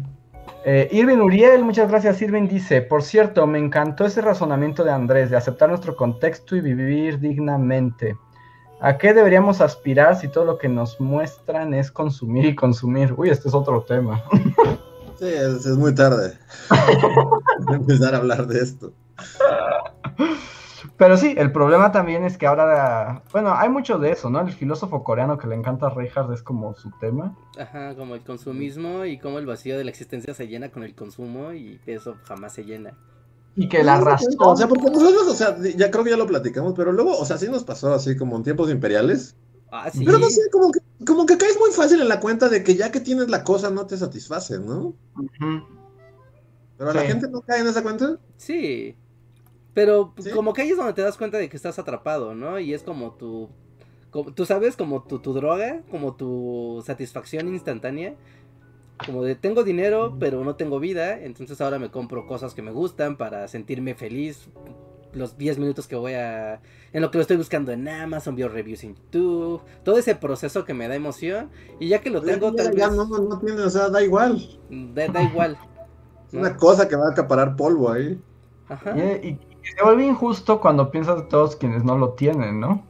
[0.65, 2.21] Eh, Irvin Uriel, muchas gracias.
[2.21, 6.61] Irvin dice: Por cierto, me encantó ese razonamiento de Andrés de aceptar nuestro contexto y
[6.61, 8.17] vivir dignamente.
[8.79, 13.13] ¿A qué deberíamos aspirar si todo lo que nos muestran es consumir y consumir?
[13.17, 14.23] Uy, este es otro tema.
[15.17, 16.37] Sí, es, es muy tarde.
[17.71, 18.91] empezar a hablar de esto.
[20.97, 24.41] Pero sí, el problema también es que ahora, bueno, hay mucho de eso, ¿no?
[24.41, 27.33] El filósofo coreano que le encanta a Reinhardt es como su tema.
[27.57, 30.95] Ajá, como el consumismo y cómo el vacío de la existencia se llena con el
[30.95, 32.97] consumo y eso jamás se llena.
[33.55, 34.35] Y que la razón...
[34.39, 37.25] O sea, porque nosotros, o sea, ya creo que ya lo platicamos, pero luego, o
[37.25, 39.35] sea, sí nos pasó así como en tiempos imperiales.
[39.71, 40.03] Ah, sí.
[40.05, 42.75] Pero no sé, como que, como que caes muy fácil en la cuenta de que
[42.75, 44.93] ya que tienes la cosa no te satisface, ¿no?
[46.77, 48.19] Pero la gente no cae en esa cuenta.
[48.37, 48.95] Sí.
[49.73, 52.59] Pero pues, como que ahí es donde te das cuenta de que estás atrapado, ¿no?
[52.59, 53.49] Y es como tu...
[54.35, 58.15] tú sabes, como tu, tu droga, como tu satisfacción instantánea.
[59.03, 62.71] Como de tengo dinero, pero no tengo vida, entonces ahora me compro cosas que me
[62.71, 64.47] gustan para sentirme feliz
[65.15, 66.61] los 10 minutos que voy a...
[66.93, 70.65] En lo que lo estoy buscando en Amazon, veo reviews en YouTube, todo ese proceso
[70.65, 71.49] que me da emoción.
[71.79, 72.53] Y ya que lo tengo...
[72.53, 72.91] tal vez...
[72.91, 74.59] no, no tiene, o sea, da igual.
[74.69, 75.57] Da, igual.
[76.27, 78.21] Es una cosa que va a acaparar polvo ahí.
[78.67, 78.97] Ajá.
[78.97, 79.39] y,
[79.75, 82.83] se vuelve injusto cuando piensas de todos quienes no lo tienen, ¿no?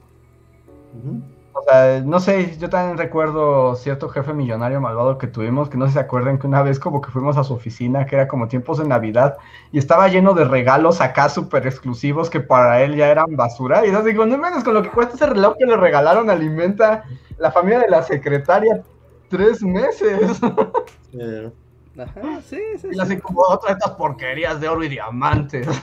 [0.94, 1.35] O
[1.68, 5.90] sea, no sé, yo también recuerdo cierto jefe millonario malvado que tuvimos, que no sé
[5.90, 8.48] si se acuerdan que una vez como que fuimos a su oficina, que era como
[8.48, 9.36] tiempos de Navidad,
[9.72, 13.86] y estaba lleno de regalos acá súper exclusivos que para él ya eran basura.
[13.86, 17.04] Y yo digo, no menos con lo que cuesta ese reloj que le regalaron alimenta
[17.38, 18.82] la familia de la secretaria
[19.28, 20.40] tres meses.
[21.98, 22.88] Ajá, sí, sí.
[22.92, 25.66] Y así como otra de estas porquerías de oro y diamantes.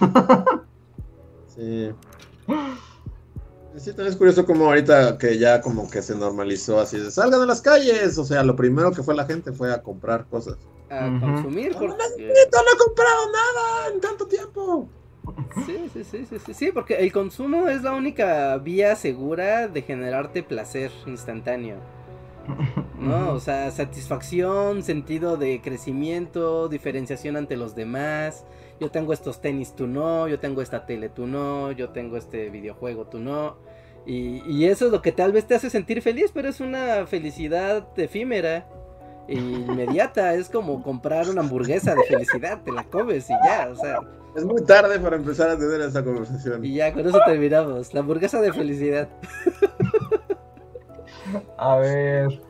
[1.55, 1.93] Sí.
[3.77, 7.41] Sí, también es curioso como ahorita que ya como que se normalizó así de salgan
[7.41, 8.17] a las calles.
[8.17, 10.57] O sea, lo primero que fue la gente fue a comprar cosas.
[10.89, 11.73] A consumir.
[11.73, 11.87] Porque...
[11.87, 14.87] No, he comprado nada en tanto tiempo.
[15.65, 20.43] Sí, sí, sí, sí, sí, porque el consumo es la única vía segura de generarte
[20.43, 21.77] placer instantáneo.
[22.99, 23.33] ¿No?
[23.33, 28.45] O sea, satisfacción, sentido de crecimiento, diferenciación ante los demás
[28.79, 32.49] yo tengo estos tenis, tú no, yo tengo esta tele, tú no, yo tengo este
[32.49, 33.57] videojuego, tú no.
[34.05, 37.87] Y, eso es lo que tal vez te hace sentir feliz, pero es una felicidad
[37.95, 38.67] efímera.
[39.29, 43.99] inmediata, es como comprar una hamburguesa de felicidad, te la comes y ya, o sea.
[44.35, 46.65] Es muy tarde para empezar a tener esta conversación.
[46.65, 47.93] Y ya, con eso terminamos.
[47.93, 49.07] La hamburguesa de felicidad.
[51.57, 52.41] A ver.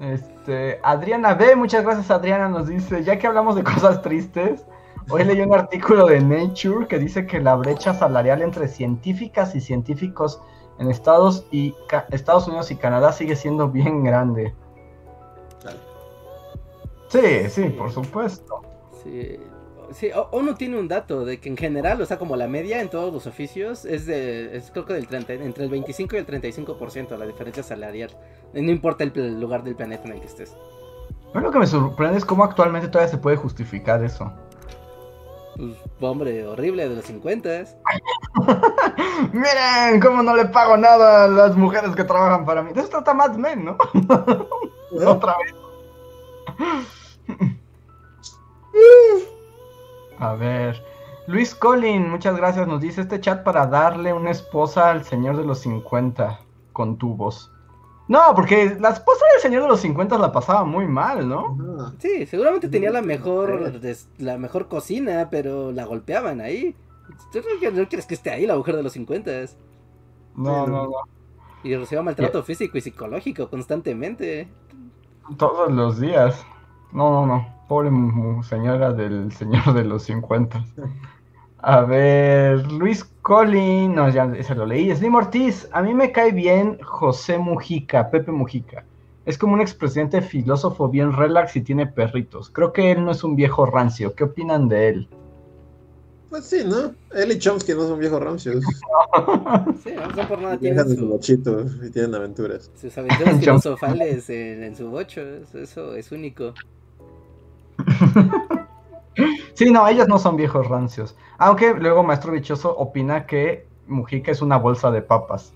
[0.00, 4.64] Este, Adriana B, muchas gracias Adriana, nos dice, ya que hablamos de cosas tristes,
[5.10, 9.60] hoy leí un artículo de Nature que dice que la brecha salarial entre científicas y
[9.60, 10.40] científicos
[10.78, 11.74] en Estados, y
[12.10, 14.54] Estados Unidos y Canadá sigue siendo bien grande.
[17.08, 18.60] Sí, sí, por supuesto.
[19.02, 19.38] Sí,
[19.92, 22.90] sí, uno tiene un dato de que en general, o sea, como la media en
[22.90, 26.26] todos los oficios es de, es creo que del 30, entre el 25 y el
[26.26, 28.10] 35% la diferencia salarial.
[28.52, 30.54] No importa el lugar del planeta en el que estés.
[31.32, 34.30] Pero lo que me sorprende es cómo actualmente todavía se puede justificar eso.
[35.58, 37.48] Pues, hombre, horrible de los 50.
[39.32, 42.72] Miren, cómo no le pago nada a las mujeres que trabajan para mí.
[42.72, 43.76] De eso trata Mad Men, ¿no?
[45.04, 45.54] Otra vez.
[50.20, 50.80] A ver.
[51.26, 52.68] Luis Collin, muchas gracias.
[52.68, 56.38] Nos dice este chat para darle una esposa al señor de los 50
[56.72, 57.50] con tubos.
[58.08, 61.92] No, porque la esposa del señor de los 50 la pasaba muy mal, ¿no?
[61.98, 63.80] Sí, seguramente tenía la mejor
[64.16, 66.74] la mejor cocina, pero la golpeaban ahí.
[67.32, 67.40] ¿Tú
[67.74, 69.30] no quieres que esté ahí la mujer de los 50?
[70.36, 70.96] No, no, no.
[71.62, 74.48] Y reciba maltrato físico y psicológico constantemente.
[75.36, 76.46] Todos los días.
[76.92, 77.58] No, no, no.
[77.68, 77.90] Pobre
[78.42, 80.64] señora del señor de los 50.
[81.60, 84.94] A ver, Luis Collin, no, ya se lo leí.
[84.94, 88.84] Slim Ortiz, a mí me cae bien José Mujica, Pepe Mujica.
[89.26, 92.48] Es como un expresidente filósofo bien relax y tiene perritos.
[92.50, 94.14] Creo que él no es un viejo rancio.
[94.14, 95.08] ¿Qué opinan de él?
[96.30, 96.94] Pues sí, ¿no?
[97.12, 98.64] Él y Chomsky no son viejos rancios.
[99.84, 100.58] sí, no son por nada.
[100.58, 102.70] Tienen su bochito y tienen aventuras.
[102.80, 105.22] Sus aventuras filosofales en, en su bocho,
[105.54, 106.54] eso es único.
[109.54, 111.16] Sí, no, ellos no son viejos rancios.
[111.38, 115.52] Aunque luego Maestro Bichoso opina que Mujica es una bolsa de papas.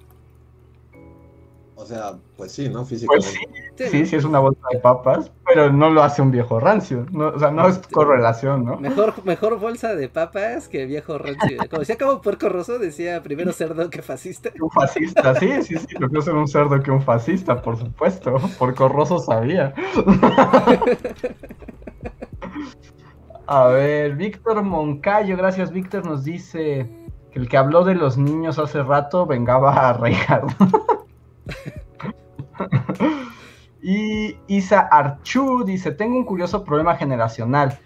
[1.82, 2.84] O sea, pues sí, ¿no?
[2.84, 3.28] Físicamente.
[3.76, 7.06] Pues sí, sí, es una bolsa de papas, pero no lo hace un viejo rancio.
[7.12, 8.76] o sea, no es correlación, ¿no?
[8.76, 11.58] Mejor, mejor bolsa de papas que viejo rancio.
[11.68, 14.50] Como decía como Puerco Rosso, decía primero cerdo que fascista.
[14.60, 15.96] Un fascista, sí, sí, sí.
[15.98, 18.36] Lo que ser un cerdo que un fascista, por supuesto.
[18.58, 19.74] Puerco Rosso sabía.
[23.46, 26.88] A ver, Víctor Moncayo, gracias Víctor, nos dice
[27.32, 30.52] que el que habló de los niños hace rato vengaba a Reinhardt.
[33.82, 37.78] y Isa Archu dice, tengo un curioso problema generacional.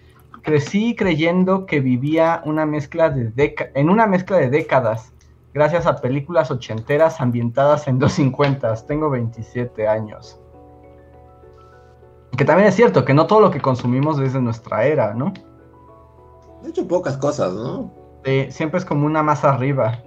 [0.42, 5.12] Crecí creyendo que vivía una mezcla de en una mezcla de décadas,
[5.54, 8.74] gracias a películas ochenteras ambientadas en 250.
[8.86, 10.38] Tengo 27 años.
[12.36, 15.32] Que también es cierto que no todo lo que consumimos es de nuestra era, ¿no?
[16.62, 17.92] De hecho, pocas cosas, ¿no?
[18.24, 20.02] Sí, siempre es como una más arriba.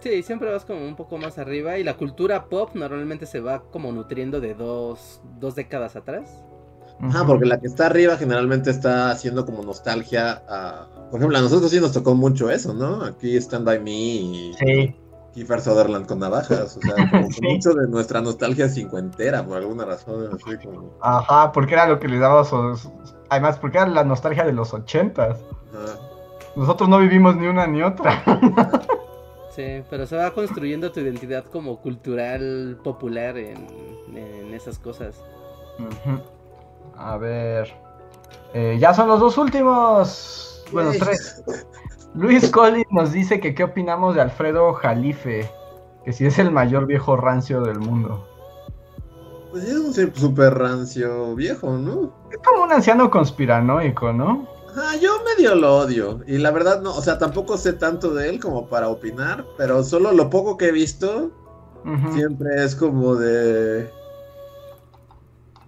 [0.00, 3.62] Sí, siempre vas como un poco más arriba y la cultura pop normalmente se va
[3.70, 6.44] como nutriendo de dos, dos décadas atrás.
[7.02, 10.88] Ajá, porque la que está arriba generalmente está haciendo como nostalgia a...
[11.10, 13.02] Por ejemplo, a nosotros sí nos tocó mucho eso, ¿no?
[13.04, 14.54] Aquí Stand By Me y...
[14.58, 14.96] Sí.
[15.32, 20.28] Kiefer Sutherland con navajas, o sea, como mucho de nuestra nostalgia cincuentera, por alguna razón,
[20.34, 20.90] así como...
[21.00, 22.90] Ajá, porque era lo que le daba sus...
[23.30, 25.38] Además, porque era la nostalgia de los ochentas.
[26.56, 28.22] Nosotros no vivimos ni una ni otra.
[29.54, 35.22] sí, pero se va construyendo tu identidad como cultural popular en, esas cosas.
[36.96, 37.72] A ver...
[38.52, 40.64] Eh, ya son los dos últimos.
[40.72, 41.42] Bueno, tres.
[42.14, 45.48] Luis Collins nos dice que qué opinamos de Alfredo Jalife,
[46.04, 48.26] que si es el mayor viejo rancio del mundo.
[49.50, 52.12] Pues es un súper rancio viejo, ¿no?
[52.30, 54.46] Es como un anciano conspiranoico, ¿no?
[54.76, 56.20] Ah, yo medio lo odio.
[56.26, 59.82] Y la verdad, no, o sea, tampoco sé tanto de él como para opinar, pero
[59.82, 61.30] solo lo poco que he visto
[62.12, 63.90] siempre es como de.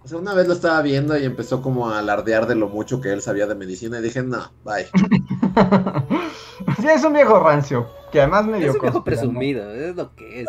[0.05, 3.01] O sea, una vez lo estaba viendo y empezó como a alardear de lo mucho
[3.01, 4.87] que él sabía de medicina y dije, no, bye.
[6.81, 8.71] sí, es un viejo rancio, que además medio...
[8.71, 10.49] Es un viejo presumido, es lo que es.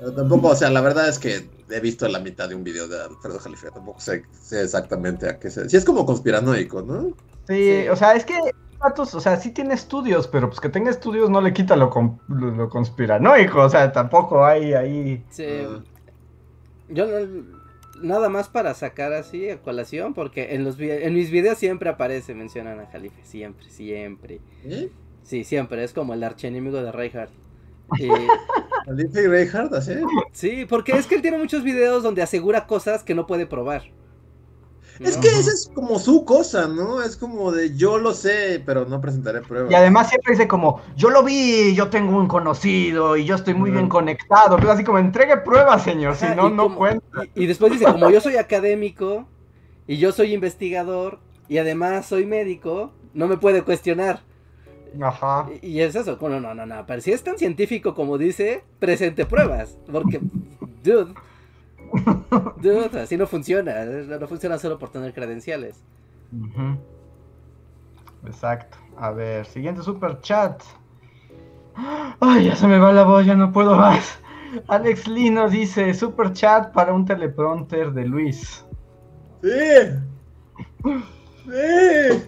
[0.00, 2.86] Pero tampoco, o sea, la verdad es que he visto la mitad de un video
[2.88, 5.70] de Alfredo Jalifre, tampoco sé, exactamente a qué se...
[5.70, 7.14] Sí es como conspiranoico, ¿no?
[7.48, 8.34] Sí, o sea, es que
[8.98, 11.90] o sea, sí tiene estudios, pero pues que tenga estudios no le quita lo,
[12.28, 15.24] lo, conspiranoico, o sea, tampoco hay ahí...
[15.30, 15.46] Sí.
[15.48, 15.80] Ah.
[16.88, 17.55] Yo no
[18.02, 22.34] nada más para sacar así a colación, porque en los en mis videos siempre aparece,
[22.34, 24.40] mencionan a Jalife, siempre, siempre.
[24.64, 24.90] ¿Eh?
[25.22, 27.32] Sí, siempre, es como el archienemigo de Reinhardt.
[28.86, 29.94] ¿Jalife y Reinhardt, así?
[30.32, 33.82] Sí, porque es que él tiene muchos videos donde asegura cosas que no puede probar.
[35.00, 37.02] Es que esa es como su cosa, ¿no?
[37.02, 39.70] Es como de yo lo sé, pero no presentaré pruebas.
[39.70, 43.54] Y además siempre dice como, yo lo vi, yo tengo un conocido y yo estoy
[43.54, 44.56] muy bien conectado.
[44.56, 47.24] Pero así como, entregue pruebas, señor, si Ajá, no, no como- cuenta.
[47.34, 49.26] Y, y después dice, como yo soy académico
[49.86, 51.18] y yo soy investigador
[51.48, 54.20] y además soy médico, no me puede cuestionar.
[55.00, 55.48] Ajá.
[55.62, 58.64] Y, y es eso, bueno, no, no, no, pero si es tan científico como dice,
[58.78, 60.20] presente pruebas, porque,
[60.82, 61.12] dude,
[62.62, 65.82] dude, así no funciona, no no funciona solo por tener credenciales.
[68.26, 68.76] Exacto.
[68.96, 70.62] A ver, siguiente super chat.
[72.20, 74.18] Ay, ya se me va la voz, ya no puedo más.
[74.68, 78.64] Alex Lino dice, super chat para un teleprompter de Luis.
[79.42, 79.50] Sí.
[81.44, 82.22] Sí.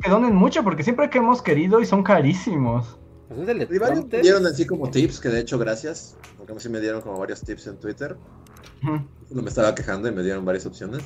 [0.00, 2.98] Que donen mucho porque siempre que hemos querido y son carísimos.
[3.28, 4.18] Pues Y varios teleprompter.
[4.18, 7.42] me dieron así como tips, que de hecho gracias, porque sí me dieron como varios
[7.42, 8.16] tips en Twitter.
[8.82, 11.02] No me estaba quejando y me dieron varias opciones.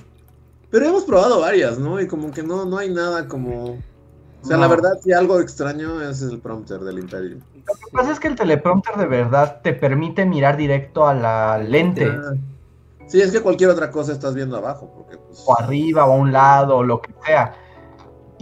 [0.71, 2.01] Pero hemos probado varias, ¿no?
[2.01, 3.73] Y como que no, no hay nada como...
[3.73, 4.63] O sea, No.
[4.63, 7.37] la verdad, si algo extraño es el prompter del Imperio.
[7.37, 11.59] Lo que pasa es que el teleprompter de verdad te permite mirar directo a la
[11.59, 12.07] lente.
[12.07, 12.35] Ah.
[13.07, 15.45] Sí, es que cualquier otra cosa estás viendo abajo, porque pues...
[15.47, 17.55] o arriba o a un lado o lo que sea.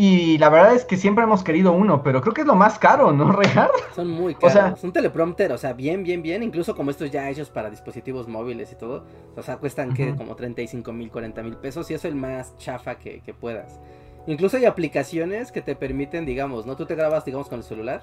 [0.02, 2.78] Y la verdad es que siempre hemos querido uno, pero creo que es lo más
[2.78, 3.70] caro, ¿no, Rejar?
[3.94, 4.52] Son muy O caros.
[4.55, 6.43] sea- un teleprompter, o sea, bien, bien, bien.
[6.43, 9.05] Incluso como estos ya hechos para dispositivos móviles y todo.
[9.36, 10.16] O sea, cuestan que Ujú.
[10.16, 11.90] como 35 mil, 40 mil pesos.
[11.90, 13.78] Y es el más chafa que, que puedas.
[14.27, 16.77] Incluso hay aplicaciones que te permiten, digamos, ¿no?
[16.77, 18.02] Tú te grabas, digamos, con el celular.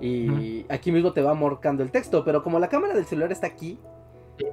[0.00, 2.24] Y aquí mismo te va marcando el texto.
[2.24, 3.80] Pero como la cámara del celular está aquí.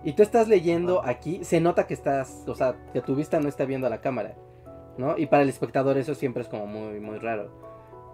[0.04, 3.50] Y tú estás leyendo aquí, se nota que estás, o sea, que tu vista no
[3.50, 4.36] está viendo a la cámara.
[4.98, 5.18] ¿No?
[5.18, 7.50] Y para el espectador eso siempre es como muy, muy raro.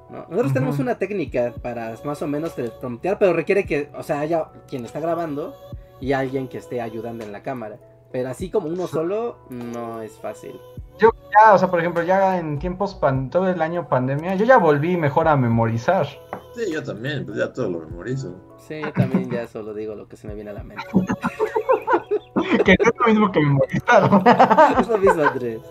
[0.09, 0.25] ¿no?
[0.29, 4.45] Nosotros tenemos una técnica para más o menos telepromptear, pero requiere que, o sea, haya
[4.67, 5.55] quien está grabando
[5.99, 7.77] y alguien que esté ayudando en la cámara.
[8.11, 10.59] Pero así como uno solo, no es fácil.
[10.97, 14.45] Yo ya, o sea, por ejemplo, ya en tiempos, pan, todo el año pandemia, yo
[14.45, 16.07] ya volví mejor a memorizar.
[16.55, 18.33] Sí, yo también, pues ya todo lo memorizo.
[18.57, 20.83] Sí, yo también ya solo digo lo que se me viene a la mente.
[22.65, 24.77] que no es lo mismo que memorizar.
[24.79, 25.61] Es lo mismo, Andrés.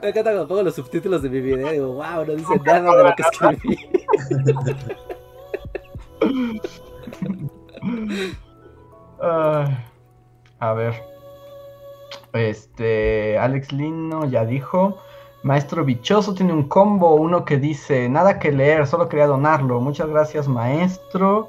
[0.00, 3.04] Me encanta cuando pongo los subtítulos de mi video digo, wow, no dice nada de
[3.04, 3.76] lo que escribí.
[10.60, 10.94] A ver.
[12.32, 14.98] Este, Alex Lino ya dijo.
[15.44, 19.80] Maestro Bichoso tiene un combo, uno que dice, nada que leer, solo quería donarlo.
[19.80, 21.48] Muchas gracias, maestro.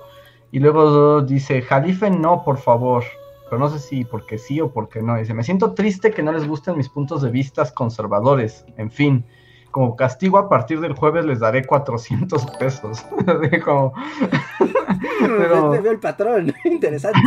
[0.51, 3.03] Y luego dice, Jalife no, por favor.
[3.49, 5.17] Pero no sé si porque sí o porque no.
[5.17, 8.65] Dice, me siento triste que no les gusten mis puntos de vista conservadores.
[8.77, 9.25] En fin,
[9.71, 13.05] como castigo a partir del jueves les daré 400 pesos.
[13.65, 13.93] Como-
[15.19, 17.19] Pero- veo el patrón, interesante.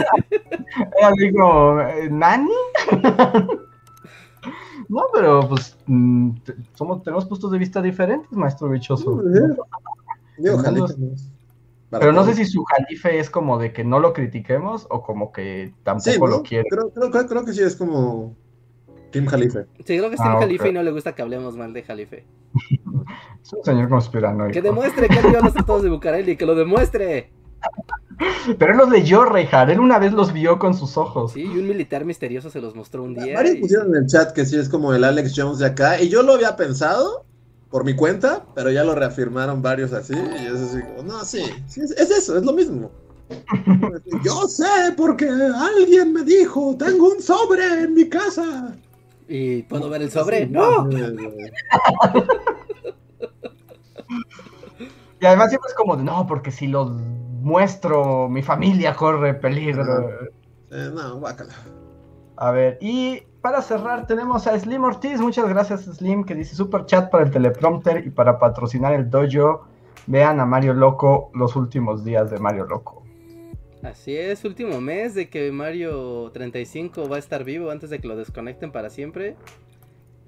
[1.37, 2.51] Como, eh, ¿Nani?
[4.89, 6.31] no, pero pues mm,
[6.75, 9.23] somos, tenemos puntos de vista diferentes, maestro bichoso.
[10.39, 11.15] Digo, Jalife, no- ¿no?
[11.15, 11.32] Para
[12.01, 15.31] Pero no sé si su calife es como de que no lo critiquemos o como
[15.33, 16.27] que tampoco Sí, ¿no?
[16.27, 16.65] lo quiere.
[16.71, 18.35] Creo, creo, creo, creo que sí es como
[19.11, 19.67] Kim Jalife.
[19.85, 20.41] Sí, creo que es Ah, Tim.
[20.41, 22.25] Jalife y no le gusta que hablemos mal de Jalife.
[23.43, 24.53] Es un señor conspiranoico.
[24.53, 27.33] Que demuestre que él vio los tratados de Bucareli, que lo demuestre.
[28.59, 29.69] Pero él los leyó, Reijar.
[29.71, 31.33] Él una vez los vio con sus ojos.
[31.33, 33.35] Sí, y un militar misterioso se los mostró un día.
[33.35, 36.01] Varios y- pusieron en el chat que sí es como el Alex Jones de acá.
[36.01, 37.25] Y yo lo había pensado
[37.73, 40.15] por mi cuenta, pero ya lo reafirmaron varios así.
[40.15, 42.93] Y es así como, no, sí, sí, es, es eso, es lo mismo.
[44.23, 48.77] Yo sé porque alguien me dijo, tengo un sobre en mi casa.
[49.27, 50.45] ¿Y puedo ver el sobre?
[50.45, 50.89] Sí, ¡No!
[55.21, 60.11] Y además siempre es como de, no, porque si los muestro, mi familia corre peligro.
[60.71, 61.55] Eh, no, guácala.
[62.37, 65.21] A ver, y para cerrar tenemos a Slim Ortiz.
[65.21, 69.67] Muchas gracias, Slim, que dice super chat para el teleprompter y para patrocinar el dojo.
[70.07, 73.03] Vean a Mario Loco los últimos días de Mario Loco.
[73.83, 78.07] Así es, último mes de que Mario 35 va a estar vivo antes de que
[78.09, 79.37] lo desconecten para siempre.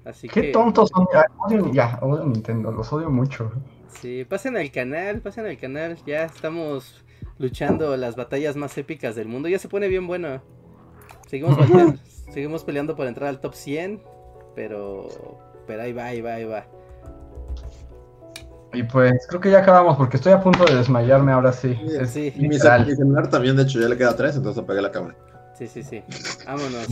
[0.03, 1.07] Así Qué que tontos son.
[1.13, 3.51] Ya, odio, ya, odio Nintendo, los odio mucho.
[3.87, 5.97] sí, pasen al canal, pasen al canal.
[6.05, 7.03] Ya estamos
[7.37, 9.47] luchando las batallas más épicas del mundo.
[9.49, 10.41] Ya se pone bien bueno.
[11.27, 11.97] Seguimos, bateando-
[12.31, 14.01] seguimos peleando por entrar al top 100,
[14.55, 15.07] pero
[15.67, 16.65] pero ahí va, ahí va, ahí va.
[18.73, 21.79] Y pues creo que ya acabamos porque estoy a punto de desmayarme ahora sí.
[21.99, 22.33] Es Sí.
[22.35, 25.15] Y mi celular también, de hecho, ya le queda tres, entonces apagué la cámara.
[25.57, 26.03] Sí, sí, sí.
[26.45, 26.87] Vámonos.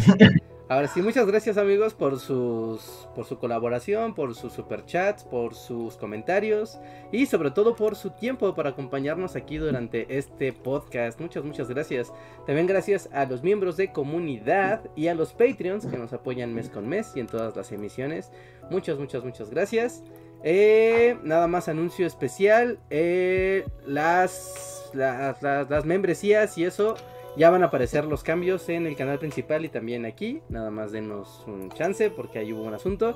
[0.74, 5.98] Ahora sí, muchas gracias amigos por sus por su colaboración, por sus superchats, por sus
[5.98, 6.80] comentarios
[7.12, 11.22] y sobre todo por su tiempo para acompañarnos aquí durante este podcast.
[11.22, 12.12] Muchas muchas gracias.
[12.48, 16.70] También gracias a los miembros de comunidad y a los Patreons que nos apoyan mes
[16.70, 18.32] con mes y en todas las emisiones.
[18.72, 20.02] Muchas muchas muchas gracias.
[20.44, 22.80] Eh, nada más anuncio especial.
[22.90, 26.96] Eh, las, las, las membresías y eso
[27.36, 30.42] ya van a aparecer los cambios en el canal principal y también aquí.
[30.50, 33.16] Nada más denos un chance porque ahí hubo un asunto.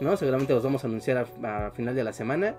[0.00, 0.16] ¿no?
[0.16, 2.56] Seguramente los vamos a anunciar a, final de la semana.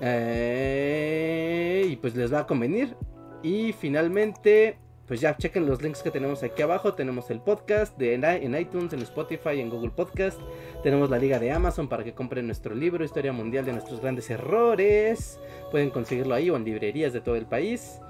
[0.00, 2.96] Eh, y pues les va a convenir.
[3.42, 6.94] Y finalmente, pues ya chequen los links que tenemos aquí abajo.
[6.94, 10.40] Tenemos el podcast de, en iTunes, en Spotify, en Google Podcast.
[10.82, 14.30] Tenemos la liga de Amazon para que compren nuestro libro, Historia Mundial de nuestros grandes
[14.30, 15.38] errores.
[15.70, 18.00] Pueden conseguirlo ahí o en librerías de todo el país.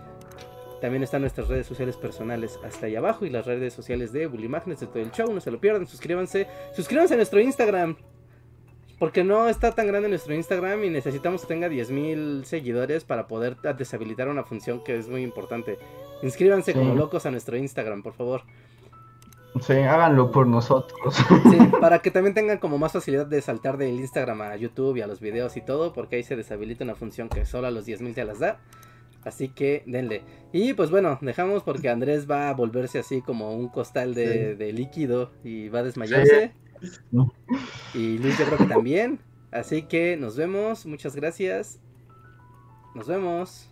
[0.85, 4.49] También están nuestras redes sociales personales hasta ahí abajo y las redes sociales de Bully
[4.49, 5.33] Magnets de todo el show.
[5.33, 6.47] No se lo pierdan, suscríbanse.
[6.77, 7.97] Suscríbanse a nuestro Instagram.
[8.99, 13.57] Porque no está tan grande nuestro Instagram y necesitamos que tenga 10.000 seguidores para poder
[13.79, 15.79] deshabilitar una función que es muy importante.
[16.23, 18.43] Inscríbanse como locos a nuestro Instagram, por favor.
[19.63, 21.15] Sí, háganlo por nosotros.
[21.15, 25.01] Sí, para que también tengan como más facilidad de saltar del Instagram a YouTube y
[25.01, 27.87] a los videos y todo, porque ahí se deshabilita una función que solo a los
[27.87, 28.61] 10.000 te las da.
[29.25, 30.23] Así que denle.
[30.53, 35.31] Y pues bueno, dejamos porque Andrés va a volverse así como un costal de, líquido
[35.43, 36.53] y va a desmayarse.
[37.95, 39.21] Y Luis yo creo que también.
[39.51, 41.81] Así que nos vemos, muchas gracias.
[42.95, 43.71] Nos vemos.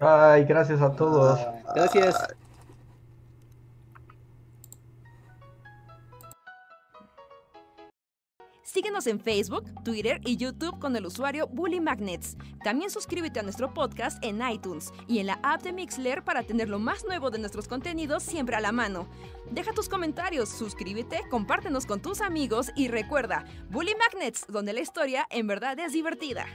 [0.00, 1.40] Ay, gracias a todos.
[1.74, 2.36] Gracias.
[8.72, 12.38] Síguenos en Facebook, Twitter y YouTube con el usuario Bully Magnets.
[12.64, 16.70] También suscríbete a nuestro podcast en iTunes y en la app de Mixler para tener
[16.70, 19.10] lo más nuevo de nuestros contenidos siempre a la mano.
[19.50, 25.26] Deja tus comentarios, suscríbete, compártenos con tus amigos y recuerda, Bully Magnets, donde la historia
[25.28, 26.46] en verdad es divertida.